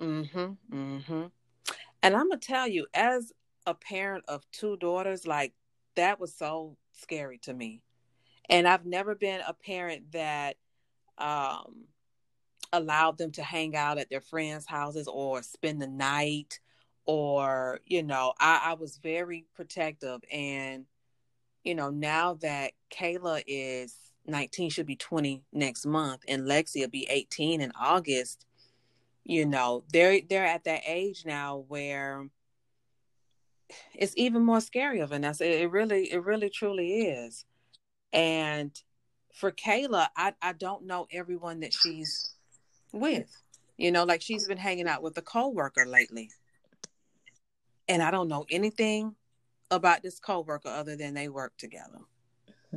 Mm-hmm. 0.00 0.76
Mm-hmm. 0.76 1.24
And 2.02 2.16
I'm 2.16 2.28
gonna 2.28 2.38
tell 2.38 2.68
you, 2.68 2.86
as 2.94 3.32
a 3.66 3.74
parent 3.74 4.24
of 4.28 4.48
two 4.52 4.76
daughters, 4.76 5.26
like 5.26 5.52
that 5.96 6.20
was 6.20 6.34
so 6.34 6.76
scary 6.92 7.38
to 7.38 7.54
me 7.54 7.82
and 8.48 8.66
I've 8.68 8.86
never 8.86 9.14
been 9.14 9.40
a 9.46 9.52
parent 9.52 10.12
that 10.12 10.56
um, 11.18 11.86
allowed 12.72 13.18
them 13.18 13.32
to 13.32 13.42
hang 13.42 13.76
out 13.76 13.98
at 13.98 14.10
their 14.10 14.20
friends' 14.20 14.66
houses 14.66 15.08
or 15.08 15.42
spend 15.42 15.82
the 15.82 15.88
night, 15.88 16.60
or 17.04 17.80
you 17.84 18.02
know, 18.02 18.34
I, 18.38 18.62
I 18.64 18.74
was 18.74 18.98
very 18.98 19.46
protective. 19.54 20.20
And 20.32 20.86
you 21.64 21.74
know, 21.74 21.90
now 21.90 22.34
that 22.34 22.72
Kayla 22.90 23.42
is 23.46 23.96
19, 24.26 24.70
should 24.70 24.86
be 24.86 24.96
20 24.96 25.42
next 25.52 25.86
month, 25.86 26.22
and 26.28 26.44
Lexi 26.44 26.80
will 26.80 26.88
be 26.88 27.06
18 27.10 27.60
in 27.60 27.72
August. 27.78 28.45
You 29.28 29.44
know, 29.44 29.82
they're 29.92 30.20
they're 30.20 30.46
at 30.46 30.62
that 30.64 30.82
age 30.86 31.24
now 31.26 31.64
where 31.66 32.28
it's 33.92 34.12
even 34.16 34.44
more 34.44 34.60
scary 34.60 35.00
of 35.00 35.10
us. 35.10 35.40
It 35.40 35.68
really, 35.68 36.12
it 36.12 36.22
really, 36.22 36.48
truly 36.48 37.00
is. 37.08 37.44
And 38.12 38.70
for 39.34 39.50
Kayla, 39.50 40.06
I, 40.16 40.32
I 40.40 40.52
don't 40.52 40.86
know 40.86 41.08
everyone 41.10 41.58
that 41.60 41.74
she's 41.74 42.34
with. 42.92 43.36
You 43.76 43.90
know, 43.90 44.04
like 44.04 44.22
she's 44.22 44.46
been 44.46 44.58
hanging 44.58 44.86
out 44.86 45.02
with 45.02 45.18
a 45.18 45.22
coworker 45.22 45.86
lately. 45.86 46.30
And 47.88 48.04
I 48.04 48.12
don't 48.12 48.28
know 48.28 48.46
anything 48.48 49.16
about 49.72 50.04
this 50.04 50.20
coworker 50.20 50.68
other 50.68 50.94
than 50.94 51.14
they 51.14 51.28
work 51.28 51.56
together 51.58 51.98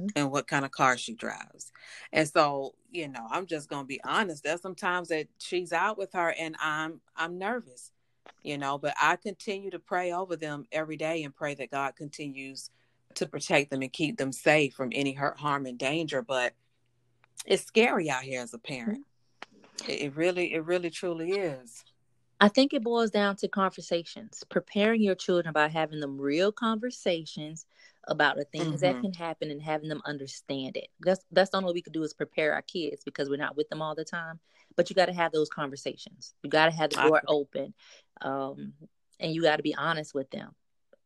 mm-hmm. 0.02 0.18
and 0.18 0.32
what 0.32 0.48
kind 0.48 0.66
of 0.66 0.72
car 0.72 0.98
she 0.98 1.14
drives. 1.14 1.72
And 2.12 2.28
so, 2.28 2.76
you 2.92 3.08
know, 3.08 3.26
I'm 3.30 3.46
just 3.46 3.70
gonna 3.70 3.86
be 3.86 4.02
honest. 4.04 4.44
There's 4.44 4.62
sometimes 4.62 5.10
that 5.10 5.28
she's 5.38 5.74
out 5.74 5.98
with 5.98 6.14
her 6.14 6.34
and 6.40 6.56
I'm 6.62 7.02
I'm 7.16 7.38
nervous, 7.38 7.92
you 8.44 8.58
know, 8.58 8.78
but 8.78 8.94
I 9.02 9.16
continue 9.16 9.72
to 9.72 9.80
pray 9.80 10.12
over 10.12 10.36
them 10.36 10.66
every 10.72 10.98
day 10.98 11.24
and 11.24 11.36
pray 11.36 11.56
that 11.56 11.72
God 11.72 11.96
continues 11.96 12.70
to 13.16 13.26
protect 13.26 13.72
them 13.72 13.82
and 13.82 13.92
keep 13.92 14.18
them 14.18 14.32
safe 14.32 14.74
from 14.74 14.90
any 14.94 15.14
hurt, 15.14 15.38
harm, 15.38 15.66
and 15.66 15.78
danger. 15.78 16.22
But 16.22 16.54
it's 17.46 17.64
scary 17.64 18.10
out 18.10 18.24
here 18.24 18.42
as 18.42 18.54
a 18.54 18.60
parent. 18.60 19.06
It, 19.88 20.02
it 20.02 20.16
really, 20.16 20.54
it 20.54 20.64
really, 20.66 20.90
truly 20.90 21.32
is. 21.32 21.84
I 22.42 22.48
think 22.48 22.74
it 22.74 22.84
boils 22.84 23.12
down 23.12 23.36
to 23.38 23.50
conversations, 23.50 24.44
preparing 24.50 25.02
your 25.02 25.16
children 25.16 25.52
by 25.52 25.68
having 25.68 26.00
them 26.00 26.20
real 26.20 26.52
conversations 26.54 27.66
about 28.10 28.36
the 28.36 28.46
things 28.46 28.82
mm-hmm. 28.82 28.98
that 28.98 29.02
can 29.02 29.14
happen 29.14 29.52
and 29.52 29.62
having 29.62 29.88
them 29.88 30.02
understand 30.06 30.76
it. 30.76 30.90
That's 31.00 31.24
that's 31.32 31.52
the 31.52 31.58
only 31.58 31.74
we 31.74 31.82
can 31.82 31.94
do 31.94 32.04
is 32.04 32.14
prepare 32.14 32.54
our 32.54 32.62
kids 32.62 33.04
because 33.04 33.30
we're 33.30 33.38
not 33.38 33.56
with 33.56 33.70
them 33.70 33.82
all 33.82 33.96
the 33.96 34.04
time. 34.04 34.40
But 34.76 34.90
you 34.90 34.96
got 34.96 35.06
to 35.06 35.14
have 35.14 35.32
those 35.32 35.50
conversations. 35.50 36.34
You 36.44 36.50
got 36.50 36.66
to 36.66 36.72
have 36.72 36.90
the 36.92 37.02
door 37.02 37.22
open, 37.28 37.74
um, 38.22 38.74
and 39.20 39.34
you 39.34 39.42
got 39.42 39.58
to 39.58 39.64
be 39.64 39.76
honest 39.76 40.14
with 40.14 40.30
them 40.32 40.54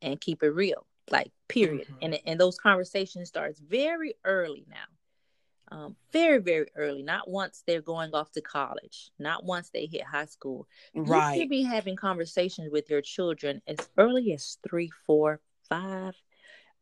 and 0.01 0.20
keep 0.20 0.43
it 0.43 0.49
real 0.49 0.86
like 1.12 1.32
period 1.49 1.88
mm-hmm. 1.88 1.97
and 2.01 2.20
and 2.26 2.39
those 2.39 2.58
conversations 2.58 3.28
starts 3.28 3.60
very 3.60 4.14
early 4.24 4.66
now 4.70 5.78
um, 5.78 5.95
very 6.12 6.38
very 6.38 6.68
early 6.76 7.04
not 7.04 7.30
once 7.30 7.64
they're 7.66 7.82
going 7.82 8.14
off 8.14 8.32
to 8.32 8.41
college 8.41 9.12
not 9.20 9.43
once 9.43 9.70
they 9.70 9.86
hit 9.86 10.04
high 10.04 10.26
school 10.26 10.68
right 10.95 11.36
you 11.36 11.41
should 11.41 11.49
be 11.49 11.64
having 11.64 11.95
conversations 11.95 12.72
with 12.72 12.89
your 12.89 13.01
children 13.01 13.62
as 13.68 13.89
early 13.97 14.34
as 14.34 14.58
three 14.68 14.89
four 15.06 15.41
five 15.68 16.16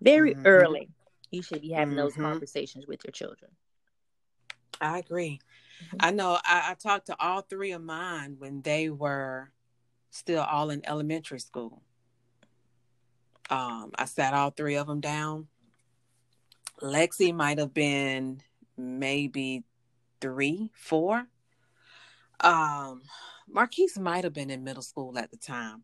very 0.02 0.34
mm-hmm. 0.34 0.46
early 0.46 0.90
you 1.30 1.42
should 1.42 1.62
be 1.62 1.72
having 1.72 1.96
mm-hmm. 1.96 2.04
those 2.04 2.16
conversations 2.16 2.86
with 2.88 3.04
your 3.04 3.12
children 3.12 3.52
i 4.80 5.00
agree 5.00 5.40
mm-hmm. 5.86 5.98
i 6.00 6.12
know 6.12 6.38
I, 6.44 6.72
I 6.72 6.74
talked 6.74 7.08
to 7.08 7.16
all 7.20 7.42
three 7.42 7.72
of 7.72 7.82
mine 7.82 8.36
when 8.40 8.62
they 8.62 8.90
were 8.90 9.52
still 10.12 10.44
all 10.44 10.70
in 10.70 10.86
elementary 10.86 11.40
school. 11.40 11.82
Um, 13.50 13.92
I 13.96 14.06
sat 14.06 14.34
all 14.34 14.52
three 14.52 14.76
of 14.76 14.88
them 14.88 15.02
down. 15.02 15.48
Lexi 16.82 17.34
might 17.34 17.58
have 17.58 17.74
been 17.74 18.42
maybe 18.78 19.64
three, 20.20 20.72
four. 20.76 21.26
Um, 22.40 23.02
Marquise 23.50 23.98
might 23.98 24.24
have 24.24 24.34
been 24.34 24.50
in 24.50 24.64
middle 24.64 24.84
school 24.84 25.18
at 25.18 25.32
the 25.32 25.38
time, 25.38 25.84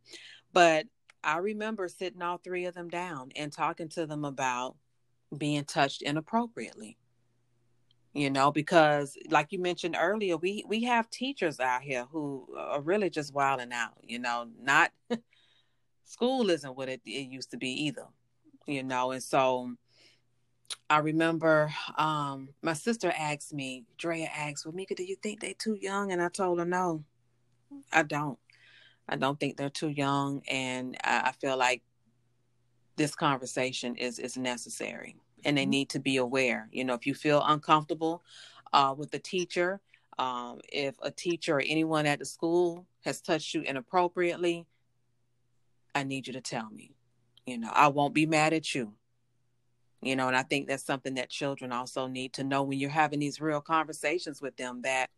but 0.54 0.86
I 1.28 1.40
remember 1.40 1.90
sitting 1.90 2.22
all 2.22 2.38
three 2.38 2.66
of 2.66 2.74
them 2.74 2.88
down 2.88 3.32
and 3.36 3.52
talking 3.52 3.90
to 3.90 4.06
them 4.06 4.24
about 4.24 4.78
being 5.38 5.66
touched 5.66 6.02
inappropriately. 6.02 6.98
You 8.14 8.30
know, 8.30 8.50
because 8.50 9.18
like 9.30 9.52
you 9.52 9.60
mentioned 9.60 9.98
earlier, 10.00 10.38
we 10.38 10.64
we 10.68 10.86
have 10.86 11.10
teachers 11.10 11.60
out 11.60 11.82
here 11.82 12.06
who 12.10 12.48
are 12.58 12.80
really 12.80 13.10
just 13.10 13.34
wilding 13.34 13.74
out. 13.74 13.98
You 14.02 14.20
know, 14.20 14.48
not 14.60 14.92
school 16.06 16.50
isn't 16.50 16.78
what 16.78 16.88
it, 16.88 17.02
it 17.06 17.30
used 17.30 17.52
to 17.52 17.58
be 17.58 17.72
either. 17.86 18.08
You 18.66 18.84
know, 18.84 19.12
and 19.12 19.22
so 19.22 19.76
I 20.90 21.00
remember 21.00 21.74
um, 21.98 22.50
my 22.62 22.74
sister 22.74 23.14
asked 23.16 23.54
me, 23.54 23.84
Drea 23.98 24.30
asked, 24.34 24.66
Well, 24.66 24.74
Mika, 24.74 24.96
do 24.96 25.04
you 25.04 25.18
think 25.18 25.42
they 25.42 25.54
too 25.54 25.76
young? 25.76 26.14
And 26.14 26.22
I 26.22 26.30
told 26.30 26.60
her, 26.60 26.66
No, 26.66 27.04
I 27.92 28.04
don't. 28.04 28.40
I 29.10 29.16
don't 29.16 29.40
think 29.40 29.58
they're 29.58 29.70
too 29.70 29.90
young. 29.90 30.42
And 30.48 30.98
I, 31.04 31.28
I 31.28 31.32
feel 31.32 31.58
like 31.58 31.82
this 32.96 33.16
conversation 33.16 33.96
is 33.96 34.20
is 34.20 34.38
necessary 34.38 35.18
and 35.46 35.58
they 35.58 35.64
mm-hmm. 35.64 35.72
need 35.72 35.90
to 35.90 36.00
be 36.00 36.18
aware. 36.18 36.68
You 36.72 36.86
know, 36.86 36.94
if 36.94 37.06
you 37.06 37.14
feel 37.14 37.44
uncomfortable 37.46 38.24
uh, 38.74 38.94
with 38.98 39.12
the 39.12 39.20
teacher, 39.20 39.80
um, 40.18 40.60
if 40.72 40.96
a 41.02 41.12
teacher 41.12 41.58
or 41.58 41.64
anyone 41.66 42.06
at 42.06 42.20
the 42.20 42.26
school 42.26 42.86
has 43.06 43.22
touched 43.22 43.54
you 43.54 43.62
inappropriately, 43.62 44.66
I 45.94 46.04
need 46.04 46.28
you 46.28 46.34
to 46.34 46.42
tell 46.42 46.70
me. 46.70 46.96
You 47.46 47.60
know, 47.60 47.72
I 47.72 47.88
won't 47.88 48.14
be 48.14 48.26
mad 48.26 48.54
at 48.54 48.76
you 48.76 48.94
you 50.02 50.16
know 50.16 50.28
and 50.28 50.38
i 50.38 50.44
think 50.44 50.68
that's 50.68 50.86
something 50.86 51.16
that 51.16 51.30
children 51.30 51.72
also 51.72 52.08
need 52.08 52.34
to 52.34 52.44
know 52.44 52.64
when 52.64 52.80
you're 52.80 52.90
having 52.90 53.20
these 53.20 53.42
real 53.42 53.62
conversations 53.62 54.42
with 54.42 54.56
them 54.58 54.82
that 54.84 55.10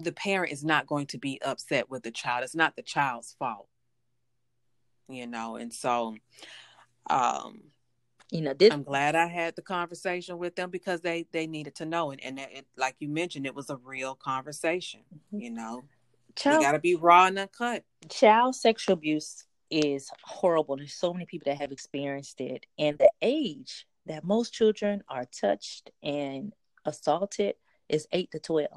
the 0.00 0.12
parent 0.12 0.52
is 0.52 0.64
not 0.64 0.86
going 0.86 1.06
to 1.06 1.18
be 1.18 1.40
upset 1.42 1.90
with 1.90 2.02
the 2.02 2.10
child 2.10 2.44
it's 2.44 2.54
not 2.54 2.76
the 2.76 2.82
child's 2.82 3.34
fault 3.38 3.68
you 5.08 5.26
know 5.26 5.56
and 5.56 5.72
so 5.72 6.14
um 7.10 7.62
you 8.30 8.40
know 8.40 8.54
this- 8.54 8.72
i'm 8.72 8.82
glad 8.82 9.14
i 9.14 9.26
had 9.26 9.54
the 9.56 9.62
conversation 9.62 10.38
with 10.38 10.56
them 10.56 10.70
because 10.70 11.00
they 11.00 11.26
they 11.32 11.46
needed 11.46 11.74
to 11.74 11.84
know 11.84 12.10
and, 12.10 12.22
and 12.22 12.38
it, 12.38 12.66
like 12.76 12.96
you 12.98 13.08
mentioned 13.08 13.46
it 13.46 13.54
was 13.54 13.70
a 13.70 13.76
real 13.76 14.14
conversation 14.14 15.00
mm-hmm. 15.14 15.40
you 15.40 15.50
know 15.50 15.82
child, 16.36 16.60
you 16.60 16.66
got 16.66 16.72
to 16.72 16.78
be 16.78 16.94
raw 16.94 17.26
and 17.26 17.38
uncut 17.38 17.84
child 18.08 18.54
sexual 18.54 18.94
abuse 18.94 19.44
is 19.72 20.10
horrible. 20.22 20.76
There's 20.76 20.92
so 20.92 21.12
many 21.12 21.24
people 21.24 21.50
that 21.50 21.58
have 21.58 21.72
experienced 21.72 22.40
it. 22.40 22.66
And 22.78 22.98
the 22.98 23.10
age 23.22 23.86
that 24.06 24.22
most 24.22 24.52
children 24.52 25.02
are 25.08 25.24
touched 25.24 25.90
and 26.02 26.52
assaulted 26.84 27.54
is 27.88 28.06
8 28.12 28.30
to 28.32 28.38
12. 28.38 28.68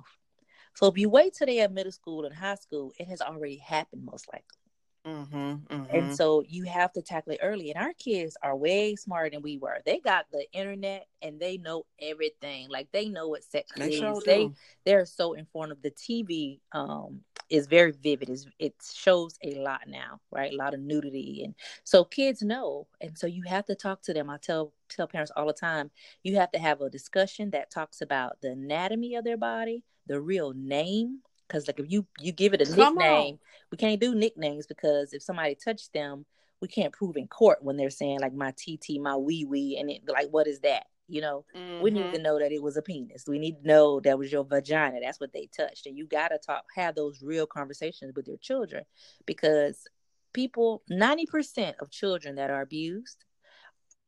So 0.75 0.87
if 0.87 0.97
you 0.97 1.09
wait 1.09 1.33
till 1.33 1.47
they 1.47 1.61
are 1.61 1.69
middle 1.69 1.91
school 1.91 2.25
and 2.25 2.35
high 2.35 2.55
school, 2.55 2.91
it 2.99 3.07
has 3.07 3.21
already 3.21 3.57
happened 3.57 4.05
most 4.05 4.27
likely. 4.31 4.65
Mm-hmm, 5.05 5.37
mm-hmm. 5.73 5.95
And 5.95 6.15
so 6.15 6.43
you 6.47 6.63
have 6.65 6.91
to 6.93 7.01
tackle 7.01 7.33
it 7.33 7.39
early. 7.41 7.71
And 7.71 7.81
our 7.81 7.93
kids 7.93 8.35
are 8.41 8.55
way 8.55 8.95
smarter 8.95 9.29
than 9.29 9.41
we 9.41 9.57
were. 9.57 9.79
They 9.85 9.99
got 9.99 10.25
the 10.31 10.45
internet 10.51 11.07
and 11.21 11.39
they 11.39 11.57
know 11.57 11.85
everything. 12.01 12.69
Like 12.69 12.91
they 12.91 13.07
know 13.07 13.29
what 13.29 13.43
sex 13.43 13.71
they 13.77 13.89
is. 13.89 13.99
Sure 13.99 14.21
they 14.25 14.49
they're 14.83 15.05
so 15.05 15.33
informed 15.33 15.71
of 15.71 15.81
the 15.81 15.91
TV. 15.91 16.59
Um, 16.71 17.21
is 17.49 17.67
very 17.67 17.91
vivid. 17.91 18.29
It's, 18.29 18.45
it 18.59 18.73
shows 18.93 19.37
a 19.43 19.55
lot 19.55 19.81
now, 19.87 20.19
right? 20.31 20.51
A 20.51 20.55
lot 20.55 20.73
of 20.73 20.79
nudity, 20.79 21.43
and 21.43 21.55
so 21.83 22.03
kids 22.03 22.41
know. 22.41 22.87
And 23.01 23.17
so 23.17 23.27
you 23.27 23.43
have 23.47 23.65
to 23.65 23.75
talk 23.75 24.01
to 24.03 24.13
them. 24.13 24.29
I 24.29 24.37
tell 24.37 24.73
tell 24.89 25.07
parents 25.07 25.31
all 25.35 25.47
the 25.47 25.53
time. 25.53 25.91
You 26.23 26.35
have 26.37 26.51
to 26.51 26.59
have 26.59 26.81
a 26.81 26.89
discussion 26.89 27.51
that 27.51 27.71
talks 27.71 28.01
about 28.01 28.41
the 28.41 28.51
anatomy 28.51 29.15
of 29.15 29.23
their 29.23 29.37
body, 29.37 29.83
the 30.07 30.19
real 30.19 30.53
name 30.53 31.19
because 31.47 31.67
like 31.67 31.79
if 31.79 31.91
you 31.91 32.05
you 32.19 32.31
give 32.31 32.53
it 32.53 32.61
a 32.61 32.65
Come 32.65 32.95
nickname, 32.95 33.33
on. 33.35 33.39
we 33.71 33.77
can't 33.77 34.01
do 34.01 34.15
nicknames 34.15 34.65
because 34.67 35.13
if 35.13 35.21
somebody 35.21 35.55
touched 35.55 35.93
them, 35.93 36.25
we 36.61 36.67
can't 36.67 36.93
prove 36.93 37.17
in 37.17 37.27
court 37.27 37.63
when 37.63 37.77
they're 37.77 37.89
saying 37.89 38.19
like 38.19 38.33
my 38.33 38.51
TT, 38.51 38.99
my 38.99 39.15
wee 39.15 39.45
wee, 39.45 39.77
and 39.79 39.89
it 39.89 40.01
like 40.07 40.29
what 40.31 40.47
is 40.47 40.59
that? 40.61 40.85
You 41.07 41.21
know, 41.21 41.45
mm-hmm. 41.55 41.83
we 41.83 41.91
need 41.91 42.03
to 42.03 42.09
mm-hmm. 42.13 42.23
know 42.23 42.39
that 42.39 42.51
it 42.51 42.63
was 42.63 42.77
a 42.77 42.81
penis. 42.81 43.25
We 43.27 43.37
need 43.37 43.61
to 43.61 43.67
know 43.67 43.99
that 43.99 44.17
was 44.17 44.31
your 44.31 44.43
vagina. 44.43 44.99
That's 45.01 45.19
what 45.19 45.33
they 45.33 45.49
touched, 45.55 45.85
and 45.85 45.97
you 45.97 46.07
got 46.07 46.29
to 46.29 46.39
talk, 46.39 46.63
have 46.75 46.95
those 46.95 47.21
real 47.21 47.45
conversations 47.45 48.13
with 48.15 48.27
your 48.27 48.37
children, 48.37 48.85
because 49.25 49.87
people, 50.33 50.81
ninety 50.89 51.25
percent 51.25 51.77
of 51.79 51.91
children 51.91 52.35
that 52.35 52.49
are 52.49 52.61
abused 52.61 53.23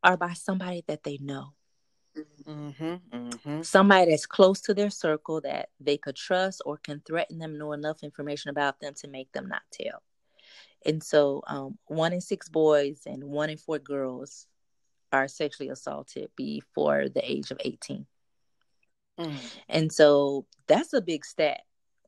are 0.04 0.18
by 0.18 0.34
somebody 0.34 0.84
that 0.88 1.04
they 1.04 1.20
know. 1.22 1.54
Mm-hmm, 2.48 2.96
mm-hmm. 3.16 3.62
Somebody 3.62 4.10
that's 4.10 4.26
close 4.26 4.62
to 4.62 4.74
their 4.74 4.90
circle 4.90 5.40
that 5.42 5.70
they 5.80 5.98
could 5.98 6.16
trust 6.16 6.64
or 6.66 6.78
can 6.78 7.02
threaten 7.06 7.38
them, 7.38 7.60
know 7.60 7.74
enough 7.74 8.02
information 8.02 8.50
about 8.50 8.80
them 8.80 8.94
to 8.96 9.08
make 9.08 9.32
them 9.34 9.48
not 9.48 9.62
tell. 9.72 10.02
And 10.86 11.04
so, 11.04 11.44
um, 11.48 11.78
one 11.86 12.14
in 12.14 12.22
six 12.22 12.50
boys 12.50 13.02
and 13.06 13.24
one 13.24 13.50
in 13.50 13.58
four 13.58 13.78
girls 13.78 14.48
are 15.12 15.28
sexually 15.28 15.70
assaulted 15.70 16.30
before 16.36 17.10
the 17.10 17.30
age 17.30 17.52
of 17.52 17.60
18. 17.64 18.06
Mm. 19.20 19.36
And 19.70 19.92
so, 19.92 20.46
that's 20.68 20.94
a 20.94 21.02
big 21.02 21.26
stat. 21.26 21.62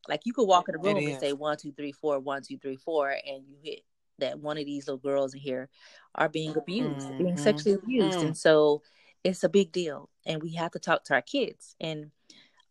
Like, 0.07 0.21
you 0.25 0.33
could 0.33 0.47
walk 0.47 0.69
in 0.69 0.73
the 0.73 0.79
room 0.79 0.97
and 0.97 1.19
say 1.19 1.33
one, 1.33 1.57
two, 1.57 1.71
three, 1.71 1.91
four, 1.91 2.19
one, 2.19 2.41
two, 2.41 2.57
three, 2.57 2.77
four, 2.77 3.09
and 3.09 3.43
you 3.47 3.57
hit 3.63 3.81
that 4.19 4.39
one 4.39 4.57
of 4.57 4.65
these 4.65 4.87
little 4.87 4.99
girls 4.99 5.33
in 5.33 5.39
here 5.39 5.69
are 6.13 6.29
being 6.29 6.55
abused, 6.55 7.07
mm-hmm. 7.07 7.17
being 7.17 7.37
sexually 7.37 7.75
abused. 7.75 8.19
Mm. 8.19 8.25
And 8.27 8.37
so, 8.37 8.81
it's 9.23 9.43
a 9.43 9.49
big 9.49 9.71
deal 9.71 10.09
and 10.25 10.41
we 10.41 10.53
have 10.53 10.71
to 10.71 10.79
talk 10.79 11.03
to 11.03 11.13
our 11.13 11.21
kids 11.21 11.75
and 11.79 12.11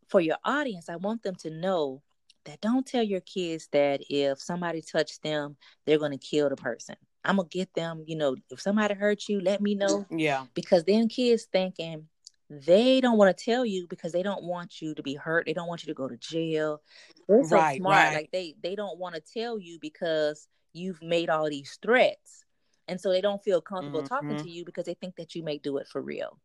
for 0.09 0.21
your 0.21 0.37
audience 0.45 0.89
i 0.89 0.97
want 0.97 1.23
them 1.23 1.35
to 1.35 1.51
know 1.51 2.03
that 2.45 2.61
don't 2.61 2.87
tell 2.87 3.03
your 3.03 3.21
kids 3.21 3.69
that 3.73 4.01
if 4.09 4.41
somebody 4.41 4.81
touched 4.81 5.23
them 5.23 5.57
they're 5.85 5.99
going 5.99 6.17
to 6.17 6.19
kill 6.19 6.49
the 6.49 6.57
person 6.57 6.97
i'm 7.25 7.37
going 7.37 7.49
to 7.49 7.59
get 7.59 7.73
them 7.75 8.05
you 8.07 8.17
know 8.17 8.37
if 8.51 8.61
somebody 8.61 8.95
hurt 8.95 9.29
you 9.29 9.41
let 9.41 9.61
me 9.61 9.75
know. 9.75 10.07
Yeah. 10.11 10.45
Because 10.55 10.85
then 10.85 11.09
kids 11.09 11.47
thinking 11.51 12.07
they 12.51 13.01
don't 13.01 13.19
want 13.19 13.37
to 13.37 13.45
tell 13.45 13.65
you 13.65 13.87
because 13.89 14.13
they 14.13 14.23
don't 14.23 14.43
want 14.43 14.81
you 14.81 14.95
to 14.95 15.03
be 15.03 15.15
hurt. 15.15 15.47
They 15.47 15.53
don't 15.53 15.69
want 15.69 15.83
you 15.83 15.93
to 15.93 15.97
go 15.97 16.09
to 16.09 16.17
jail. 16.17 16.81
They're 17.29 17.45
so 17.45 17.57
right, 17.57 17.79
smart. 17.79 17.95
right. 17.95 18.15
like 18.15 18.31
they 18.33 18.55
they 18.63 18.75
don't 18.75 18.99
want 18.99 19.15
to 19.15 19.21
tell 19.21 19.59
you 19.59 19.79
because 19.81 20.49
you've 20.73 21.03
made 21.03 21.29
all 21.29 21.49
these 21.49 21.79
threats. 21.83 22.45
And 22.87 22.99
so 22.99 23.11
they 23.11 23.21
don't 23.21 23.43
feel 23.45 23.61
comfortable 23.61 24.01
mm-hmm. 24.01 24.15
talking 24.15 24.37
to 24.43 24.51
you 24.51 24.65
because 24.65 24.87
they 24.87 24.95
think 24.95 25.17
that 25.17 25.35
you 25.35 25.43
may 25.43 25.59
do 25.59 25.77
it 25.77 25.89
for 25.89 26.01
real. 26.01 26.39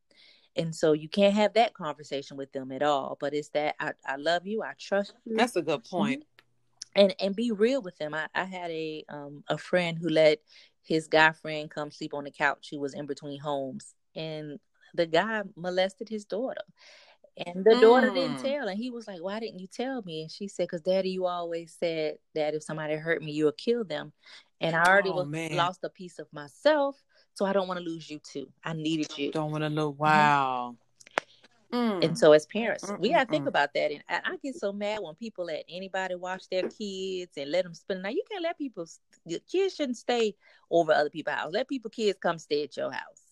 And 0.56 0.76
so 0.76 0.92
you 0.92 1.08
can't 1.08 1.34
have 1.34 1.54
that 1.54 1.74
conversation 1.74 2.36
with 2.36 2.52
them 2.52 2.72
at 2.74 2.84
all. 2.84 3.18
But 3.20 3.34
it's 3.34 3.50
that 3.50 3.76
i, 3.80 3.94
I 4.06 4.18
love 4.18 4.46
you. 4.46 4.62
I 4.62 4.74
trust 4.78 5.14
you. 5.26 5.38
That's 5.38 5.56
a 5.56 5.62
good 5.62 5.86
point 5.86 6.26
and 6.96 7.16
and 7.20 7.36
be 7.36 7.52
real 7.52 7.82
with 7.82 7.98
them 7.98 8.14
i, 8.14 8.28
I 8.34 8.46
had 8.46 8.72
a 8.72 9.04
um 9.10 9.44
a 9.48 9.58
friend 9.58 9.98
who 10.00 10.10
let 10.10 10.40
his 10.82 11.08
guy 11.08 11.32
friend 11.32 11.70
come 11.70 11.92
sleep 11.92 12.14
on 12.14 12.26
the 12.26 12.32
couch 12.32 12.68
who 12.72 12.80
was 12.80 12.94
in 12.94 13.06
between 13.06 13.40
homes 13.40 13.96
and 14.16 14.60
the 14.94 15.06
guy 15.06 15.44
molested 15.56 16.10
his 16.10 16.26
daughter 16.26 16.62
and 17.38 17.66
the 17.66 17.72
mm. 17.72 17.82
daughter 17.82 18.10
didn't 18.12 18.38
mm. 18.38 18.42
tell. 18.44 18.68
And 18.68 18.78
he 18.78 18.92
was 18.92 19.08
like, 19.08 19.22
Why 19.22 19.40
didn't 19.40 19.60
you 19.60 19.68
tell 19.68 20.02
me? 20.04 20.22
And 20.22 20.32
she 20.32 20.48
said, 20.48 20.66
Because 20.66 20.82
daddy, 20.82 21.10
you 21.10 21.26
always 21.26 21.76
said 21.80 22.18
that 22.36 22.54
if 22.54 22.64
somebody 22.64 22.96
hurt 22.96 23.24
me, 23.24 23.32
you'll 23.32 23.54
kill 23.54 23.84
them. 23.84 24.14
And 24.62 24.76
I 24.76 24.84
already 24.84 25.10
oh, 25.10 25.24
was, 25.24 25.52
lost 25.52 25.84
a 25.84 25.90
piece 25.90 26.20
of 26.20 26.28
myself. 26.32 27.02
So 27.34 27.46
I 27.46 27.54
don't 27.54 27.68
want 27.68 27.80
to 27.80 27.86
lose 27.86 28.10
you 28.10 28.20
too. 28.20 28.48
I 28.64 28.74
needed 28.74 29.18
you. 29.18 29.32
Don't 29.32 29.52
want 29.52 29.64
to 29.64 29.70
lose. 29.70 29.98
Wow. 29.98 30.76
Mm. 31.74 32.04
And 32.04 32.18
so, 32.18 32.34
as 32.34 32.46
parents, 32.46 32.84
Mm-mm-mm. 32.84 33.00
we 33.00 33.10
got 33.10 33.26
to 33.26 33.32
think 33.32 33.48
about 33.48 33.74
that. 33.74 33.92
And 33.92 34.04
I, 34.08 34.22
I, 34.24 34.38
get 34.44 34.56
so 34.56 34.72
mad 34.72 35.00
when 35.02 35.16
people 35.16 35.46
let 35.46 35.66
anybody 35.68 36.14
watch 36.14 36.48
their 36.52 36.70
kids 36.70 37.32
and 37.36 37.52
let 37.52 37.64
them 37.64 37.74
spend. 37.74 38.04
Now, 38.04 38.10
you 38.10 38.24
can't 38.30 38.44
let 38.44 38.60
people. 38.60 38.86
Kids 39.52 39.76
shouldn't 39.76 39.98
stay 39.98 40.36
over 40.70 40.92
other 40.92 41.10
people's 41.10 41.36
house. 41.36 41.52
Let 41.52 41.68
people 41.68 41.90
kids 41.90 42.20
come 42.22 42.38
stay 42.38 42.64
at 42.64 42.78
your 42.78 42.92
house. 42.92 43.24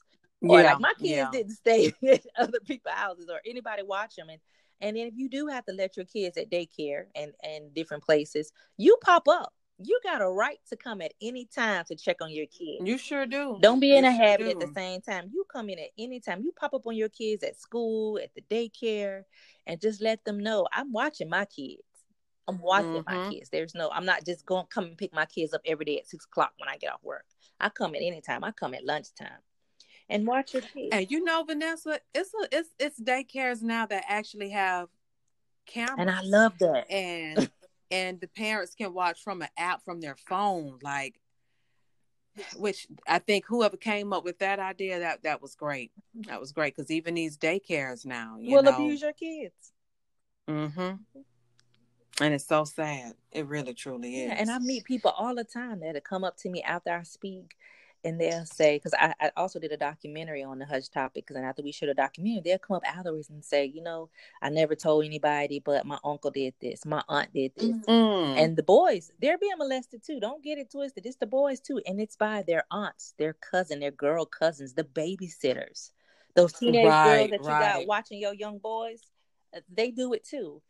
Or 0.41 0.59
yeah, 0.59 0.71
like 0.71 0.79
my 0.79 0.93
kids 0.97 1.09
yeah. 1.09 1.29
didn't 1.31 1.51
stay 1.51 1.93
at 2.11 2.25
other 2.35 2.59
people's 2.65 2.95
houses 2.95 3.29
or 3.29 3.39
anybody 3.45 3.83
watch 3.83 4.15
them. 4.15 4.29
And 4.29 4.39
and 4.81 4.97
then 4.97 5.05
if 5.05 5.13
you 5.15 5.29
do 5.29 5.45
have 5.45 5.65
to 5.65 5.73
let 5.73 5.95
your 5.95 6.07
kids 6.07 6.35
at 6.37 6.49
daycare 6.49 7.05
and 7.13 7.33
and 7.43 7.71
different 7.75 8.03
places, 8.03 8.51
you 8.77 8.97
pop 9.03 9.27
up. 9.27 9.53
You 9.83 9.99
got 10.03 10.21
a 10.21 10.29
right 10.29 10.59
to 10.69 10.75
come 10.75 11.01
at 11.01 11.13
any 11.21 11.45
time 11.45 11.85
to 11.85 11.95
check 11.95 12.17
on 12.21 12.31
your 12.31 12.47
kids. 12.47 12.81
You 12.83 12.97
sure 12.97 13.25
do. 13.25 13.57
Don't 13.61 13.79
be 13.79 13.95
in 13.95 14.05
a 14.05 14.11
habit 14.11 14.45
do. 14.45 14.51
at 14.51 14.59
the 14.59 14.73
same 14.73 15.01
time. 15.01 15.29
You 15.33 15.45
come 15.51 15.69
in 15.69 15.79
at 15.79 15.89
any 15.97 16.19
time. 16.19 16.41
You 16.43 16.51
pop 16.51 16.73
up 16.73 16.87
on 16.87 16.95
your 16.95 17.09
kids 17.09 17.43
at 17.43 17.59
school, 17.59 18.19
at 18.19 18.31
the 18.35 18.41
daycare, 18.41 19.23
and 19.67 19.79
just 19.79 20.01
let 20.01 20.23
them 20.25 20.39
know 20.39 20.67
I'm 20.71 20.91
watching 20.91 21.29
my 21.29 21.45
kids. 21.45 21.83
I'm 22.47 22.59
watching 22.59 23.03
mm-hmm. 23.03 23.15
my 23.15 23.29
kids. 23.29 23.49
There's 23.49 23.75
no, 23.75 23.89
I'm 23.91 24.05
not 24.05 24.25
just 24.25 24.45
going 24.45 24.63
to 24.65 24.69
come 24.69 24.85
and 24.85 24.97
pick 24.97 25.13
my 25.13 25.25
kids 25.25 25.53
up 25.53 25.61
every 25.65 25.85
day 25.85 25.99
at 25.99 26.07
six 26.07 26.25
o'clock 26.25 26.53
when 26.57 26.69
I 26.69 26.77
get 26.77 26.91
off 26.91 27.03
work. 27.03 27.25
I 27.59 27.69
come 27.69 27.95
at 27.95 28.01
any 28.01 28.21
time. 28.21 28.43
I 28.43 28.51
come 28.51 28.73
at 28.73 28.85
lunchtime 28.85 29.29
and 30.09 30.27
watch 30.27 30.53
your 30.53 30.61
kids. 30.61 30.89
And 30.91 31.09
you 31.09 31.23
know, 31.23 31.43
Vanessa, 31.43 31.99
it's 32.13 32.31
a, 32.33 32.47
it's 32.51 32.69
it's 32.79 32.99
daycares 32.99 33.61
now 33.61 33.85
that 33.85 34.03
actually 34.07 34.49
have 34.49 34.89
cameras. 35.65 35.95
And 35.97 36.09
I 36.09 36.21
love 36.23 36.53
that. 36.59 36.91
And 36.91 37.49
and 37.91 38.19
the 38.19 38.27
parents 38.27 38.73
can 38.73 38.93
watch 38.93 39.21
from 39.23 39.41
an 39.41 39.49
app 39.57 39.83
from 39.83 40.01
their 40.01 40.15
phone, 40.27 40.79
like 40.81 41.19
which 42.55 42.87
I 43.05 43.19
think 43.19 43.45
whoever 43.45 43.75
came 43.75 44.13
up 44.13 44.23
with 44.23 44.39
that 44.39 44.59
idea 44.59 44.99
that 44.99 45.23
that 45.23 45.41
was 45.41 45.55
great. 45.55 45.91
That 46.27 46.39
was 46.39 46.53
great 46.53 46.75
because 46.75 46.89
even 46.89 47.15
these 47.15 47.37
daycares 47.37 48.05
now 48.05 48.37
you 48.39 48.55
will 48.55 48.63
know, 48.63 48.71
abuse 48.71 49.01
your 49.01 49.13
kids. 49.13 49.73
Mm-hmm. 50.49 50.95
And 52.23 52.33
it's 52.33 52.47
so 52.47 52.63
sad. 52.63 53.13
It 53.31 53.47
really 53.47 53.73
truly 53.73 54.15
is. 54.15 54.29
Yeah, 54.29 54.35
and 54.37 54.49
I 54.49 54.59
meet 54.59 54.85
people 54.85 55.11
all 55.11 55.35
the 55.35 55.43
time 55.43 55.81
that 55.81 56.01
come 56.03 56.23
up 56.23 56.37
to 56.37 56.49
me 56.49 56.61
after 56.61 56.91
I 56.91 57.03
speak 57.03 57.55
and 58.03 58.19
they'll 58.19 58.45
say, 58.45 58.77
because 58.77 58.93
I, 58.97 59.13
I, 59.19 59.31
also 59.37 59.59
did 59.59 59.71
a 59.71 59.77
documentary 59.77 60.43
on 60.43 60.57
the 60.57 60.65
hush 60.65 60.87
topic, 60.87 61.27
because 61.27 61.41
after 61.41 61.61
we 61.61 61.71
showed 61.71 61.89
a 61.89 61.93
documentary, 61.93 62.41
they'll 62.43 62.57
come 62.57 62.77
up 62.77 62.83
afterwards 62.85 63.29
and 63.29 63.43
say, 63.43 63.65
you 63.65 63.81
know, 63.81 64.09
I 64.41 64.49
never 64.49 64.75
told 64.75 65.05
anybody, 65.05 65.59
but 65.59 65.85
my 65.85 65.99
uncle 66.03 66.31
did 66.31 66.55
this, 66.59 66.85
my 66.85 67.03
aunt 67.07 67.31
did 67.33 67.51
this. 67.55 67.77
Mm-hmm. 67.87 68.37
And 68.37 68.57
the 68.57 68.63
boys, 68.63 69.11
they're 69.21 69.37
being 69.37 69.57
molested 69.57 70.03
too. 70.03 70.19
Don't 70.19 70.43
get 70.43 70.57
it 70.57 70.71
twisted. 70.71 71.05
It's 71.05 71.17
the 71.17 71.27
boys 71.27 71.59
too. 71.59 71.79
And 71.85 72.01
it's 72.01 72.15
by 72.15 72.43
their 72.45 72.63
aunts, 72.71 73.13
their 73.17 73.33
cousin, 73.33 73.79
their 73.79 73.91
girl 73.91 74.25
cousins, 74.25 74.73
the 74.73 74.83
babysitters. 74.83 75.91
Those 76.35 76.53
teenage 76.53 76.87
right, 76.87 77.29
girls 77.29 77.31
that 77.31 77.39
you 77.41 77.45
got 77.47 77.87
watching 77.87 78.19
your 78.19 78.33
young 78.33 78.57
boys, 78.57 79.01
uh, 79.55 79.59
they 79.71 79.91
do 79.91 80.13
it 80.13 80.25
too. 80.25 80.61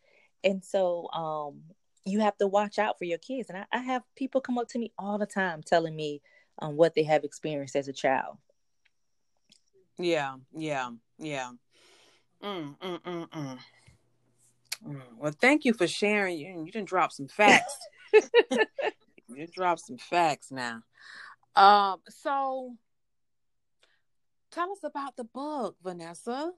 And 0.44 0.64
so 0.64 1.08
um, 1.12 1.62
you 2.04 2.20
have 2.20 2.38
to 2.40 2.48
watch 2.48 2.80
out 2.80 2.98
for 2.98 3.06
your 3.06 3.20
kids. 3.20 3.50
And 3.50 3.60
I, 3.60 3.66
I 3.72 3.80
have 3.80 4.04
people 4.16 4.42
come 4.42 4.58
up 4.58 4.68
to 4.70 4.80
me 4.80 4.92
all 4.98 5.18
the 5.18 5.26
time 5.26 5.62
telling 5.64 5.96
me 5.96 6.22
um, 6.62 6.78
what 6.78 6.93
they 6.93 7.03
have 7.03 7.24
experienced 7.24 7.76
as 7.76 7.88
a 7.88 7.93
child. 7.93 8.38
Yeah, 9.97 10.36
yeah, 10.53 10.91
yeah. 11.18 11.51
Mm, 12.43 12.78
mm, 12.80 13.01
mm, 13.01 13.30
mm. 13.30 13.59
mm. 14.88 15.01
Well, 15.18 15.34
thank 15.39 15.66
you 15.66 15.74
for 15.74 15.88
sharing. 15.88 16.38
You, 16.38 16.64
you 16.66 16.72
didn't 16.72 16.88
drop 16.88 17.12
some 17.12 17.28
facts. 17.28 17.78
you 19.28 19.47
drop 19.53 19.80
some 19.80 19.97
facts 19.97 20.51
now. 20.51 20.82
Um, 21.55 21.99
so 22.09 22.76
tell 24.51 24.72
us 24.72 24.84
about 24.84 25.18
the 25.18 25.26
book, 25.26 25.76
Vanessa. 25.84 26.51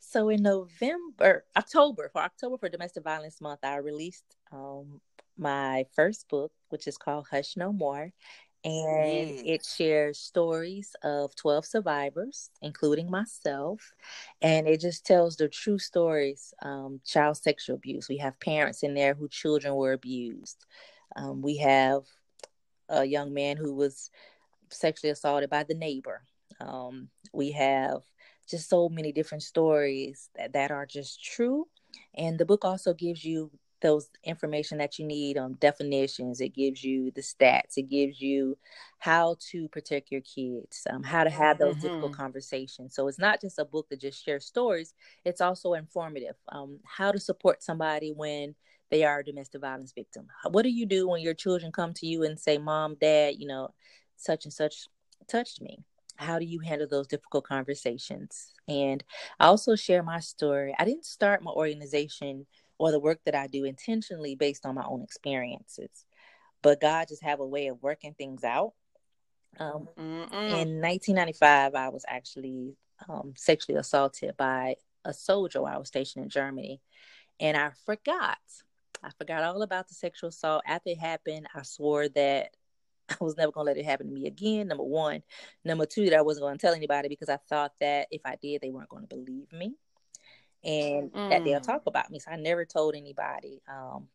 So 0.00 0.30
in 0.30 0.42
November, 0.42 1.44
October, 1.56 2.08
for 2.12 2.22
October 2.22 2.56
for 2.58 2.68
Domestic 2.68 3.04
Violence 3.04 3.40
Month, 3.40 3.60
I 3.62 3.76
released 3.76 4.24
um, 4.50 5.00
my 5.36 5.86
first 5.94 6.28
book, 6.28 6.52
which 6.70 6.86
is 6.88 6.96
called 6.96 7.26
Hush 7.30 7.56
No 7.56 7.72
More. 7.72 8.12
And 8.62 9.30
yes. 9.30 9.42
it 9.44 9.64
shares 9.64 10.18
stories 10.18 10.94
of 11.02 11.34
12 11.34 11.64
survivors, 11.64 12.50
including 12.60 13.10
myself. 13.10 13.94
And 14.42 14.68
it 14.68 14.80
just 14.80 15.06
tells 15.06 15.36
the 15.36 15.48
true 15.48 15.78
stories 15.78 16.52
um, 16.62 17.00
child 17.06 17.38
sexual 17.38 17.76
abuse. 17.76 18.08
We 18.08 18.18
have 18.18 18.38
parents 18.38 18.82
in 18.82 18.94
there 18.94 19.14
who 19.14 19.28
children 19.28 19.74
were 19.74 19.94
abused. 19.94 20.66
Um, 21.16 21.40
we 21.40 21.56
have 21.58 22.02
a 22.90 23.04
young 23.04 23.32
man 23.32 23.56
who 23.56 23.74
was 23.74 24.10
sexually 24.70 25.10
assaulted 25.10 25.48
by 25.48 25.64
the 25.64 25.74
neighbor. 25.74 26.22
Um, 26.60 27.08
we 27.32 27.52
have 27.52 28.02
just 28.48 28.68
so 28.68 28.88
many 28.88 29.12
different 29.12 29.42
stories 29.42 30.28
that, 30.36 30.52
that 30.52 30.70
are 30.70 30.86
just 30.86 31.24
true. 31.24 31.66
And 32.14 32.38
the 32.38 32.44
book 32.44 32.64
also 32.64 32.92
gives 32.92 33.24
you 33.24 33.50
those 33.80 34.08
information 34.24 34.78
that 34.78 34.98
you 34.98 35.06
need 35.06 35.38
on 35.38 35.56
definitions. 35.60 36.40
It 36.40 36.54
gives 36.54 36.84
you 36.84 37.10
the 37.12 37.20
stats. 37.20 37.76
It 37.76 37.88
gives 37.88 38.20
you 38.20 38.56
how 38.98 39.36
to 39.50 39.68
protect 39.68 40.10
your 40.10 40.20
kids, 40.20 40.86
um, 40.90 41.02
how 41.02 41.24
to 41.24 41.30
have 41.30 41.58
those 41.58 41.76
mm-hmm. 41.76 41.86
difficult 41.86 42.12
conversations. 42.12 42.94
So 42.94 43.08
it's 43.08 43.18
not 43.18 43.40
just 43.40 43.58
a 43.58 43.64
book 43.64 43.88
that 43.90 44.00
just 44.00 44.24
shares 44.24 44.46
stories. 44.46 44.94
It's 45.24 45.40
also 45.40 45.74
informative. 45.74 46.36
Um, 46.50 46.78
how 46.84 47.12
to 47.12 47.18
support 47.18 47.62
somebody 47.62 48.12
when 48.12 48.54
they 48.90 49.04
are 49.04 49.20
a 49.20 49.24
domestic 49.24 49.60
violence 49.60 49.92
victim. 49.92 50.26
What 50.50 50.62
do 50.62 50.70
you 50.70 50.84
do 50.84 51.08
when 51.08 51.22
your 51.22 51.34
children 51.34 51.72
come 51.72 51.94
to 51.94 52.06
you 52.06 52.24
and 52.24 52.38
say, 52.38 52.58
"Mom, 52.58 52.96
Dad, 53.00 53.36
you 53.38 53.46
know, 53.46 53.72
such 54.16 54.44
and 54.44 54.52
such 54.52 54.88
touched 55.28 55.60
me." 55.60 55.84
how 56.20 56.38
do 56.38 56.44
you 56.44 56.60
handle 56.60 56.86
those 56.86 57.06
difficult 57.06 57.44
conversations? 57.44 58.52
And 58.68 59.02
I 59.38 59.46
also 59.46 59.74
share 59.74 60.02
my 60.02 60.20
story. 60.20 60.74
I 60.78 60.84
didn't 60.84 61.06
start 61.06 61.42
my 61.42 61.50
organization 61.50 62.46
or 62.80 62.90
the 62.90 62.98
work 62.98 63.20
that 63.26 63.34
I 63.34 63.46
do 63.46 63.64
intentionally 63.64 64.34
based 64.34 64.64
on 64.64 64.74
my 64.74 64.84
own 64.86 65.02
experiences, 65.02 66.06
but 66.62 66.80
God 66.80 67.08
just 67.08 67.22
have 67.22 67.38
a 67.38 67.46
way 67.46 67.66
of 67.66 67.82
working 67.82 68.14
things 68.14 68.42
out. 68.42 68.72
Um, 69.58 69.86
in 69.98 70.80
1995, 70.80 71.74
I 71.74 71.90
was 71.90 72.06
actually 72.08 72.76
um, 73.06 73.34
sexually 73.36 73.78
assaulted 73.78 74.34
by 74.38 74.76
a 75.04 75.12
soldier 75.12 75.60
while 75.60 75.74
I 75.74 75.78
was 75.78 75.88
stationed 75.88 76.24
in 76.24 76.30
Germany, 76.30 76.80
and 77.38 77.54
I 77.54 77.72
forgot. 77.84 78.38
I 79.02 79.10
forgot 79.18 79.42
all 79.42 79.60
about 79.60 79.88
the 79.88 79.94
sexual 79.94 80.28
assault. 80.30 80.62
After 80.66 80.88
it 80.88 80.98
happened, 80.98 81.48
I 81.54 81.62
swore 81.62 82.08
that 82.08 82.56
I 83.10 83.16
was 83.20 83.36
never 83.36 83.52
gonna 83.52 83.66
let 83.66 83.76
it 83.76 83.84
happen 83.84 84.06
to 84.06 84.14
me 84.14 84.26
again. 84.26 84.68
Number 84.68 84.84
one, 84.84 85.22
number 85.66 85.84
two, 85.84 86.08
that 86.08 86.18
I 86.18 86.22
wasn't 86.22 86.46
gonna 86.46 86.56
tell 86.56 86.72
anybody 86.72 87.10
because 87.10 87.28
I 87.28 87.38
thought 87.50 87.72
that 87.80 88.08
if 88.10 88.22
I 88.24 88.36
did, 88.40 88.62
they 88.62 88.70
weren't 88.70 88.88
gonna 88.88 89.06
believe 89.06 89.52
me, 89.52 89.74
and 90.64 91.12
mm. 91.12 91.30
that 91.30 91.44
they'll 91.44 91.60
mm. 91.60 91.66
talk 91.66 91.82
about 91.86 92.10
me. 92.10 92.18
So 92.18 92.30
I 92.30 92.36
never 92.36 92.64
told 92.64 92.94
anybody, 92.94 93.62
um, 93.68 94.08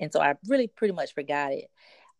and 0.00 0.12
so 0.12 0.20
I 0.20 0.34
really 0.46 0.68
pretty 0.68 0.94
much 0.94 1.14
forgot 1.14 1.52
it 1.52 1.70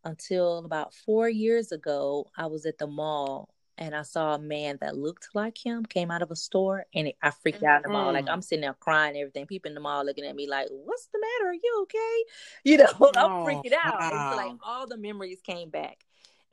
until 0.05 0.59
about 0.59 0.95
four 0.95 1.29
years 1.29 1.73
ago. 1.73 2.27
I 2.37 2.47
was 2.47 2.67
at 2.67 2.79
the 2.79 2.87
mall 2.87 3.49
and 3.77 3.95
I 3.95 4.03
saw 4.03 4.35
a 4.35 4.39
man 4.39 4.79
that 4.81 4.97
looked 4.97 5.29
like 5.35 5.59
him 5.59 5.85
came 5.85 6.11
out 6.11 6.23
of 6.23 6.31
a 6.31 6.37
store, 6.37 6.87
and 6.95 7.09
it, 7.09 7.17
I 7.23 7.31
freaked 7.31 7.65
out 7.65 7.79
in 7.79 7.83
the 7.83 7.89
mall. 7.89 8.13
Like 8.13 8.29
I'm 8.29 8.43
sitting 8.43 8.63
there 8.63 8.75
crying, 8.75 9.17
everything. 9.17 9.47
People 9.47 9.71
in 9.71 9.75
the 9.75 9.81
mall 9.81 10.05
looking 10.05 10.25
at 10.25 10.37
me 10.37 10.49
like, 10.49 10.69
"What's 10.71 11.07
the 11.07 11.19
matter? 11.19 11.51
Are 11.51 11.55
you 11.55 11.79
okay?" 11.83 12.25
You 12.65 12.79
know, 12.79 13.11
I'm 13.17 13.33
oh, 13.33 13.45
freaking 13.45 13.73
out. 13.83 13.99
Wow. 13.99 14.37
Like 14.37 14.53
all 14.65 14.87
the 14.87 14.97
memories 14.97 15.41
came 15.43 15.71
back, 15.71 16.05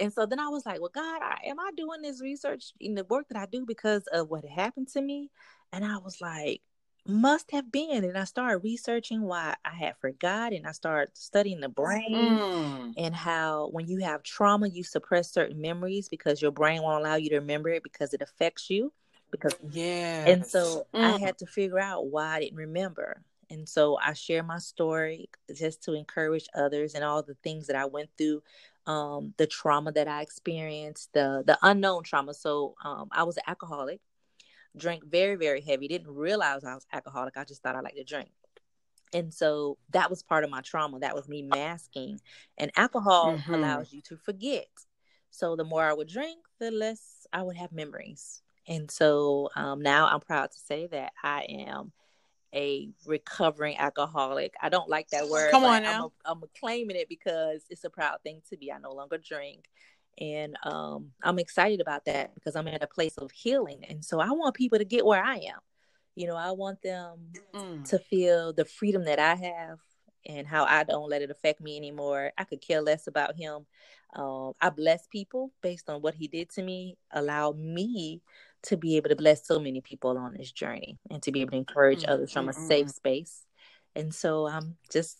and 0.02 0.12
so 0.12 0.26
then 0.26 0.40
I 0.40 0.48
was 0.48 0.66
like, 0.66 0.82
well, 0.82 0.92
God, 0.94 1.22
I, 1.22 1.38
am 1.46 1.60
I 1.60 1.70
doing 1.78 2.02
this 2.02 2.22
research 2.22 2.74
in 2.80 2.96
the 2.96 3.04
work 3.04 3.28
that 3.30 3.38
I 3.38 3.46
do 3.46 3.66
because 3.68 4.04
of 4.12 4.32
what 4.32 4.44
happened 4.44 4.88
to 4.94 5.02
me? 5.02 5.30
And 5.72 5.86
I 5.86 5.98
was 5.98 6.20
like, 6.20 6.62
must 7.06 7.52
have 7.52 7.72
been. 7.72 8.04
And 8.04 8.18
I 8.18 8.24
started 8.26 8.60
researching 8.60 9.22
why 9.22 9.56
I 9.66 9.74
had 9.74 9.97
forgot 9.97 10.54
and 10.54 10.68
I 10.68 10.72
started 10.72 11.18
studying 11.18 11.60
the 11.60 11.70
brain 11.70 12.38
mm. 12.38 12.93
and 12.97 13.16
how 13.16 13.70
when 13.72 13.88
you 13.88 13.99
have 13.99 14.24
trauma, 14.24 14.68
you 14.68 14.84
suppress 14.84 15.32
certain 15.32 15.60
memories 15.60 16.10
because 16.10 16.41
your 16.41 16.52
brain 16.52 16.82
won't 16.82 17.04
allow 17.04 17.16
you 17.16 17.30
to 17.30 17.39
remember 17.39 17.70
it 17.70 17.84
because 17.84 18.14
it 18.14 18.22
affects 18.22 18.70
you. 18.70 18.93
Because 19.32 19.56
yeah. 19.72 20.26
And 20.28 20.45
so 20.45 20.88
mm. 20.93 21.02
I 21.02 21.18
had 21.18 21.38
to 21.39 21.45
figure 21.45 21.80
out 21.80 22.08
why 22.08 22.36
I 22.36 22.39
didn't 22.41 22.58
remember. 22.58 23.22
And 23.49 23.68
so 23.68 23.97
I 24.02 24.14
share 24.14 24.43
my 24.43 24.60
story 24.60 25.30
just 25.54 25.84
to 25.84 25.93
encourage 25.93 26.47
others 26.56 26.95
and 26.95 27.04
all 27.04 27.22
the 27.22 27.36
things 27.43 27.68
that 27.68 27.76
I 27.76 27.86
went 27.86 28.10
through 28.18 28.41
um, 28.88 29.34
the 29.38 29.47
trauma 29.47 29.91
that 29.91 30.08
I 30.08 30.22
experienced, 30.22 31.14
the 31.14 31.43
the 31.45 31.58
unknown 31.62 32.04
trauma. 32.04 32.34
So 32.34 32.76
um, 32.84 33.10
I 33.12 33.24
was 33.24 33.38
an 33.38 33.43
alcoholic, 33.47 33.99
drank 34.78 35.06
very 35.06 35.36
very 35.36 35.62
heavy. 35.62 35.88
Didn't 35.88 36.14
realize 36.14 36.64
I 36.64 36.76
was 36.76 36.86
alcoholic. 36.92 37.38
I 37.38 37.44
just 37.44 37.62
thought 37.62 37.76
I 37.76 37.82
liked 37.82 37.98
to 37.98 38.04
drink, 38.04 38.32
and 39.14 39.34
so 39.34 39.78
that 39.92 40.10
was 40.10 40.24
part 40.24 40.44
of 40.44 40.50
my 40.50 40.62
trauma. 40.62 41.00
That 41.00 41.16
was 41.16 41.28
me 41.28 41.42
masking. 41.42 42.20
And 42.58 42.72
alcohol 42.76 43.38
mm-hmm. 43.38 43.54
allows 43.54 43.92
you 43.92 44.02
to 44.04 44.18
forget. 44.18 44.70
So 45.30 45.56
the 45.56 45.64
more 45.64 45.84
I 45.84 45.94
would 45.94 46.08
drink, 46.08 46.40
the 46.60 46.72
less 46.72 47.26
I 47.32 47.44
would 47.44 47.58
have 47.58 47.72
memories. 47.72 48.42
And 48.68 48.90
so 48.92 49.50
um, 49.56 49.82
now 49.82 50.08
I'm 50.08 50.20
proud 50.20 50.52
to 50.52 50.58
say 50.58 50.88
that 50.88 51.14
I 51.24 51.46
am 51.50 51.92
a 52.54 52.90
recovering 53.06 53.78
alcoholic. 53.78 54.54
I 54.62 54.70
don't 54.70 54.90
like 54.90 55.10
that 55.10 55.30
word. 55.30 55.52
Come 55.52 55.64
on 55.64 55.84
now. 55.84 56.12
I'm, 56.26 56.38
a, 56.38 56.44
I'm 56.44 56.50
claiming 56.60 56.98
it 56.98 57.08
because 57.08 57.64
it's 57.70 57.86
a 57.86 57.90
proud 57.90 58.18
thing 58.24 58.42
to 58.50 58.58
be. 58.58 58.72
I 58.72 58.78
no 58.78 58.92
longer 58.92 59.18
drink. 59.18 59.70
And 60.20 60.55
um, 60.64 61.12
I'm 61.24 61.39
excited 61.39 61.82
about 61.82 62.05
that 62.05 62.34
because 62.36 62.55
I'm 62.55 62.68
at 62.68 62.84
a 62.84 62.88
place 62.88 63.18
of 63.18 63.32
healing. 63.32 63.86
And 63.89 64.03
so 64.03 64.20
I 64.20 64.30
want 64.32 64.55
people 64.55 64.78
to 64.78 64.86
get 64.86 65.05
where 65.05 65.24
I 65.24 65.36
am. 65.36 65.59
You 66.16 66.28
know, 66.28 66.36
I 66.36 66.51
want 66.51 66.82
them 66.82 67.32
mm. 67.53 67.89
to 67.89 67.99
feel 67.99 68.53
the 68.53 68.66
freedom 68.66 69.05
that 69.05 69.20
I 69.20 69.36
have 69.36 69.80
and 70.28 70.45
how 70.45 70.66
I 70.66 70.84
don't 70.84 71.09
let 71.09 71.22
it 71.22 71.32
affect 71.32 71.62
me 71.62 71.78
anymore. 71.78 72.32
I 72.38 72.43
could 72.43 72.62
care 72.62 72.82
less 72.82 73.07
about 73.07 73.36
him. 73.36 73.66
Um, 74.14 74.53
I 74.59 74.70
bless 74.70 75.07
people 75.07 75.51
based 75.62 75.89
on 75.89 76.01
what 76.01 76.16
he 76.16 76.28
did 76.28 76.49
to 76.51 76.62
me, 76.62 76.97
allow 77.12 77.53
me 77.53 78.22
to 78.64 78.78
be 78.78 78.97
able 78.97 79.09
to 79.09 79.16
bless 79.16 79.47
so 79.47 79.59
many 79.59 79.82
people 79.82 80.18
on 80.18 80.36
this 80.38 80.51
journey 80.51 80.97
and 81.09 81.24
to 81.24 81.32
be 81.32 81.41
able 81.41 81.51
to 81.51 81.57
encourage 81.57 82.01
mm-hmm. 82.01 82.12
others 82.12 82.32
from 82.32 82.49
a 82.49 82.53
safe 82.53 82.89
space. 82.89 83.43
And 83.95 84.14
so 84.14 84.47
I'm 84.47 84.76
just 84.91 85.18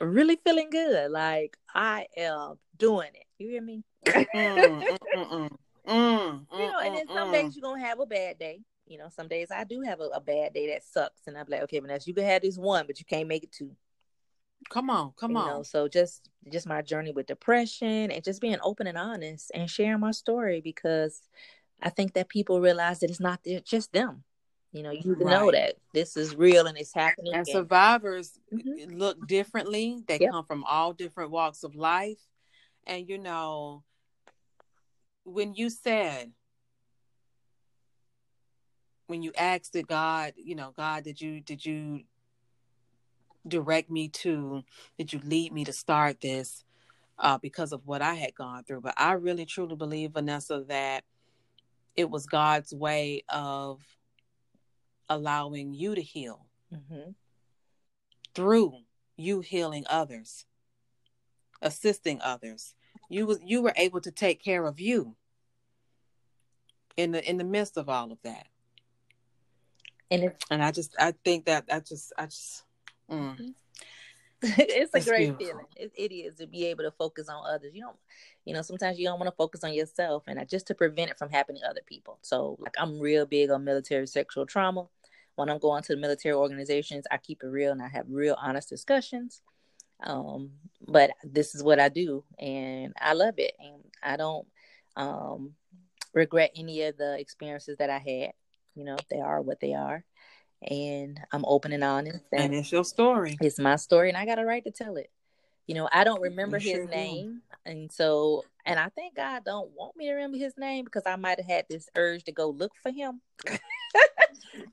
really 0.00 0.38
feeling 0.44 0.70
good. 0.70 1.10
Like 1.10 1.56
I 1.74 2.06
am 2.16 2.58
doing 2.76 3.10
it. 3.14 3.24
You 3.38 3.48
hear 3.48 3.62
me? 3.62 3.84
Mm, 4.06 4.82
mm, 5.14 5.48
mm, 5.86 6.46
you 6.52 6.58
know, 6.58 6.78
and 6.82 6.96
then 6.96 7.08
some 7.08 7.32
days 7.32 7.56
you're 7.56 7.62
gonna 7.62 7.84
have 7.84 8.00
a 8.00 8.06
bad 8.06 8.38
day. 8.38 8.60
You 8.86 8.98
know, 8.98 9.08
some 9.14 9.28
days 9.28 9.48
I 9.50 9.64
do 9.64 9.82
have 9.82 10.00
a, 10.00 10.04
a 10.14 10.20
bad 10.20 10.54
day 10.54 10.68
that 10.68 10.84
sucks, 10.84 11.26
and 11.26 11.36
I'm 11.36 11.46
like, 11.48 11.62
okay, 11.62 11.78
Vanessa, 11.78 12.08
you 12.08 12.14
can 12.14 12.24
have 12.24 12.42
this 12.42 12.56
one, 12.56 12.86
but 12.86 12.98
you 12.98 13.04
can't 13.04 13.28
make 13.28 13.44
it 13.44 13.52
two. 13.52 13.70
Come 14.70 14.90
on, 14.90 15.12
come 15.18 15.32
you 15.32 15.38
on. 15.38 15.46
Know, 15.46 15.62
so 15.62 15.88
just 15.88 16.28
just 16.50 16.66
my 16.66 16.82
journey 16.82 17.12
with 17.12 17.26
depression 17.26 18.10
and 18.10 18.24
just 18.24 18.40
being 18.40 18.58
open 18.62 18.86
and 18.86 18.98
honest 18.98 19.50
and 19.54 19.70
sharing 19.70 20.00
my 20.00 20.10
story 20.10 20.60
because 20.60 21.22
I 21.82 21.90
think 21.90 22.14
that 22.14 22.28
people 22.28 22.60
realize 22.60 23.00
that 23.00 23.10
it's 23.10 23.20
not 23.20 23.40
just 23.64 23.92
them. 23.92 24.24
You 24.72 24.82
know, 24.82 24.90
you 24.90 25.14
right. 25.14 25.30
know 25.30 25.50
that 25.50 25.76
this 25.94 26.16
is 26.16 26.36
real 26.36 26.66
and 26.66 26.76
it's 26.76 26.94
happening. 26.94 27.32
And, 27.34 27.46
survivors 27.46 28.38
mm-hmm. 28.52 28.96
look 28.96 29.26
differently. 29.26 30.02
They 30.06 30.18
yep. 30.20 30.30
come 30.30 30.44
from 30.44 30.64
all 30.64 30.92
different 30.92 31.30
walks 31.30 31.62
of 31.62 31.74
life. 31.74 32.18
And 32.86 33.08
you 33.08 33.18
know, 33.18 33.82
when 35.24 35.54
you 35.54 35.70
said 35.70 36.32
when 39.08 39.22
you 39.22 39.32
asked 39.36 39.74
it 39.74 39.88
God, 39.88 40.34
you 40.36 40.54
know, 40.54 40.72
God, 40.76 41.02
did 41.02 41.20
you 41.20 41.40
did 41.40 41.64
you 41.64 42.02
direct 43.46 43.90
me 43.90 44.08
to 44.08 44.62
did 44.98 45.12
you 45.12 45.20
lead 45.24 45.52
me 45.52 45.64
to 45.64 45.72
start 45.72 46.20
this 46.20 46.62
uh, 47.18 47.38
because 47.38 47.72
of 47.72 47.86
what 47.86 48.02
I 48.02 48.14
had 48.14 48.34
gone 48.34 48.64
through? 48.64 48.82
But 48.82 48.94
I 48.96 49.12
really 49.12 49.46
truly 49.46 49.76
believe, 49.76 50.12
Vanessa, 50.12 50.64
that 50.68 51.04
it 51.96 52.08
was 52.08 52.26
God's 52.26 52.72
way 52.72 53.24
of 53.28 53.80
allowing 55.08 55.74
you 55.74 55.94
to 55.94 56.02
heal 56.02 56.46
mm-hmm. 56.72 57.10
through 58.34 58.74
you 59.16 59.40
healing 59.40 59.84
others, 59.88 60.44
assisting 61.60 62.20
others. 62.22 62.74
You 63.10 63.26
was 63.26 63.38
you 63.44 63.62
were 63.62 63.72
able 63.76 64.00
to 64.02 64.10
take 64.10 64.42
care 64.42 64.64
of 64.64 64.80
you 64.80 65.16
in 66.96 67.12
the 67.12 67.28
in 67.28 67.36
the 67.36 67.44
midst 67.44 67.76
of 67.76 67.88
all 67.88 68.12
of 68.12 68.18
that. 68.22 68.46
And 70.10 70.24
if, 70.24 70.32
and 70.50 70.62
I 70.62 70.70
just 70.70 70.94
I 70.98 71.12
think 71.24 71.46
that 71.46 71.64
I 71.70 71.80
just 71.80 72.12
I 72.16 72.26
just 72.26 72.64
mm. 73.10 73.54
It's 74.42 74.94
a 74.94 75.00
great 75.00 75.36
beautiful. 75.36 75.46
feeling. 75.46 75.66
It, 75.76 75.92
it 75.96 76.14
is 76.14 76.36
to 76.36 76.46
be 76.46 76.66
able 76.66 76.84
to 76.84 76.92
focus 76.92 77.28
on 77.28 77.42
others. 77.44 77.74
You 77.74 77.82
don't, 77.82 77.96
you 78.44 78.54
know, 78.54 78.62
sometimes 78.62 78.96
you 78.96 79.04
don't 79.04 79.18
want 79.18 79.26
to 79.26 79.36
focus 79.36 79.64
on 79.64 79.72
yourself, 79.74 80.22
and 80.28 80.38
I, 80.38 80.44
just 80.44 80.68
to 80.68 80.76
prevent 80.76 81.10
it 81.10 81.18
from 81.18 81.30
happening 81.30 81.60
to 81.62 81.68
other 81.68 81.80
people. 81.84 82.18
So, 82.22 82.56
like, 82.60 82.74
I'm 82.78 83.00
real 83.00 83.26
big 83.26 83.50
on 83.50 83.64
military 83.64 84.06
sexual 84.06 84.46
trauma 84.46 84.86
when 85.38 85.48
I'm 85.48 85.58
going 85.58 85.84
to 85.84 85.94
the 85.94 86.00
military 86.00 86.34
organizations, 86.34 87.04
I 87.12 87.16
keep 87.16 87.44
it 87.44 87.46
real 87.46 87.70
and 87.70 87.80
I 87.80 87.86
have 87.86 88.06
real 88.08 88.36
honest 88.42 88.68
discussions. 88.68 89.40
Um, 90.02 90.50
but 90.86 91.12
this 91.22 91.54
is 91.54 91.62
what 91.62 91.78
I 91.78 91.88
do 91.88 92.24
and 92.40 92.92
I 93.00 93.12
love 93.12 93.34
it. 93.38 93.52
And 93.60 93.84
I 94.02 94.16
don't 94.16 94.48
um, 94.96 95.54
regret 96.12 96.50
any 96.56 96.82
of 96.82 96.96
the 96.96 97.16
experiences 97.20 97.76
that 97.78 97.88
I 97.88 97.98
had. 97.98 98.32
You 98.74 98.84
know, 98.84 98.96
they 99.10 99.20
are 99.20 99.40
what 99.40 99.60
they 99.60 99.74
are. 99.74 100.04
And 100.60 101.20
I'm 101.30 101.44
open 101.44 101.72
and 101.72 101.84
honest. 101.84 102.24
And, 102.32 102.46
and 102.46 102.54
it's 102.54 102.72
your 102.72 102.84
story. 102.84 103.38
It's 103.40 103.60
my 103.60 103.76
story 103.76 104.08
and 104.08 104.18
I 104.18 104.26
got 104.26 104.40
a 104.40 104.44
right 104.44 104.64
to 104.64 104.72
tell 104.72 104.96
it. 104.96 105.08
You 105.68 105.76
know, 105.76 105.88
I 105.92 106.02
don't 106.02 106.20
remember 106.20 106.58
you 106.58 106.68
his 106.68 106.78
sure 106.78 106.88
name. 106.88 107.42
And 107.64 107.92
so 107.92 108.44
and 108.66 108.80
I 108.80 108.88
think 108.88 109.14
God 109.14 109.44
don't 109.44 109.70
want 109.76 109.96
me 109.96 110.06
to 110.06 110.14
remember 110.14 110.36
his 110.36 110.54
name 110.58 110.84
because 110.84 111.04
I 111.06 111.14
might 111.14 111.38
have 111.38 111.46
had 111.46 111.66
this 111.70 111.88
urge 111.94 112.24
to 112.24 112.32
go 112.32 112.50
look 112.50 112.72
for 112.82 112.90
him. 112.90 113.20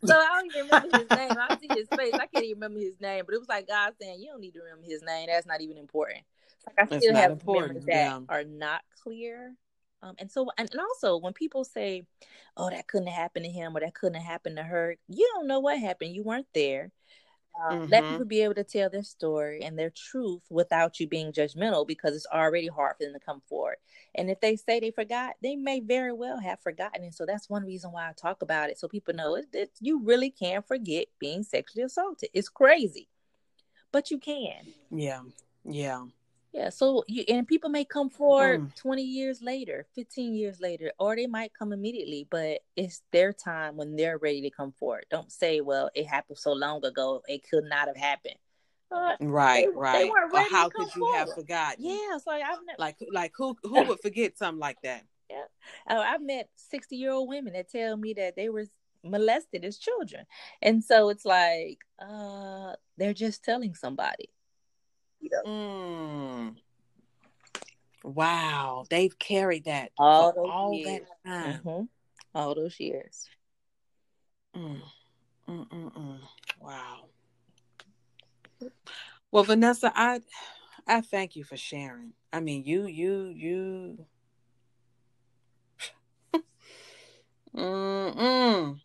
so 0.06 0.14
I 0.14 0.42
don't 0.42 0.46
even 0.48 0.66
remember 0.66 0.98
his 0.98 1.10
name. 1.10 1.38
I 1.38 1.58
see 1.60 1.68
his 1.68 1.88
face. 1.98 2.14
I 2.14 2.28
can't 2.28 2.46
even 2.46 2.58
remember 2.62 2.80
his 2.80 3.00
name. 3.00 3.24
But 3.26 3.36
it 3.36 3.40
was 3.40 3.50
like 3.50 3.68
God 3.68 3.94
saying, 4.00 4.22
"You 4.22 4.28
don't 4.32 4.42
need 4.42 4.54
to 4.54 4.62
remember 4.62 4.86
his 4.86 5.02
name. 5.02 5.28
That's 5.28 5.48
not 5.48 5.62
even 5.62 5.78
important." 5.78 6.24
like 6.66 6.92
I 6.92 7.00
still 7.00 7.16
have 7.16 7.46
memories 7.46 7.86
that 7.86 7.94
yeah. 7.94 8.20
are 8.30 8.44
not 8.44 8.82
clear. 9.04 9.54
Um, 10.02 10.16
and 10.20 10.32
so, 10.32 10.50
and, 10.58 10.70
and 10.72 10.82
also 10.82 11.18
when 11.18 11.34
people 11.34 11.64
say, 11.64 12.06
"Oh, 12.58 12.70
that 12.70 12.88
couldn't 12.88 13.08
have 13.08 13.22
happened 13.22 13.46
to 13.46 13.52
him," 13.52 13.76
or 13.76 13.80
"That 13.80 13.94
couldn't 13.94 14.16
have 14.16 14.32
happened 14.32 14.58
to 14.58 14.64
her," 14.64 14.96
you 15.08 15.30
don't 15.34 15.48
know 15.48 15.60
what 15.60 15.80
happened. 15.80 16.16
You 16.16 16.24
weren't 16.24 16.48
there. 16.54 16.92
Um, 17.64 17.82
mm-hmm. 17.82 17.92
Let 17.92 18.04
people 18.04 18.26
be 18.26 18.42
able 18.42 18.56
to 18.56 18.64
tell 18.64 18.90
their 18.90 19.04
story 19.04 19.64
and 19.64 19.78
their 19.78 19.90
truth 19.90 20.44
without 20.50 21.00
you 21.00 21.08
being 21.08 21.32
judgmental 21.32 21.88
because 21.88 22.16
it's 22.16 22.28
already 22.32 22.68
hard 22.68 22.96
for 22.98 23.06
them 23.06 23.14
to 23.14 23.20
come 23.20 23.42
forward. 23.48 23.78
And 24.16 24.30
if 24.30 24.40
they 24.42 24.56
say 24.56 24.80
they 24.80 24.92
forgot, 24.92 25.36
they 25.42 25.56
may 25.56 25.80
very 25.80 26.12
well 26.12 26.40
have 26.40 26.60
forgotten. 26.60 27.04
And 27.04 27.14
so 27.16 27.26
that's 27.26 27.50
one 27.50 27.66
reason 27.66 27.92
why 27.92 28.10
I 28.10 28.14
talk 28.14 28.42
about 28.42 28.70
it 28.70 28.78
so 28.78 28.88
people 28.88 29.14
know 29.14 29.42
that 29.54 29.70
you 29.80 30.02
really 30.04 30.30
can 30.30 30.62
forget 30.64 31.08
being 31.20 31.44
sexually 31.44 31.84
assaulted. 31.84 32.30
It's 32.34 32.50
crazy, 32.50 33.08
but 33.92 34.12
you 34.12 34.18
can. 34.18 34.74
Yeah. 34.92 35.22
Yeah. 35.64 36.06
Yeah, 36.56 36.70
so 36.70 37.04
you 37.10 37.26
and 37.28 37.46
people 37.46 37.70
may 37.70 37.84
come 37.84 38.10
forward 38.10 38.62
mm. 38.62 38.76
20 38.76 39.04
years 39.04 39.42
later, 39.42 39.86
15 39.94 40.34
years 40.34 40.62
later, 40.62 40.90
or 40.98 41.14
they 41.14 41.28
might 41.28 41.52
come 41.54 41.74
immediately, 41.74 42.30
but 42.32 42.62
it's 42.78 43.02
their 43.12 43.34
time 43.34 43.76
when 43.76 43.98
they're 43.98 44.18
ready 44.18 44.40
to 44.44 44.50
come 44.50 44.72
forward. 44.72 45.06
Don't 45.12 45.30
say, 45.30 45.60
well, 45.60 45.90
it 45.94 46.08
happened 46.08 46.38
so 46.38 46.54
long 46.54 46.86
ago, 46.86 47.22
it 47.28 47.42
could 47.50 47.66
not 47.66 47.90
have 47.90 47.98
happened. 47.98 48.38
Uh, 48.90 49.18
right, 49.20 49.66
they, 49.66 49.78
right. 49.78 50.04
They 50.04 50.10
or 50.10 50.44
how 50.50 50.70
could 50.70 50.96
you 50.96 51.02
forward. 51.02 51.18
have 51.18 51.34
forgotten? 51.34 51.84
Yeah, 51.84 52.16
it's 52.16 52.26
like 52.26 52.42
I've 52.42 52.60
never, 52.66 52.78
like 52.80 52.98
like 53.12 53.34
who 53.36 53.58
who 53.62 53.84
would 53.88 54.00
forget 54.00 54.38
something 54.38 54.60
like 54.60 54.78
that? 54.84 55.04
Yeah, 55.30 55.44
oh, 55.90 56.00
I've 56.00 56.22
met 56.22 56.48
60 56.56 56.96
year 56.96 57.12
old 57.12 57.28
women 57.28 57.52
that 57.52 57.70
tell 57.70 57.98
me 57.98 58.14
that 58.14 58.38
they 58.38 58.48
were 58.48 58.64
molested 59.04 59.66
as 59.66 59.78
children, 59.78 60.26
and 60.62 60.82
so 60.82 61.10
it's 61.10 61.26
like 61.26 61.80
uh 62.00 62.76
they're 62.98 63.14
just 63.14 63.44
telling 63.44 63.76
somebody 63.76 64.30
Mm. 65.46 66.56
Wow, 68.04 68.86
they've 68.90 69.18
carried 69.18 69.66
that 69.66 69.92
all, 69.98 70.34
all 70.46 70.80
that 70.86 71.02
time, 71.26 71.62
mm-hmm. 71.66 71.84
all 72.36 72.54
those 72.54 72.80
years. 72.80 73.28
Mm. 74.56 74.82
Wow. 76.62 77.06
Well, 79.32 79.44
Vanessa, 79.44 79.92
I 79.96 80.22
I 80.88 81.02
thank 81.02 81.36
you 81.36 81.44
for 81.44 81.58
sharing. 81.58 82.14
I 82.32 82.40
mean, 82.40 82.64
you 82.64 82.86
you 82.86 83.26
you. 83.36 84.06
Mm-mm. 87.56 88.80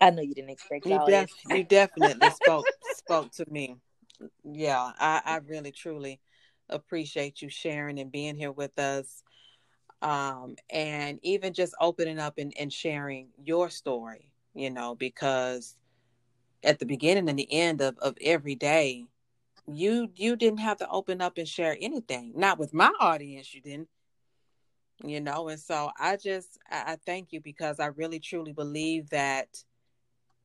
I 0.00 0.10
know 0.10 0.22
you 0.22 0.34
didn't 0.34 0.50
expect 0.50 0.86
you, 0.86 1.00
def- 1.06 1.30
you 1.48 1.64
definitely 1.64 2.30
spoke 2.30 2.66
spoke 2.82 3.30
to 3.32 3.44
me 3.48 3.76
yeah, 4.44 4.92
I, 4.98 5.22
I 5.24 5.36
really 5.46 5.72
truly 5.72 6.20
appreciate 6.68 7.42
you 7.42 7.48
sharing 7.48 7.98
and 7.98 8.12
being 8.12 8.36
here 8.36 8.52
with 8.52 8.78
us. 8.78 9.22
Um, 10.02 10.56
and 10.70 11.18
even 11.22 11.54
just 11.54 11.74
opening 11.80 12.18
up 12.18 12.38
and, 12.38 12.52
and 12.58 12.72
sharing 12.72 13.28
your 13.42 13.70
story, 13.70 14.32
you 14.54 14.70
know, 14.70 14.94
because 14.94 15.76
at 16.62 16.78
the 16.78 16.86
beginning 16.86 17.28
and 17.28 17.38
the 17.38 17.50
end 17.52 17.80
of, 17.80 17.98
of 17.98 18.16
every 18.20 18.54
day, 18.54 19.06
you 19.66 20.10
you 20.14 20.36
didn't 20.36 20.58
have 20.58 20.78
to 20.78 20.88
open 20.90 21.22
up 21.22 21.38
and 21.38 21.48
share 21.48 21.76
anything. 21.80 22.32
Not 22.36 22.58
with 22.58 22.74
my 22.74 22.92
audience, 23.00 23.54
you 23.54 23.62
didn't. 23.62 23.88
You 25.02 25.20
know, 25.20 25.48
and 25.48 25.58
so 25.58 25.90
I 25.98 26.16
just 26.16 26.58
I, 26.70 26.92
I 26.92 26.96
thank 27.04 27.32
you 27.32 27.40
because 27.40 27.80
I 27.80 27.86
really 27.86 28.20
truly 28.20 28.52
believe 28.52 29.10
that 29.10 29.64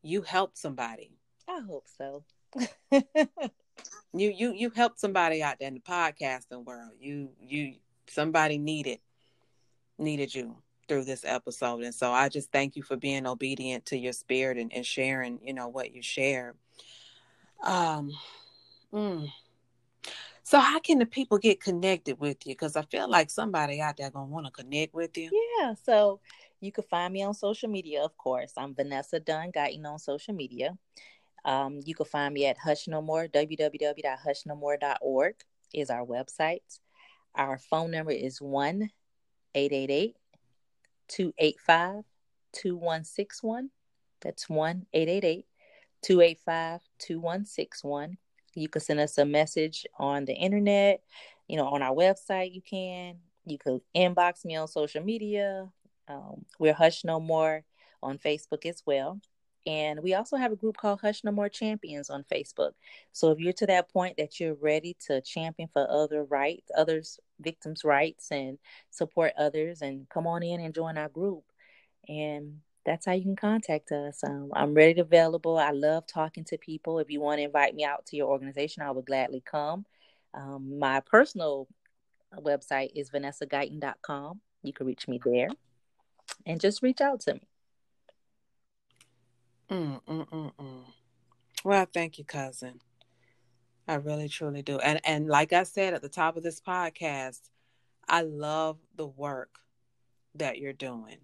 you 0.01 0.21
helped 0.21 0.57
somebody. 0.57 1.11
I 1.47 1.59
hope 1.67 1.87
so. 1.97 2.23
you 2.91 3.01
you 4.13 4.53
you 4.53 4.69
helped 4.71 4.99
somebody 4.99 5.43
out 5.43 5.57
there 5.59 5.67
in 5.67 5.75
the 5.75 5.79
podcasting 5.79 6.65
world. 6.65 6.91
You 6.99 7.29
you 7.39 7.75
somebody 8.07 8.57
needed 8.57 8.99
needed 9.97 10.33
you 10.33 10.57
through 10.87 11.03
this 11.03 11.23
episode. 11.23 11.83
And 11.83 11.93
so 11.93 12.11
I 12.11 12.29
just 12.29 12.51
thank 12.51 12.75
you 12.75 12.83
for 12.83 12.97
being 12.97 13.27
obedient 13.27 13.85
to 13.87 13.97
your 13.97 14.13
spirit 14.13 14.57
and, 14.57 14.73
and 14.73 14.85
sharing, 14.85 15.39
you 15.43 15.53
know, 15.53 15.67
what 15.67 15.93
you 15.93 16.01
share. 16.01 16.55
Um 17.63 18.11
mm. 18.91 19.31
So 20.41 20.59
how 20.59 20.79
can 20.79 20.97
the 20.97 21.05
people 21.05 21.37
get 21.37 21.61
connected 21.61 22.19
with 22.19 22.47
you? 22.47 22.53
Because 22.53 22.75
I 22.75 22.81
feel 22.81 23.07
like 23.07 23.29
somebody 23.29 23.81
out 23.81 23.97
there 23.97 24.09
gonna 24.09 24.25
want 24.25 24.47
to 24.47 24.51
connect 24.51 24.95
with 24.95 25.15
you. 25.15 25.29
Yeah. 25.59 25.75
So 25.83 26.19
you 26.59 26.71
can 26.71 26.83
find 26.85 27.13
me 27.13 27.23
on 27.23 27.35
social 27.35 27.69
media, 27.69 28.01
of 28.01 28.17
course. 28.17 28.53
I'm 28.57 28.73
Vanessa 28.73 29.19
Dunn 29.19 29.51
Guyton 29.51 29.85
on 29.85 29.99
social 29.99 30.33
media. 30.33 30.75
Um, 31.45 31.79
you 31.85 31.95
can 31.95 32.05
find 32.05 32.33
me 32.33 32.45
at 32.45 32.57
Hush 32.57 32.87
No 32.87 33.01
More, 33.01 33.27
www.hushnomore.org 33.27 35.35
is 35.73 35.89
our 35.89 36.05
website. 36.05 36.79
Our 37.35 37.57
phone 37.57 37.91
number 37.91 38.11
is 38.11 38.41
1 38.41 38.89
888 39.55 40.15
285 41.07 42.03
2161. 42.53 43.69
That's 44.21 44.49
1 44.49 44.85
888 44.93 45.45
285 46.01 46.81
2161. 46.99 48.17
You 48.55 48.67
can 48.67 48.81
send 48.81 48.99
us 48.99 49.17
a 49.17 49.25
message 49.25 49.85
on 49.97 50.25
the 50.25 50.33
internet, 50.33 51.01
you 51.47 51.57
know, 51.57 51.67
on 51.67 51.81
our 51.81 51.95
website. 51.95 52.53
You 52.53 52.61
can. 52.61 53.17
You 53.45 53.57
could 53.57 53.81
inbox 53.95 54.45
me 54.45 54.57
on 54.57 54.67
social 54.67 55.03
media. 55.03 55.67
Um, 56.07 56.45
we're 56.59 56.73
Hush 56.73 57.03
No 57.03 57.19
More 57.19 57.63
on 58.03 58.17
Facebook 58.17 58.65
as 58.65 58.83
well. 58.85 59.19
And 59.65 60.01
we 60.01 60.13
also 60.13 60.37
have 60.37 60.51
a 60.51 60.55
group 60.55 60.77
called 60.77 61.01
Hush 61.01 61.23
No 61.23 61.31
More 61.31 61.49
Champions 61.49 62.09
on 62.09 62.25
Facebook. 62.31 62.71
So 63.11 63.31
if 63.31 63.39
you're 63.39 63.53
to 63.53 63.67
that 63.67 63.91
point 63.91 64.17
that 64.17 64.39
you're 64.39 64.55
ready 64.55 64.95
to 65.07 65.21
champion 65.21 65.69
for 65.71 65.89
other 65.89 66.23
rights, 66.23 66.71
others 66.77 67.19
victims' 67.39 67.83
rights 67.83 68.31
and 68.31 68.57
support 68.89 69.33
others 69.37 69.81
and 69.81 70.07
come 70.09 70.27
on 70.27 70.43
in 70.43 70.61
and 70.61 70.73
join 70.73 70.97
our 70.97 71.09
group. 71.09 71.43
And 72.07 72.61
that's 72.85 73.05
how 73.05 73.11
you 73.11 73.23
can 73.23 73.35
contact 73.35 73.91
us. 73.91 74.23
Um, 74.23 74.49
I'm 74.53 74.73
ready 74.73 74.99
available. 74.99 75.57
I 75.57 75.71
love 75.71 76.07
talking 76.07 76.45
to 76.45 76.57
people. 76.57 76.99
If 76.99 77.11
you 77.11 77.19
want 77.21 77.39
to 77.39 77.43
invite 77.43 77.75
me 77.75 77.83
out 77.83 78.05
to 78.07 78.15
your 78.15 78.29
organization, 78.29 78.83
I 78.83 78.91
would 78.91 79.05
gladly 79.05 79.43
come. 79.45 79.85
Um, 80.33 80.79
my 80.79 81.01
personal 81.01 81.67
website 82.37 82.91
is 82.95 83.09
vanessaguyton.com. 83.09 84.41
You 84.63 84.73
can 84.73 84.87
reach 84.87 85.07
me 85.07 85.19
there 85.23 85.49
and 86.45 86.59
just 86.59 86.81
reach 86.81 87.01
out 87.01 87.19
to 87.21 87.35
me. 87.35 87.48
Mm, 89.69 90.01
mm, 90.03 90.29
mm, 90.29 90.51
mm. 90.59 90.83
Well, 91.63 91.85
thank 91.93 92.17
you, 92.17 92.25
cousin. 92.25 92.79
I 93.87 93.95
really 93.95 94.29
truly 94.29 94.61
do. 94.61 94.79
And 94.79 94.99
and 95.03 95.27
like 95.27 95.53
I 95.53 95.63
said 95.63 95.93
at 95.93 96.01
the 96.01 96.09
top 96.09 96.37
of 96.37 96.43
this 96.43 96.61
podcast, 96.61 97.49
I 98.07 98.21
love 98.21 98.77
the 98.95 99.07
work 99.07 99.59
that 100.35 100.57
you're 100.57 100.73
doing. 100.73 101.17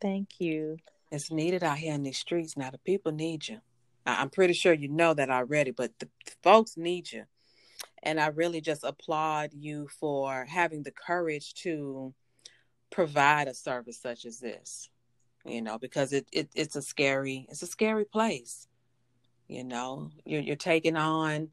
Thank 0.00 0.40
you. 0.40 0.78
It's 1.10 1.30
needed 1.30 1.62
out 1.62 1.78
here 1.78 1.94
in 1.94 2.02
these 2.02 2.18
streets 2.18 2.56
now. 2.56 2.70
The 2.70 2.78
people 2.78 3.12
need 3.12 3.48
you. 3.48 3.60
I'm 4.04 4.30
pretty 4.30 4.54
sure 4.54 4.72
you 4.72 4.88
know 4.88 5.14
that 5.14 5.30
already, 5.30 5.70
but 5.70 5.92
the 5.98 6.08
folks 6.42 6.76
need 6.76 7.12
you. 7.12 7.24
And 8.02 8.18
I 8.18 8.28
really 8.28 8.60
just 8.60 8.82
applaud 8.84 9.50
you 9.52 9.88
for 10.00 10.44
having 10.46 10.82
the 10.82 10.90
courage 10.90 11.54
to 11.62 12.14
provide 12.90 13.48
a 13.48 13.54
service 13.54 14.00
such 14.00 14.24
as 14.24 14.40
this. 14.40 14.88
You 15.44 15.62
know, 15.62 15.78
because 15.78 16.12
it, 16.12 16.26
it 16.32 16.50
it's 16.54 16.76
a 16.76 16.82
scary 16.82 17.46
it's 17.50 17.62
a 17.62 17.66
scary 17.66 18.04
place. 18.04 18.68
You 19.48 19.64
know, 19.64 20.10
you're 20.24 20.40
you're 20.40 20.56
taking 20.56 20.96
on 20.96 21.48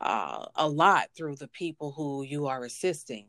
uh, 0.00 0.46
a 0.54 0.68
lot 0.68 1.08
through 1.16 1.36
the 1.36 1.48
people 1.48 1.92
who 1.92 2.22
you 2.22 2.46
are 2.46 2.64
assisting. 2.64 3.26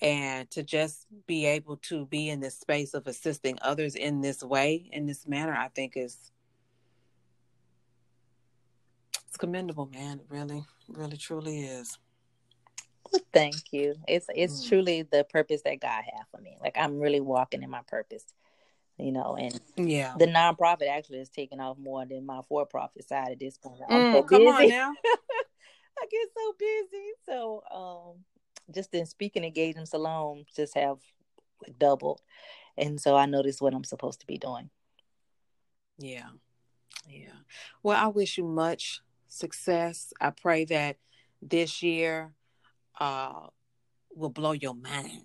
And 0.00 0.50
to 0.50 0.62
just 0.62 1.06
be 1.26 1.46
able 1.46 1.76
to 1.88 2.04
be 2.06 2.28
in 2.28 2.40
this 2.40 2.58
space 2.58 2.94
of 2.94 3.06
assisting 3.06 3.58
others 3.62 3.94
in 3.94 4.20
this 4.20 4.42
way 4.42 4.90
in 4.92 5.06
this 5.06 5.26
manner 5.26 5.54
i 5.54 5.68
think 5.68 5.96
is 5.96 6.32
it's 9.28 9.36
commendable 9.36 9.86
man. 9.86 10.18
It 10.18 10.26
really 10.28 10.64
really 10.88 11.16
truly 11.16 11.60
is. 11.60 11.98
Thank 13.32 13.72
you. 13.72 13.94
It's 14.06 14.26
it's 14.34 14.64
mm. 14.64 14.68
truly 14.68 15.02
the 15.02 15.24
purpose 15.30 15.62
that 15.64 15.80
god 15.80 16.02
has 16.04 16.26
for 16.30 16.40
me. 16.40 16.56
Like 16.60 16.76
i'm 16.76 16.98
really 16.98 17.20
walking 17.20 17.62
in 17.62 17.70
my 17.70 17.82
purpose 17.86 18.24
you 18.98 19.10
know 19.10 19.36
and 19.36 19.60
yeah. 19.76 20.14
the 20.18 20.26
nonprofit 20.26 20.88
actually 20.88 21.18
is 21.18 21.28
taking 21.28 21.60
off 21.60 21.76
more 21.78 22.04
than 22.06 22.24
my 22.24 22.40
for-profit 22.48 23.06
side 23.08 23.32
at 23.32 23.40
this 23.40 23.58
point. 23.58 23.80
I'm 23.88 24.02
mm, 24.02 24.12
so 24.12 24.22
come 24.22 24.46
on 24.46 24.68
now. 24.68 24.92
I 25.98 26.06
get 26.10 26.28
so 26.36 26.54
busy. 26.58 27.12
So 27.26 27.62
um 27.74 28.24
just 28.74 28.94
in 28.94 29.06
speaking 29.06 29.44
engagements 29.44 29.92
alone 29.92 30.44
just 30.54 30.76
have 30.76 30.98
doubled. 31.78 32.20
And 32.76 33.00
so 33.00 33.16
i 33.16 33.26
know 33.26 33.42
this 33.42 33.56
is 33.56 33.60
what 33.60 33.74
i'm 33.74 33.84
supposed 33.84 34.20
to 34.20 34.26
be 34.26 34.38
doing. 34.38 34.70
Yeah. 35.98 36.28
Yeah. 37.08 37.32
Well 37.82 37.98
i 37.98 38.08
wish 38.08 38.38
you 38.38 38.44
much 38.44 39.00
success. 39.26 40.12
I 40.20 40.30
pray 40.30 40.66
that 40.66 40.98
this 41.42 41.82
year 41.82 42.32
uh 43.00 43.48
will 44.14 44.30
blow 44.30 44.52
your 44.52 44.74
mind. 44.74 45.22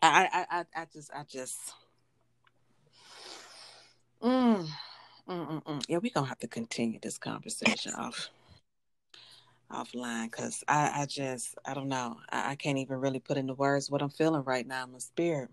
I 0.00 0.28
i 0.32 0.60
i, 0.60 0.64
I 0.82 0.86
just 0.92 1.10
i 1.12 1.24
just 1.24 1.58
mm, 4.22 4.66
mm, 5.28 5.48
mm, 5.48 5.64
mm. 5.64 5.84
yeah 5.88 5.98
we're 5.98 6.12
gonna 6.14 6.26
have 6.26 6.38
to 6.38 6.48
continue 6.48 6.98
this 7.00 7.18
conversation 7.18 7.92
off 7.94 8.30
offline 9.70 10.30
because 10.30 10.64
I, 10.66 11.02
I 11.02 11.06
just 11.06 11.56
I 11.64 11.74
don't 11.74 11.88
know 11.88 12.18
I, 12.30 12.52
I 12.52 12.54
can't 12.54 12.78
even 12.78 13.00
really 13.00 13.20
put 13.20 13.36
into 13.36 13.54
words 13.54 13.90
what 13.90 14.02
I'm 14.02 14.10
feeling 14.10 14.44
right 14.44 14.66
now 14.66 14.84
in 14.84 14.92
my 14.92 14.98
spirit. 14.98 15.50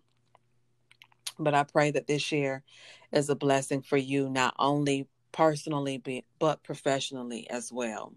But 1.37 1.53
I 1.53 1.63
pray 1.63 1.91
that 1.91 2.07
this 2.07 2.31
year 2.31 2.63
is 3.11 3.29
a 3.29 3.35
blessing 3.35 3.81
for 3.81 3.97
you, 3.97 4.29
not 4.29 4.53
only 4.57 5.07
personally 5.33 6.01
but 6.39 6.63
professionally 6.63 7.49
as 7.49 7.71
well. 7.73 8.13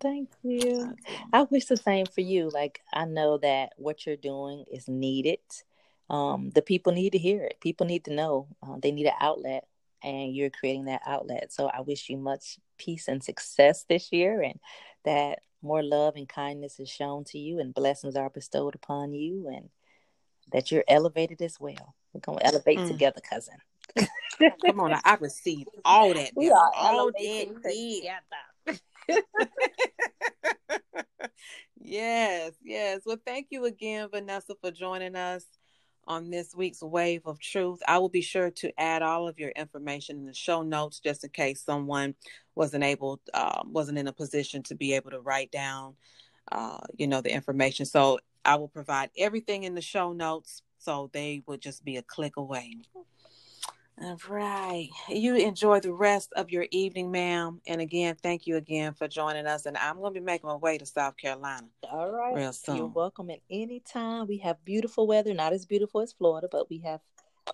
Thank 0.00 0.30
you. 0.42 0.94
I 1.32 1.42
wish 1.42 1.66
the 1.66 1.76
same 1.76 2.06
for 2.06 2.20
you. 2.22 2.50
Like 2.50 2.80
I 2.92 3.04
know 3.04 3.38
that 3.38 3.72
what 3.76 4.06
you're 4.06 4.16
doing 4.16 4.64
is 4.72 4.88
needed. 4.88 5.40
Um, 6.08 6.50
the 6.50 6.62
people 6.62 6.92
need 6.92 7.10
to 7.10 7.18
hear 7.18 7.42
it. 7.42 7.58
People 7.60 7.86
need 7.86 8.04
to 8.04 8.14
know. 8.14 8.46
Uh, 8.62 8.76
they 8.80 8.92
need 8.92 9.06
an 9.06 9.14
outlet, 9.20 9.66
and 10.02 10.34
you're 10.34 10.50
creating 10.50 10.86
that 10.86 11.02
outlet. 11.06 11.52
So 11.52 11.68
I 11.68 11.80
wish 11.80 12.08
you 12.08 12.16
much 12.16 12.58
peace 12.78 13.08
and 13.08 13.22
success 13.22 13.84
this 13.88 14.12
year, 14.12 14.42
and 14.42 14.58
that 15.04 15.40
more 15.62 15.82
love 15.82 16.14
and 16.16 16.28
kindness 16.28 16.78
is 16.78 16.88
shown 16.88 17.24
to 17.24 17.38
you 17.38 17.58
and 17.58 17.74
blessings 17.74 18.16
are 18.16 18.30
bestowed 18.30 18.74
upon 18.74 19.12
you 19.12 19.48
and 19.48 19.68
that 20.52 20.70
you're 20.70 20.84
elevated 20.86 21.42
as 21.42 21.58
well. 21.58 21.94
We're 22.12 22.20
going 22.20 22.38
to 22.38 22.46
elevate 22.46 22.78
mm. 22.78 22.88
together, 22.88 23.20
cousin. 23.28 23.56
Come 24.64 24.80
on, 24.80 24.98
I 25.04 25.16
receive 25.20 25.66
all 25.84 26.14
that. 26.14 26.30
We 26.34 26.50
are 26.50 26.70
all 26.74 27.10
that 27.10 27.62
together. 27.62 28.80
yes, 31.80 32.52
yes. 32.62 33.00
Well, 33.04 33.18
thank 33.24 33.48
you 33.50 33.64
again, 33.64 34.08
Vanessa, 34.10 34.54
for 34.60 34.70
joining 34.70 35.16
us 35.16 35.44
on 36.06 36.30
this 36.30 36.54
week's 36.54 36.82
Wave 36.82 37.22
of 37.26 37.40
Truth. 37.40 37.80
I 37.86 37.98
will 37.98 38.08
be 38.08 38.20
sure 38.22 38.50
to 38.50 38.80
add 38.80 39.02
all 39.02 39.28
of 39.28 39.38
your 39.38 39.50
information 39.50 40.16
in 40.16 40.26
the 40.26 40.34
show 40.34 40.62
notes 40.62 41.00
just 41.00 41.24
in 41.24 41.30
case 41.30 41.62
someone 41.62 42.14
wasn't 42.54 42.84
able, 42.84 43.20
uh, 43.34 43.62
wasn't 43.66 43.98
in 43.98 44.06
a 44.06 44.12
position 44.12 44.62
to 44.64 44.74
be 44.74 44.94
able 44.94 45.10
to 45.10 45.20
write 45.20 45.50
down, 45.50 45.94
uh, 46.52 46.78
you 46.96 47.06
know, 47.06 47.20
the 47.20 47.32
information. 47.32 47.86
So 47.86 48.18
I 48.44 48.56
will 48.56 48.68
provide 48.68 49.10
everything 49.18 49.64
in 49.64 49.74
the 49.74 49.80
show 49.82 50.12
notes 50.12 50.62
so 50.78 51.10
they 51.12 51.42
would 51.46 51.60
just 51.60 51.84
be 51.84 51.96
a 51.96 52.02
click 52.02 52.36
away. 52.36 52.76
All 53.98 54.18
right. 54.28 54.90
You 55.08 55.36
enjoy 55.36 55.80
the 55.80 55.92
rest 55.92 56.30
of 56.36 56.50
your 56.50 56.66
evening, 56.70 57.10
ma'am. 57.10 57.62
And 57.66 57.80
again, 57.80 58.14
thank 58.22 58.46
you 58.46 58.56
again 58.56 58.92
for 58.92 59.08
joining 59.08 59.46
us. 59.46 59.64
And 59.64 59.76
I'm 59.78 59.96
going 59.96 60.12
to 60.12 60.20
be 60.20 60.24
making 60.24 60.48
my 60.48 60.56
way 60.56 60.76
to 60.76 60.84
South 60.84 61.16
Carolina. 61.16 61.66
All 61.90 62.10
right. 62.10 62.36
Real 62.36 62.52
soon. 62.52 62.76
You're 62.76 62.86
welcome 62.88 63.30
at 63.30 63.40
any 63.50 63.80
time. 63.80 64.26
We 64.26 64.36
have 64.38 64.62
beautiful 64.66 65.06
weather, 65.06 65.32
not 65.32 65.54
as 65.54 65.64
beautiful 65.64 66.02
as 66.02 66.12
Florida, 66.12 66.46
but 66.50 66.68
we 66.68 66.78
have 66.80 67.00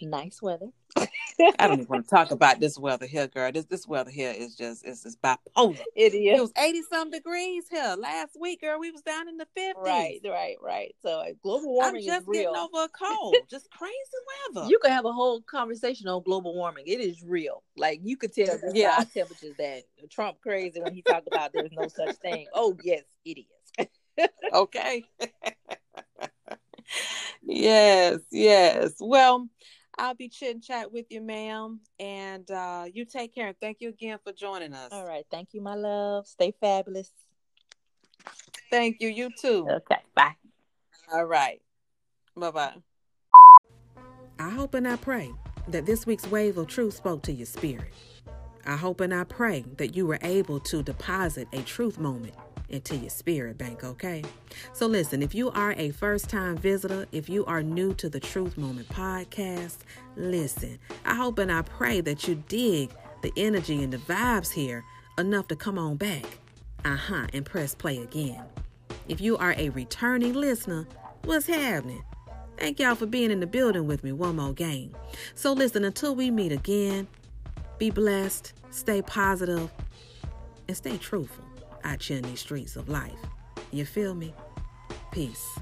nice 0.01 0.41
weather. 0.41 0.69
I 0.97 1.67
don't 1.67 1.81
even 1.81 1.87
want 1.89 2.05
to 2.05 2.11
talk 2.11 2.31
about 2.31 2.61
this 2.61 2.79
weather 2.79 3.07
here, 3.07 3.27
girl. 3.27 3.51
This 3.51 3.65
this 3.65 3.87
weather 3.87 4.11
here 4.11 4.33
is 4.37 4.55
just 4.55 4.85
it's 4.85 5.03
just 5.03 5.21
bipolar. 5.23 5.79
It 5.97 6.15
is. 6.15 6.39
It 6.39 6.41
was 6.41 6.53
eighty 6.59 6.83
some 6.91 7.11
degrees 7.11 7.65
here 7.71 7.97
last 7.99 8.37
week, 8.39 8.61
girl. 8.61 8.79
We 8.79 8.91
was 8.91 9.03
down 9.03 9.29
in 9.29 9.39
the 9.39 9.47
fifties. 9.55 9.83
Right, 9.83 10.21
right, 10.25 10.57
right. 10.63 10.95
So 11.03 11.21
uh, 11.21 11.27
global 11.43 11.75
warming 11.75 12.03
I'm 12.03 12.07
just 12.07 12.23
is 12.23 12.29
real. 12.29 12.53
getting 12.53 12.57
over 12.57 12.85
a 12.85 12.89
cold. 13.05 13.37
just 13.51 13.71
crazy 13.71 13.95
weather. 14.55 14.69
You 14.69 14.79
could 14.81 14.91
have 14.91 15.05
a 15.05 15.13
whole 15.13 15.41
conversation 15.43 16.09
on 16.09 16.23
global 16.23 16.55
warming. 16.55 16.85
It 16.87 17.01
is 17.01 17.23
real. 17.23 17.63
Like 17.77 18.01
you 18.03 18.17
could 18.17 18.35
tell 18.35 18.59
the 18.59 18.73
yeah. 18.75 19.03
temperatures 19.13 19.55
that 19.59 19.83
Trump 20.11 20.39
crazy 20.43 20.81
when 20.81 20.95
he 20.95 21.03
talked 21.03 21.27
about 21.27 21.53
there's 21.53 21.73
no 21.73 21.89
such 21.89 22.17
thing. 22.17 22.47
Oh 22.53 22.77
yes, 22.85 23.03
it 23.25 23.45
is. 23.79 24.29
okay. 24.53 25.05
yes, 27.43 28.21
yes. 28.31 28.93
Well. 29.01 29.49
I'll 30.03 30.15
be 30.15 30.29
chit 30.29 30.57
and 30.57 30.63
chat 30.63 30.93
with 30.93 31.07
you, 31.11 31.21
ma'am. 31.21 31.79
And 32.01 32.51
uh, 32.51 32.87
you 32.93 33.05
take 33.05 33.33
care. 33.33 33.47
And 33.47 33.57
thank 33.61 33.81
you 33.81 33.89
again 33.91 34.19
for 34.25 34.33
joining 34.33 34.75
us. 34.75 34.89
All 34.91 35.07
right. 35.07 35.25
Thank 35.31 35.51
you, 35.53 35.63
my 35.63 35.77
love. 35.77 36.27
Stay 36.27 36.53
fabulous. 36.61 37.09
Thank 38.69 38.97
you. 38.99 39.09
You 39.09 39.31
too. 39.41 39.65
Okay. 39.71 40.01
Bye. 40.17 40.35
All 41.13 41.25
right. 41.25 41.63
Bye 42.37 42.51
bye. 42.51 42.75
I 44.41 44.51
hope 44.51 44.75
and 44.75 44.89
I 44.89 44.97
pray 44.97 45.31
that 45.69 45.87
this 45.87 46.05
week's 46.05 46.27
wave 46.27 46.59
of 46.59 46.67
truth 46.67 46.95
spoke 46.95 47.23
to 47.23 47.33
your 47.33 47.47
spirit. 47.47 47.93
I 48.67 48.75
hope 48.75 49.01
and 49.01 49.15
I 49.15 49.23
pray 49.23 49.65
that 49.77 49.95
you 49.95 50.09
were 50.09 50.19
able 50.23 50.59
to 50.61 50.83
deposit 50.83 51.47
a 51.53 51.63
truth 51.63 52.01
moment 52.01 52.35
into 52.73 52.97
your 52.97 53.11
spirit 53.11 53.59
bank, 53.59 53.85
okay? 53.85 54.23
So, 54.73 54.87
listen, 54.87 55.23
if 55.23 55.35
you 55.35 55.51
are 55.51 55.75
a 55.77 55.91
first 55.91 56.29
time 56.29 56.57
visitor, 56.57 57.07
if 57.13 57.29
you 57.29 57.45
are 57.45 57.63
new 57.63 57.95
to 57.95 58.09
the 58.09 58.19
Truth 58.19 58.57
Moment 58.57 58.89
podcast, 58.89 59.79
listen, 60.17 60.79
I 61.05 61.15
hope 61.15 61.39
and 61.39 61.53
I 61.53 61.63
pray 61.63 62.01
that 62.01 62.27
you 62.27 62.43
dig 62.49 62.91
the 63.23 63.33
energy 63.37 63.83
and 63.83 63.93
the 63.93 63.99
vibes 63.99 64.53
here 64.53 64.85
enough 65.19 65.49
to 65.49 65.57
come 65.57 65.79
on 65.79 65.97
back, 65.97 66.25
uh 66.85 66.97
huh, 66.97 67.27
and 67.33 67.45
press 67.45 67.75
play 67.75 67.99
again. 67.99 68.43
If 69.09 69.21
you 69.21 69.37
are 69.37 69.55
a 69.57 69.69
returning 69.69 70.33
listener, 70.33 70.87
what's 71.25 71.47
happening? 71.47 72.03
Thank 72.59 72.81
y'all 72.81 72.95
for 72.95 73.07
being 73.07 73.31
in 73.31 73.41
the 73.41 73.47
building 73.47 73.87
with 73.87 74.05
me 74.05 74.13
one 74.13 74.37
more 74.37 74.53
game. 74.53 74.95
So, 75.35 75.53
listen, 75.53 75.85
until 75.85 76.15
we 76.15 76.31
meet 76.31 76.53
again, 76.53 77.07
be 77.79 77.91
blessed, 77.91 78.53
stay 78.71 79.03
positive, 79.03 79.71
and 80.69 80.77
stay 80.77 80.97
truthful 80.97 81.45
out 81.85 82.03
here 82.03 82.19
in 82.19 82.25
these 82.25 82.41
streets 82.41 82.77
of 82.77 82.89
life. 82.89 83.19
You 83.71 83.85
feel 83.85 84.15
me? 84.15 84.35
Peace. 85.11 85.59